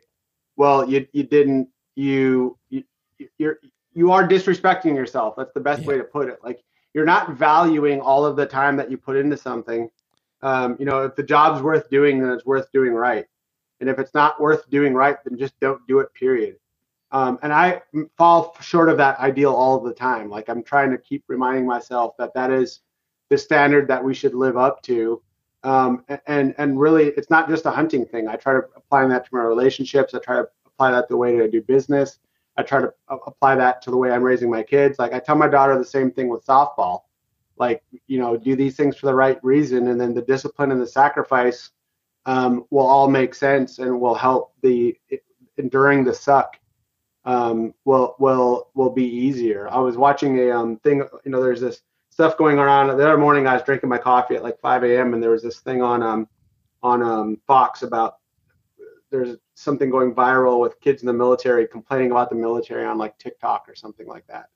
[0.55, 2.83] well you you didn't you, you
[3.37, 3.59] you're
[3.93, 5.35] you are disrespecting yourself.
[5.35, 5.87] That's the best yeah.
[5.87, 6.39] way to put it.
[6.43, 6.63] Like
[6.93, 9.89] you're not valuing all of the time that you put into something.
[10.41, 13.25] Um, you know, if the job's worth doing, then it's worth doing right.
[13.79, 16.13] And if it's not worth doing right, then just don't do it.
[16.13, 16.57] Period.
[17.11, 17.81] Um, and I
[18.17, 20.29] fall short of that ideal all the time.
[20.29, 22.81] Like I'm trying to keep reminding myself that that is
[23.29, 25.21] the standard that we should live up to.
[25.63, 28.27] Um, and and really, it's not just a hunting thing.
[28.27, 30.13] I try to apply that to my relationships.
[30.13, 32.19] I try to apply that the way that I do business.
[32.57, 34.99] I try to apply that to the way I'm raising my kids.
[34.99, 37.01] Like I tell my daughter the same thing with softball.
[37.57, 40.81] Like, you know, do these things for the right reason, and then the discipline and
[40.81, 41.71] the sacrifice
[42.25, 44.97] um, will all make sense and will help the
[45.57, 46.57] enduring the suck
[47.25, 49.69] um, will will will be easier.
[49.69, 50.97] I was watching a um, thing.
[51.25, 51.81] You know, there's this
[52.13, 52.87] stuff going on.
[52.87, 55.15] The other morning, I was drinking my coffee at like 5 a.m.
[55.15, 56.27] and there was this thing on um
[56.83, 58.17] on um Fox about
[59.09, 63.17] there's something going viral with kids in the military complaining about the military on like
[63.17, 64.49] TikTok or something like that.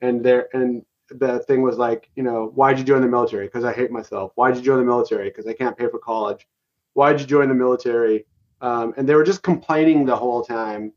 [0.00, 3.46] And there and the thing was like, you know, why'd you join the military?
[3.46, 4.32] Because I hate myself.
[4.34, 5.28] Why'd you join the military?
[5.30, 6.48] Because I can't pay for college.
[6.94, 8.26] Why'd you join the military?
[8.60, 10.92] Um, and they were just complaining the whole time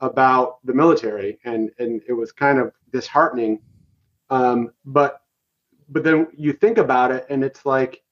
[0.00, 3.60] about the military, and and it was kind of disheartening.
[4.30, 5.21] Um, but
[5.92, 8.02] but then you think about it, and it's like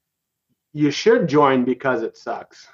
[0.72, 2.68] you should join because it sucks.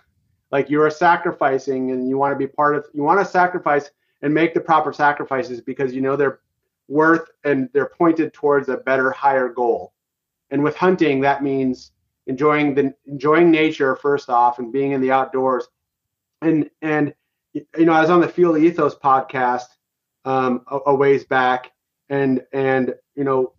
[0.50, 2.86] Like you are sacrificing, and you want to be part of.
[2.92, 3.90] You want to sacrifice
[4.22, 6.40] and make the proper sacrifices because you know they're
[6.88, 9.92] worth and they're pointed towards a better, higher goal.
[10.50, 11.92] And with hunting, that means
[12.26, 15.68] enjoying the enjoying nature first off and being in the outdoors.
[16.42, 17.14] And and
[17.52, 19.66] you know, I was on the Field Ethos podcast
[20.24, 21.72] um, a, a ways back,
[22.08, 23.52] and and you know,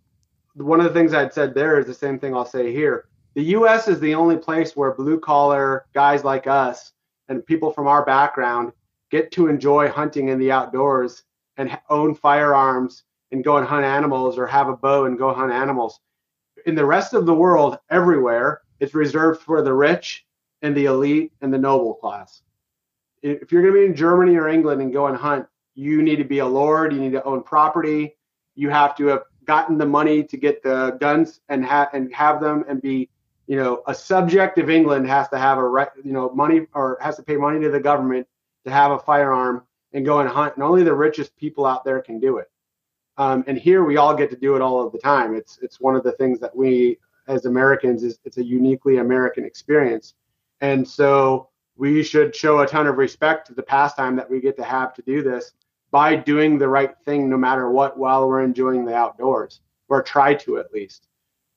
[0.57, 3.05] one of the things I'd said there is the same thing I'll say here.
[3.35, 3.87] The U.S.
[3.87, 6.93] is the only place where blue collar guys like us
[7.29, 8.71] and people from our background
[9.11, 11.23] get to enjoy hunting in the outdoors
[11.57, 15.51] and own firearms and go and hunt animals or have a bow and go hunt
[15.51, 15.99] animals.
[16.65, 20.25] In the rest of the world, everywhere, it's reserved for the rich
[20.61, 22.41] and the elite and the noble class.
[23.21, 26.17] If you're going to be in Germany or England and go and hunt, you need
[26.17, 28.17] to be a lord, you need to own property,
[28.55, 32.41] you have to have gotten the money to get the guns and have and have
[32.41, 33.09] them and be
[33.47, 36.97] you know a subject of England has to have a right you know money or
[37.01, 38.27] has to pay money to the government
[38.65, 39.63] to have a firearm
[39.93, 40.55] and go and hunt.
[40.55, 42.49] And only the richest people out there can do it.
[43.17, 45.35] Um, and here we all get to do it all of the time.
[45.35, 49.43] It's it's one of the things that we as Americans is it's a uniquely American
[49.43, 50.13] experience,
[50.61, 54.55] and so we should show a ton of respect to the pastime that we get
[54.57, 55.53] to have to do this
[55.91, 60.33] by doing the right thing no matter what while we're enjoying the outdoors or try
[60.33, 61.07] to at least.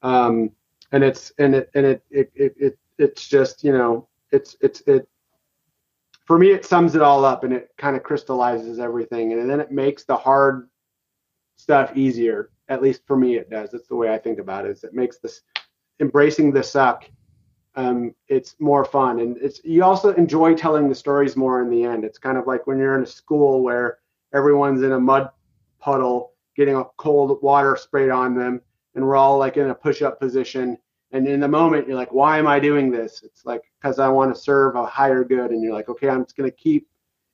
[0.02, 0.51] Um,
[0.93, 4.81] and it's and it and it it, it it it's just you know it's it's
[4.82, 5.09] it
[6.24, 9.61] for me it sums it all up and it kind of crystallizes everything and then
[9.61, 10.69] it makes the hard
[11.61, 12.51] stuff easier.
[12.69, 13.70] At least for me, it does.
[13.70, 14.70] That's the way I think about it.
[14.70, 15.43] Is it makes this
[16.01, 17.05] embracing the suck.
[17.77, 21.85] Um, it's more fun, and it's you also enjoy telling the stories more in the
[21.85, 22.05] end.
[22.05, 23.98] It's kind of like when you're in a school where
[24.32, 25.31] everyone's in a mud
[25.81, 28.61] puddle getting a cold water sprayed on them,
[28.94, 30.77] and we're all like in a push-up position.
[31.12, 34.09] And in the moment, you're like, "Why am I doing this?" It's like because I
[34.09, 36.89] want to serve a higher good, and you're like, "Okay, I'm just gonna keep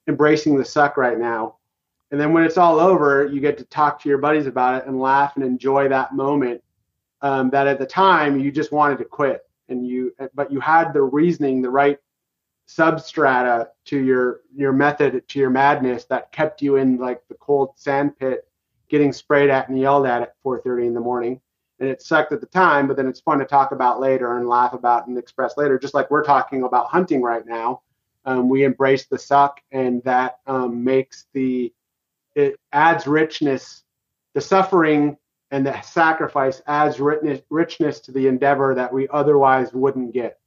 [0.08, 1.56] embracing the suck right now."
[2.10, 4.86] And then when it's all over, you get to talk to your buddies about it
[4.86, 6.62] and laugh and enjoy that moment.
[7.22, 10.92] Um, that at the time you just wanted to quit, and you but you had
[10.92, 11.98] the reasoning, the right
[12.66, 17.70] substrata to your your method to your madness that kept you in like the cold
[17.76, 18.48] sand pit,
[18.88, 21.40] getting sprayed at and yelled at at 4:30 in the morning.
[21.78, 24.48] And it sucked at the time, but then it's fun to talk about later and
[24.48, 25.78] laugh about and express later.
[25.78, 27.82] Just like we're talking about hunting right now,
[28.24, 31.72] um, we embrace the suck, and that um, makes the
[32.34, 33.84] it adds richness.
[34.34, 35.16] The suffering
[35.50, 40.38] and the sacrifice adds richness, richness to the endeavor that we otherwise wouldn't get.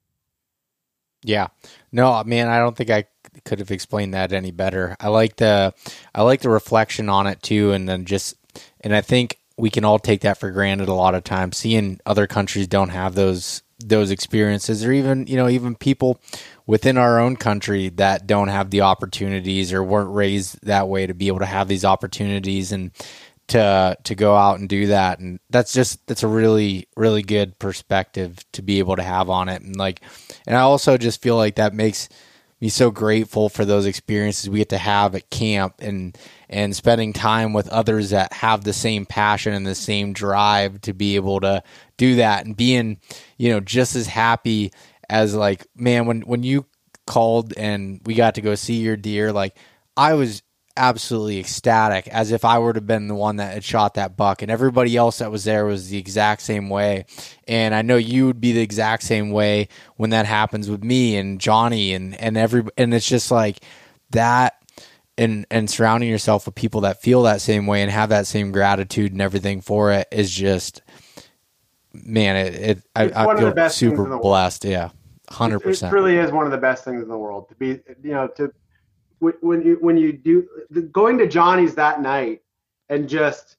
[1.24, 1.48] Yeah.
[1.91, 3.06] No, uh, man, I don't think I
[3.46, 4.96] could have explained that any better.
[5.00, 5.74] I like the
[6.14, 8.36] I like the reflection on it too and then just
[8.82, 12.00] and I think we can all take that for granted a lot of times seeing
[12.06, 16.20] other countries don't have those those experiences or even, you know, even people
[16.68, 21.14] within our own country that don't have the opportunities or weren't raised that way to
[21.14, 22.91] be able to have these opportunities and
[23.48, 27.58] to to go out and do that and that's just that's a really really good
[27.58, 30.02] perspective to be able to have on it and like
[30.49, 32.09] and I also just feel like that makes
[32.59, 36.17] me so grateful for those experiences we get to have at camp and
[36.49, 40.93] and spending time with others that have the same passion and the same drive to
[40.93, 41.63] be able to
[41.95, 42.99] do that and being
[43.38, 44.73] you know just as happy
[45.09, 46.65] as like man when when you
[47.07, 49.55] called and we got to go see your deer like
[49.95, 50.43] I was
[50.78, 54.41] absolutely ecstatic as if I would have been the one that had shot that buck
[54.41, 57.06] and everybody else that was there was the exact same way.
[57.48, 59.68] And I know you would be the exact same way
[59.98, 63.60] when that happens with me and Johnny and and every and it's just like
[64.12, 64.62] that
[65.18, 68.52] and and surrounding yourself with people that feel that same way and have that same
[68.52, 70.82] gratitude and everything for it is just
[71.94, 74.66] man it, it I, I feel super blessed.
[74.66, 74.91] Yeah
[75.30, 75.91] hundred percent.
[75.91, 78.28] It really is one of the best things in the world to be, you know,
[78.30, 78.52] to
[79.20, 80.48] when you when you do
[80.91, 82.41] going to Johnny's that night
[82.90, 83.58] and just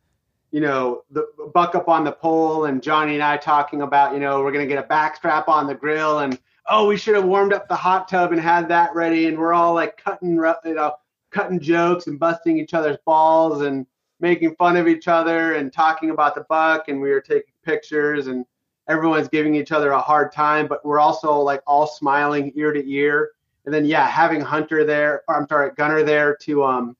[0.50, 4.20] you know the buck up on the pole and Johnny and I talking about you
[4.20, 6.38] know we're gonna get a backstrap on the grill and
[6.68, 9.52] oh we should have warmed up the hot tub and had that ready and we're
[9.52, 10.94] all like cutting you know
[11.30, 13.86] cutting jokes and busting each other's balls and
[14.20, 18.26] making fun of each other and talking about the buck and we were taking pictures
[18.26, 18.44] and
[18.90, 22.90] everyone's giving each other a hard time, but we're also like all smiling ear to
[22.90, 23.30] ear.
[23.64, 26.96] And then yeah, having Hunter there, or I'm sorry, Gunner there to um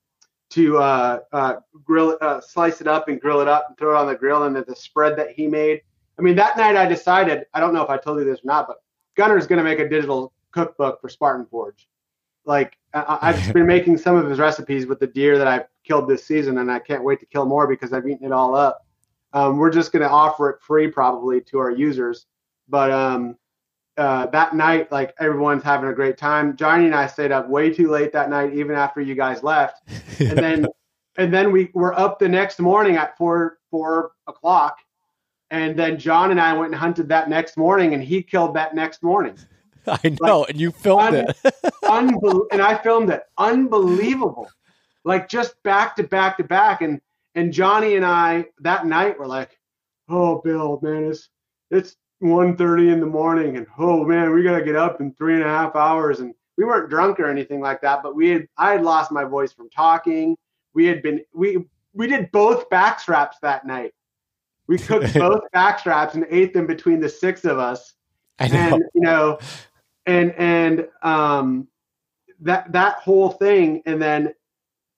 [0.51, 1.55] to uh, uh,
[1.85, 4.45] grill uh, slice it up and grill it up and throw it on the grill,
[4.45, 5.81] and then the spread that he made.
[6.19, 8.47] I mean, that night I decided, I don't know if I told you this or
[8.47, 8.83] not, but
[9.17, 11.89] Gunner's going to make a digital cookbook for Spartan Forge.
[12.45, 16.09] Like I, have been making some of his recipes with the deer that I've killed
[16.09, 18.85] this season, and I can't wait to kill more because I've eaten it all up.
[19.33, 22.27] Um, we're just going to offer it free probably to our users,
[22.69, 23.37] but um,
[24.01, 26.57] uh, that night, like everyone's having a great time.
[26.57, 29.83] Johnny and I stayed up way too late that night, even after you guys left,
[30.19, 30.67] and then
[31.19, 34.79] and then we were up the next morning at four four o'clock,
[35.51, 38.75] and then John and I went and hunted that next morning, and he killed that
[38.75, 39.37] next morning.
[39.87, 41.37] I know, like, and you filmed un- it.
[41.85, 43.25] unbe- and I filmed it.
[43.37, 44.49] Unbelievable.
[45.05, 46.81] Like just back to back to back.
[46.81, 47.03] And
[47.35, 49.59] and Johnny and I that night were like,
[50.09, 51.29] Oh Bill, man, it's
[51.71, 55.43] it's 1.30 in the morning and oh man, we gotta get up in three and
[55.43, 56.21] a half hours.
[56.21, 59.25] And we weren't drunk or anything like that, but we had I had lost my
[59.25, 60.37] voice from talking.
[60.75, 61.65] We had been we
[61.95, 63.93] we did both back straps that night.
[64.67, 67.95] We cooked both back straps and ate them between the six of us.
[68.39, 68.75] I know.
[68.75, 69.39] And you know,
[70.07, 71.69] and and um
[72.41, 74.35] that that whole thing and then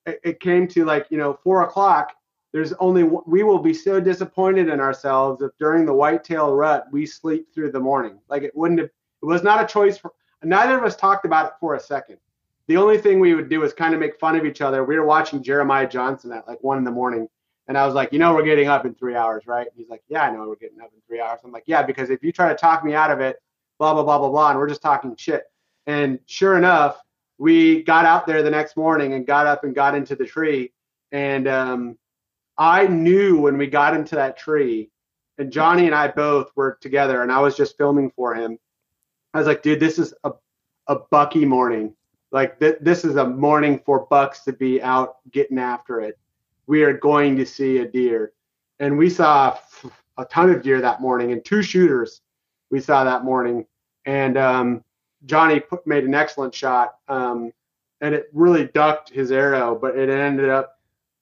[0.07, 2.12] it, it came to like you know four o'clock
[2.53, 7.07] there's only we will be so disappointed in ourselves if during the whitetail rut we
[7.07, 8.19] sleep through the morning.
[8.29, 8.91] Like it wouldn't have
[9.23, 10.12] it was not a choice for
[10.43, 12.19] neither of us talked about it for a second.
[12.69, 14.85] The only thing we would do is kind of make fun of each other.
[14.85, 17.27] We were watching jeremiah johnson at like one in the morning
[17.69, 19.66] and i was like you know we're getting up in three hours right?
[19.66, 21.41] And he's like yeah i know we're getting up in three hours.
[21.45, 23.41] I'm like yeah because if you try to talk me out of it
[23.79, 25.45] blah blah blah blah blah and we're just talking shit.
[25.87, 27.01] And sure enough
[27.39, 30.70] we got out there the next morning and got up and got into the tree
[31.12, 31.99] and um,
[32.59, 34.91] I knew when we got into that tree,
[35.39, 38.59] and Johnny and I both were together, and I was just filming for him.
[39.35, 40.33] I was like, dude, this is a,
[40.89, 41.95] a bucky morning.
[42.31, 46.19] Like, th- this is a morning for bucks to be out getting after it.
[46.66, 48.33] We are going to see a deer.
[48.79, 49.57] And we saw
[50.19, 52.20] a ton of deer that morning, and two shooters
[52.70, 53.66] we saw that morning.
[54.05, 54.85] And um,
[55.27, 57.53] Johnny put, made an excellent shot, um,
[58.01, 60.79] and it really ducked his arrow, but it ended up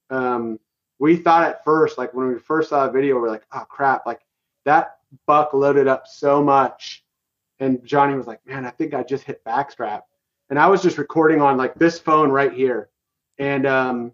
[0.08, 0.58] um,
[1.00, 3.64] we thought at first, like when we first saw the video, we are like, oh
[3.68, 4.20] crap, like
[4.66, 7.02] that buck loaded up so much.
[7.58, 10.02] And Johnny was like, man, I think I just hit backstrap.
[10.50, 12.90] And I was just recording on like this phone right here.
[13.38, 14.12] And um,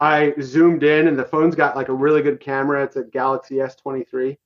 [0.00, 2.82] I zoomed in, and the phone's got like a really good camera.
[2.82, 4.36] It's a Galaxy S23.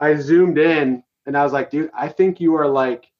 [0.00, 3.10] I zoomed in, and I was like, dude, I think you are like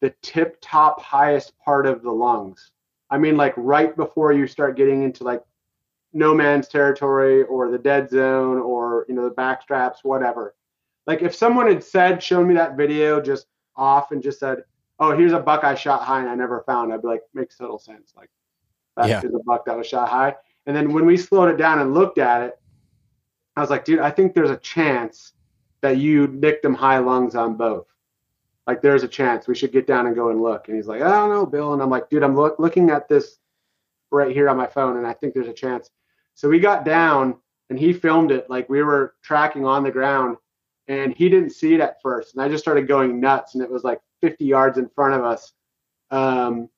[0.00, 2.72] the tip top highest part of the lungs.
[3.10, 5.44] I mean, like right before you start getting into like
[6.12, 10.54] no man's territory or the dead zone or you know the backstraps whatever.
[11.06, 14.64] Like if someone had said shown me that video just off and just said
[14.98, 17.56] oh here's a buck i shot high and i never found i'd be like makes
[17.56, 18.12] total sense.
[18.16, 18.30] Like
[18.96, 19.18] that yeah.
[19.22, 20.34] is a buck that was shot high.
[20.66, 22.60] And then when we slowed it down and looked at it
[23.56, 25.32] i was like dude i think there's a chance
[25.80, 27.86] that you nicked them high lungs on both.
[28.68, 29.48] Like there's a chance.
[29.48, 30.68] We should get down and go and look.
[30.68, 31.72] And he's like i don't know bill.
[31.72, 33.38] And i'm like dude i'm look, looking at this
[34.10, 35.90] right here on my phone and i think there's a chance
[36.34, 37.36] so we got down
[37.70, 40.36] and he filmed it like we were tracking on the ground
[40.88, 42.34] and he didn't see it at first.
[42.34, 45.24] And I just started going nuts and it was like 50 yards in front of
[45.24, 45.52] us.
[46.10, 46.68] Um,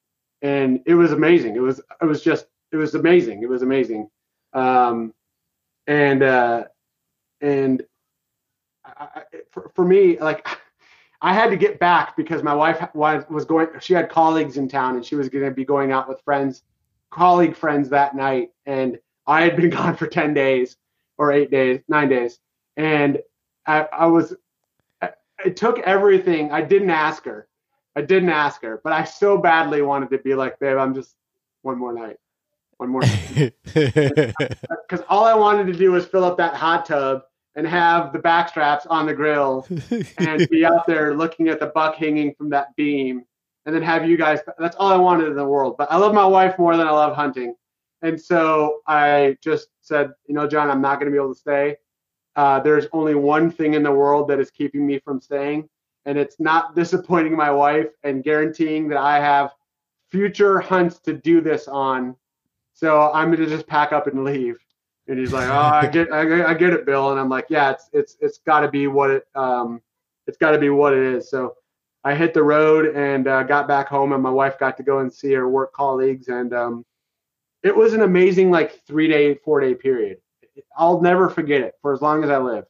[0.42, 1.56] and it was amazing.
[1.56, 3.42] It was, it was just, it was amazing.
[3.42, 4.08] It was amazing.
[4.52, 5.14] Um,
[5.86, 6.64] and, uh,
[7.40, 7.82] and
[8.84, 10.46] I, for, for me, like
[11.20, 14.68] I had to get back because my wife was, was going, she had colleagues in
[14.68, 16.62] town and she was going to be going out with friends,
[17.10, 18.50] colleague friends that night.
[18.66, 20.76] And I had been gone for 10 days
[21.18, 22.38] or eight days, nine days.
[22.76, 23.20] And
[23.66, 24.34] I, I was,
[25.44, 26.52] it took everything.
[26.52, 27.48] I didn't ask her.
[27.96, 31.14] I didn't ask her, but I so badly wanted to be like, babe, I'm just
[31.62, 32.16] one more night,
[32.78, 33.02] one more
[33.72, 37.22] Because all I wanted to do was fill up that hot tub
[37.54, 39.66] and have the back straps on the grill
[40.18, 43.24] and be out there looking at the buck hanging from that beam
[43.64, 44.40] and then have you guys.
[44.58, 45.76] That's all I wanted in the world.
[45.78, 47.54] But I love my wife more than I love hunting.
[48.04, 51.40] And so I just said, you know, John, I'm not going to be able to
[51.40, 51.76] stay.
[52.36, 55.70] Uh, there's only one thing in the world that is keeping me from staying,
[56.04, 59.52] and it's not disappointing my wife and guaranteeing that I have
[60.10, 62.14] future hunts to do this on.
[62.74, 64.58] So I'm going to just pack up and leave.
[65.08, 67.10] And he's like, oh, I get, I, I get it, Bill.
[67.10, 69.80] And I'm like, yeah, it's, it's, it's got to be what it, um,
[70.26, 71.30] it's got to be what it is.
[71.30, 71.54] So
[72.04, 74.98] I hit the road and uh, got back home, and my wife got to go
[74.98, 76.84] and see her work colleagues, and um,
[77.64, 80.18] it was an amazing like three day, four day period.
[80.76, 82.66] I'll never forget it for as long as I live.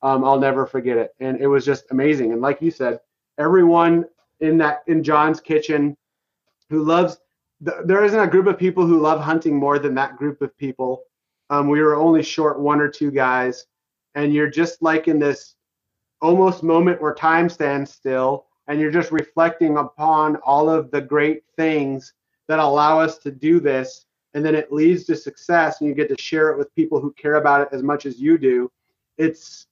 [0.00, 2.32] Um, I'll never forget it, and it was just amazing.
[2.32, 3.00] And like you said,
[3.36, 4.06] everyone
[4.40, 5.96] in that in John's kitchen
[6.70, 7.18] who loves.
[7.60, 11.02] There isn't a group of people who love hunting more than that group of people.
[11.50, 13.66] Um, we were only short one or two guys,
[14.14, 15.56] and you're just like in this
[16.22, 21.42] almost moment where time stands still, and you're just reflecting upon all of the great
[21.56, 22.12] things
[22.46, 24.06] that allow us to do this,
[24.38, 27.12] and then it leads to success, and you get to share it with people who
[27.14, 28.70] care about it as much as you do.
[29.16, 29.66] It's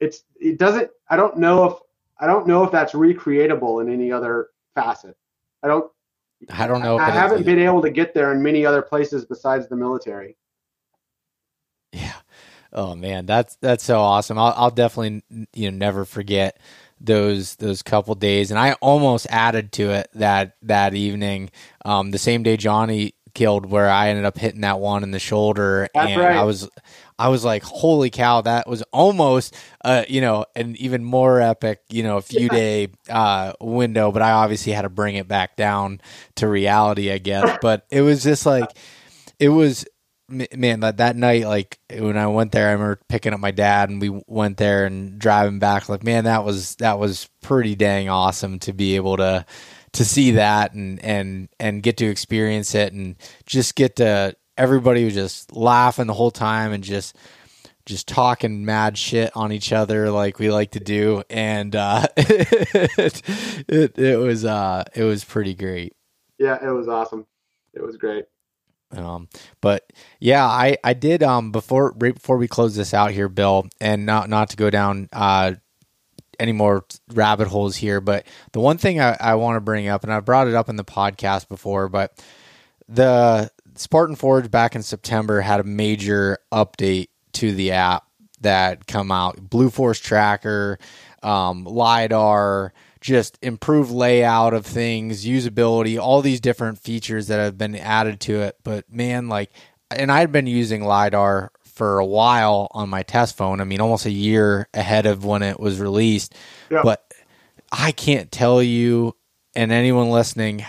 [0.00, 0.90] it's it doesn't.
[1.10, 1.74] I don't know if
[2.18, 5.14] I don't know if that's recreatable in any other facet.
[5.62, 5.92] I don't.
[6.48, 6.96] I don't know.
[6.96, 10.38] I, I haven't been able to get there in many other places besides the military.
[11.92, 12.14] Yeah.
[12.72, 14.38] Oh man, that's that's so awesome.
[14.38, 15.22] I'll, I'll definitely
[15.52, 16.58] you know never forget
[17.00, 21.50] those those couple days, and I almost added to it that that evening,
[21.84, 25.20] um, the same day Johnny killed, where I ended up hitting that one in the
[25.20, 26.36] shoulder, that's and right.
[26.36, 26.68] I was
[27.18, 31.80] I was like, holy cow, that was almost, uh, you know, an even more epic,
[31.88, 34.10] you know, a few day uh, window.
[34.10, 36.00] But I obviously had to bring it back down
[36.36, 37.58] to reality, I guess.
[37.60, 38.70] But it was just like,
[39.38, 39.84] it was,
[40.28, 43.88] man, that, that night, like when I went there, I remember picking up my dad
[43.90, 45.88] and we went there and driving back.
[45.88, 49.44] Like, man, that was, that was pretty dang awesome to be able to,
[49.92, 53.16] to see that and, and, and get to experience it and
[53.46, 57.16] just get to, everybody was just laughing the whole time and just
[57.88, 61.22] just talking mad shit on each other like we like to do.
[61.30, 63.22] And uh it,
[63.66, 65.96] it, it was uh it was pretty great.
[66.38, 67.26] Yeah it was awesome.
[67.72, 68.26] It was great.
[68.92, 69.28] Um
[69.62, 69.90] but
[70.20, 74.04] yeah i i did um before right before we close this out here bill and
[74.04, 75.54] not not to go down uh
[76.38, 80.04] any more rabbit holes here but the one thing i, I want to bring up
[80.04, 82.18] and i brought it up in the podcast before but
[82.88, 88.04] the Spartan Forge back in September had a major update to the app
[88.40, 89.50] that come out.
[89.50, 90.78] Blue Force Tracker,
[91.22, 97.76] um, lidar, just improved layout of things, usability, all these different features that have been
[97.76, 98.56] added to it.
[98.64, 99.50] But man, like,
[99.90, 103.60] and I'd been using lidar for a while on my test phone.
[103.60, 106.34] I mean, almost a year ahead of when it was released.
[106.70, 106.82] Yeah.
[106.82, 107.02] But
[107.72, 109.14] I can't tell you
[109.54, 110.66] and anyone listening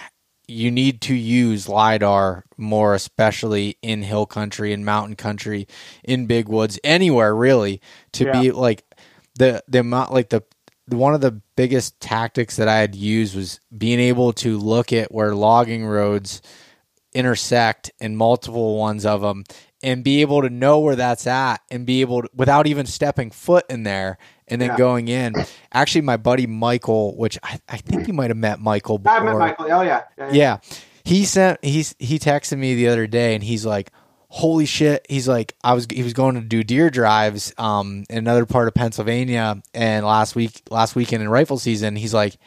[0.47, 5.67] you need to use lidar more especially in hill country in mountain country
[6.03, 7.79] in big woods anywhere really
[8.13, 8.41] to Yeah.
[8.41, 8.83] be like
[9.37, 10.41] the the amount like the
[10.87, 15.11] one of the biggest tactics that I had used was being able to look at
[15.13, 16.41] where logging roads
[17.13, 19.43] intersect and multiple ones of them
[19.81, 23.31] and be able to know where that's at and be able to, without even stepping
[23.31, 24.77] foot in there and then Yeah.
[24.77, 25.33] going in.
[25.71, 29.17] Actually, my buddy Michael, which I, I think you might have met Michael before.
[29.17, 29.65] I met Michael.
[29.71, 30.03] Oh yeah.
[30.31, 30.57] Yeah.
[31.03, 33.91] He sent he's he texted me the other day and he's like,
[34.31, 35.05] Holy shit.
[35.09, 38.67] He's like I was he was going to do deer drives um in another part
[38.67, 42.37] of Pennsylvania and last week last weekend in rifle season, he's like,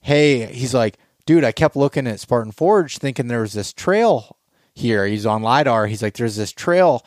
[0.00, 0.96] Hey, he's like,
[1.26, 4.36] dude, I kept looking at Spartan Forge thinking there was this trail
[4.74, 5.06] here.
[5.06, 5.86] He's on LiDAR.
[5.86, 7.04] He's like, There's this trail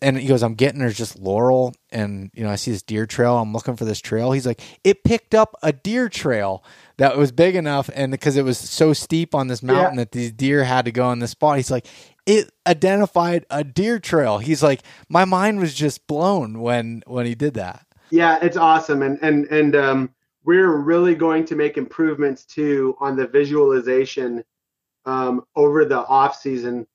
[0.00, 3.06] and he goes, I'm getting there's just laurel, and you know, I see this deer
[3.06, 3.36] trail.
[3.36, 4.30] I'm looking for this trail.
[4.32, 6.62] He's like, it picked up a deer trail
[6.98, 10.02] that was big enough, and because it was so steep on this mountain Yeah.
[10.04, 11.56] that these deer had to go on this spot.
[11.56, 11.86] He's like,
[12.26, 14.38] it identified a deer trail.
[14.38, 17.84] He's like, my mind was just blown when when he did that.
[18.10, 20.14] Yeah, it's awesome, and and and um,
[20.44, 24.44] we're really going to make improvements too on the visualization
[25.06, 26.86] um, over the off season.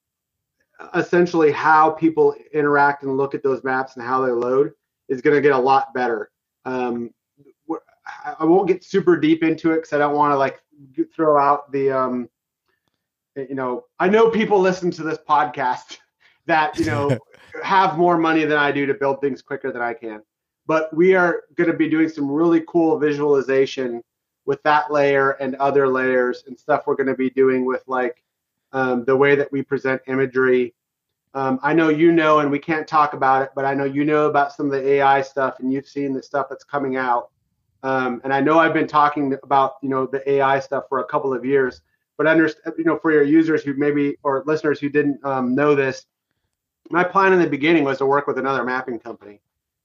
[0.95, 4.71] Essentially, how people interact and look at those maps and how they load
[5.09, 6.31] is going to get a lot better.
[6.65, 7.11] Um,
[8.39, 10.61] I won't get super deep into it because I don't want to like
[11.15, 12.29] throw out the um,
[13.35, 13.85] you know.
[13.99, 15.97] I know people listen to this podcast
[16.45, 17.17] that you know
[17.63, 20.21] have more money than I do to build things quicker than I can
[20.65, 24.01] but we are going to be doing some really cool visualization
[24.45, 28.23] with that layer and other layers and stuff we're going to be doing with like
[28.73, 30.73] um, the way that we present imagery.
[31.35, 34.05] Um, i know you know and we can't talk about it but i know you
[34.05, 37.31] know about some of the ai stuff and you've seen the stuff that's coming out.
[37.81, 41.05] Um, and i know i've been talking about you know the ai stuff for a
[41.05, 41.81] couple of years
[42.17, 45.73] but understand you know for your users who maybe or listeners who didn't um, know
[45.73, 46.05] this
[46.89, 49.41] my plan in the beginning was to work with another mapping company.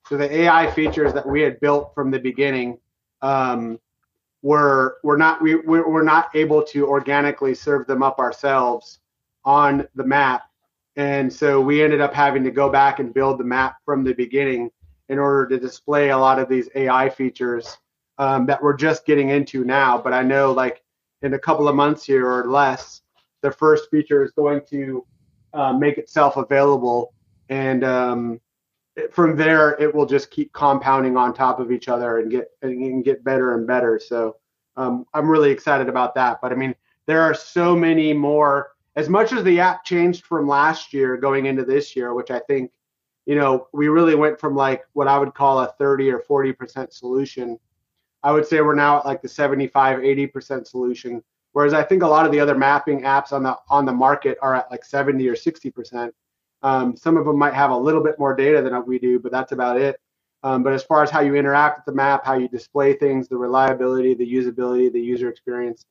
[0.08, 2.78] So the AI features that we had built from the beginning
[3.22, 3.78] um,
[4.42, 9.00] were were not we we were not able to organically serve them up ourselves
[9.44, 10.42] on the map,
[10.96, 14.12] and so we ended up having to go back and build the map from the
[14.12, 14.70] beginning
[15.08, 17.78] in order to display a lot of these AI features
[18.18, 19.96] um, that we're just getting into now.
[19.98, 20.82] But I know like
[21.22, 23.02] in a couple of months here or less,
[23.42, 25.04] the first feature is going to
[25.54, 27.14] uh, make itself available
[27.48, 28.40] and um,
[29.12, 33.04] from there it will just keep compounding on top of each other and get and
[33.04, 34.36] get better and better so
[34.76, 36.74] um, i'm really excited about that but i mean
[37.08, 38.72] there are so many more.
[38.94, 42.38] As much as the app changed from last year going into this year, which I
[42.40, 42.70] think,
[43.24, 46.92] you know, we really went from like what I would call a 30 or 40%
[46.92, 47.58] solution.
[48.22, 51.24] I would say we're now at like the 75, 80% solution.
[51.52, 54.36] Whereas I think a lot of the other mapping apps on the on the market
[54.42, 56.12] are at like 70 or 60%.
[56.62, 59.32] Um, some of them might have a little bit more data than we do, but
[59.32, 60.00] that's about it.
[60.42, 63.28] Um, but as far as how you interact with the map, how you display things,
[63.28, 65.84] the reliability, the usability, the user experience,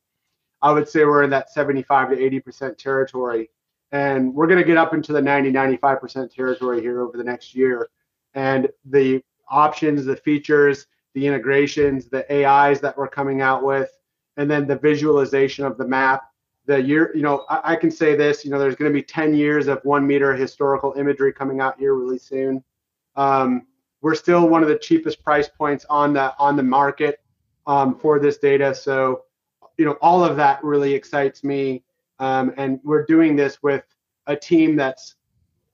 [0.62, 3.50] I would say we're in that 75 to 80% territory.
[3.92, 7.54] And we're going to get up into the 90, 95% territory here over the next
[7.54, 7.88] year.
[8.34, 13.90] And the options, the features, the integrations, the AIs that we're coming out with,
[14.36, 16.24] and then the visualization of the map.
[16.68, 19.02] The year, you know, I, I can say this, you know, there's going to be
[19.02, 22.62] 10 years of one meter historical imagery coming out here really soon.
[23.16, 23.66] Um,
[24.00, 27.20] we're still one of the cheapest price points on the on the market
[27.66, 28.74] um, for this data.
[28.74, 29.24] So,
[29.76, 31.82] you know, all of that really excites me.
[32.20, 33.84] Um, and we're doing this with
[34.26, 35.16] a team that's,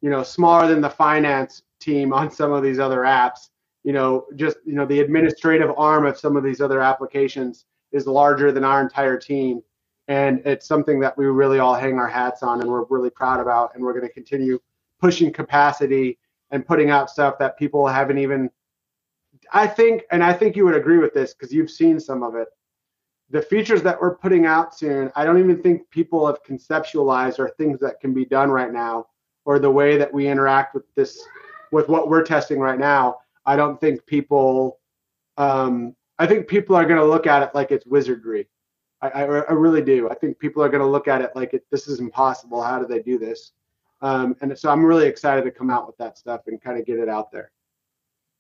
[0.01, 3.51] you know, smaller than the finance team on some of these other apps.
[3.83, 8.07] You know, just you know, the administrative arm of some of these other applications is
[8.07, 9.63] larger than our entire team,
[10.09, 13.41] and it's something that we really all hang our hats on, and we're really proud
[13.41, 13.75] about.
[13.75, 14.59] And we're going to continue
[15.01, 16.19] pushing capacity
[16.51, 18.51] and putting out stuff that people haven't even
[19.53, 22.35] I think and I think you would agree with this because you've seen some of
[22.35, 22.49] it.
[23.31, 27.51] The features that we're putting out soon, I don't even think people have conceptualized are
[27.51, 29.07] things that can be done right now
[29.45, 31.23] or the way that we interact with this
[31.73, 33.17] with what we're testing right now.
[33.47, 34.79] I don't think people
[35.37, 38.49] um, I think people are going to look at it like it's wizardry.
[39.05, 40.09] I, I, I really do.
[40.09, 42.63] I think people are going to look at it like it, this is impossible.
[42.63, 43.53] How do they do this?
[44.01, 46.87] Um, and so I'm really excited to come out with that stuff and kind of
[46.87, 47.51] get it out there.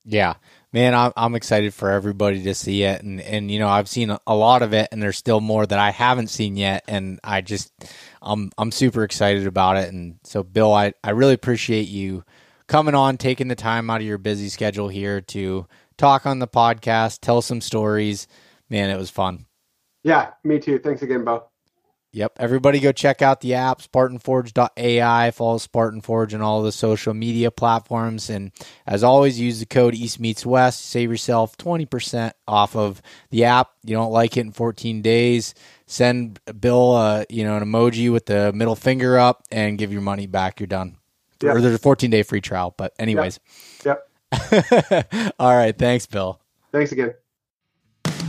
[0.07, 0.35] Yeah,
[0.71, 4.15] man, I'm I'm excited for everybody to see it, and and you know I've seen
[4.27, 7.41] a lot of it, and there's still more that I haven't seen yet, and I
[7.41, 7.73] just
[8.21, 12.23] I'm I'm super excited about it, and so Bill, I I really appreciate you
[12.67, 15.67] coming on, taking the time out of your busy schedule here to
[15.97, 18.27] talk on the podcast, tell some stories.
[18.69, 19.47] Man, it was fun.
[20.05, 20.79] Yeah, me too.
[20.79, 21.49] Thanks again, Beau.
[22.15, 22.37] Yep.
[22.39, 25.33] Everybody go check out the app, SpartanForge.ai.
[25.33, 28.31] Follow Spartan Forge on all the social media platforms.
[28.31, 28.53] And
[28.87, 30.85] as always, use the code East Meets West.
[30.85, 33.73] Save yourself 20% off of the app.
[33.83, 35.55] You don't like it in 14 days.
[35.87, 40.03] Send Bill, uh, you know, an emoji with the middle finger up and give your
[40.03, 40.61] money back.
[40.61, 40.99] You're done.
[41.43, 41.57] Yep.
[41.57, 42.73] Or there's a 14 day free trial.
[42.77, 43.41] But, anyways.
[43.85, 44.09] Yep.
[44.33, 45.35] yep.
[45.41, 45.77] all right.
[45.77, 46.41] Thanks, Bill.
[46.71, 47.15] Thanks again.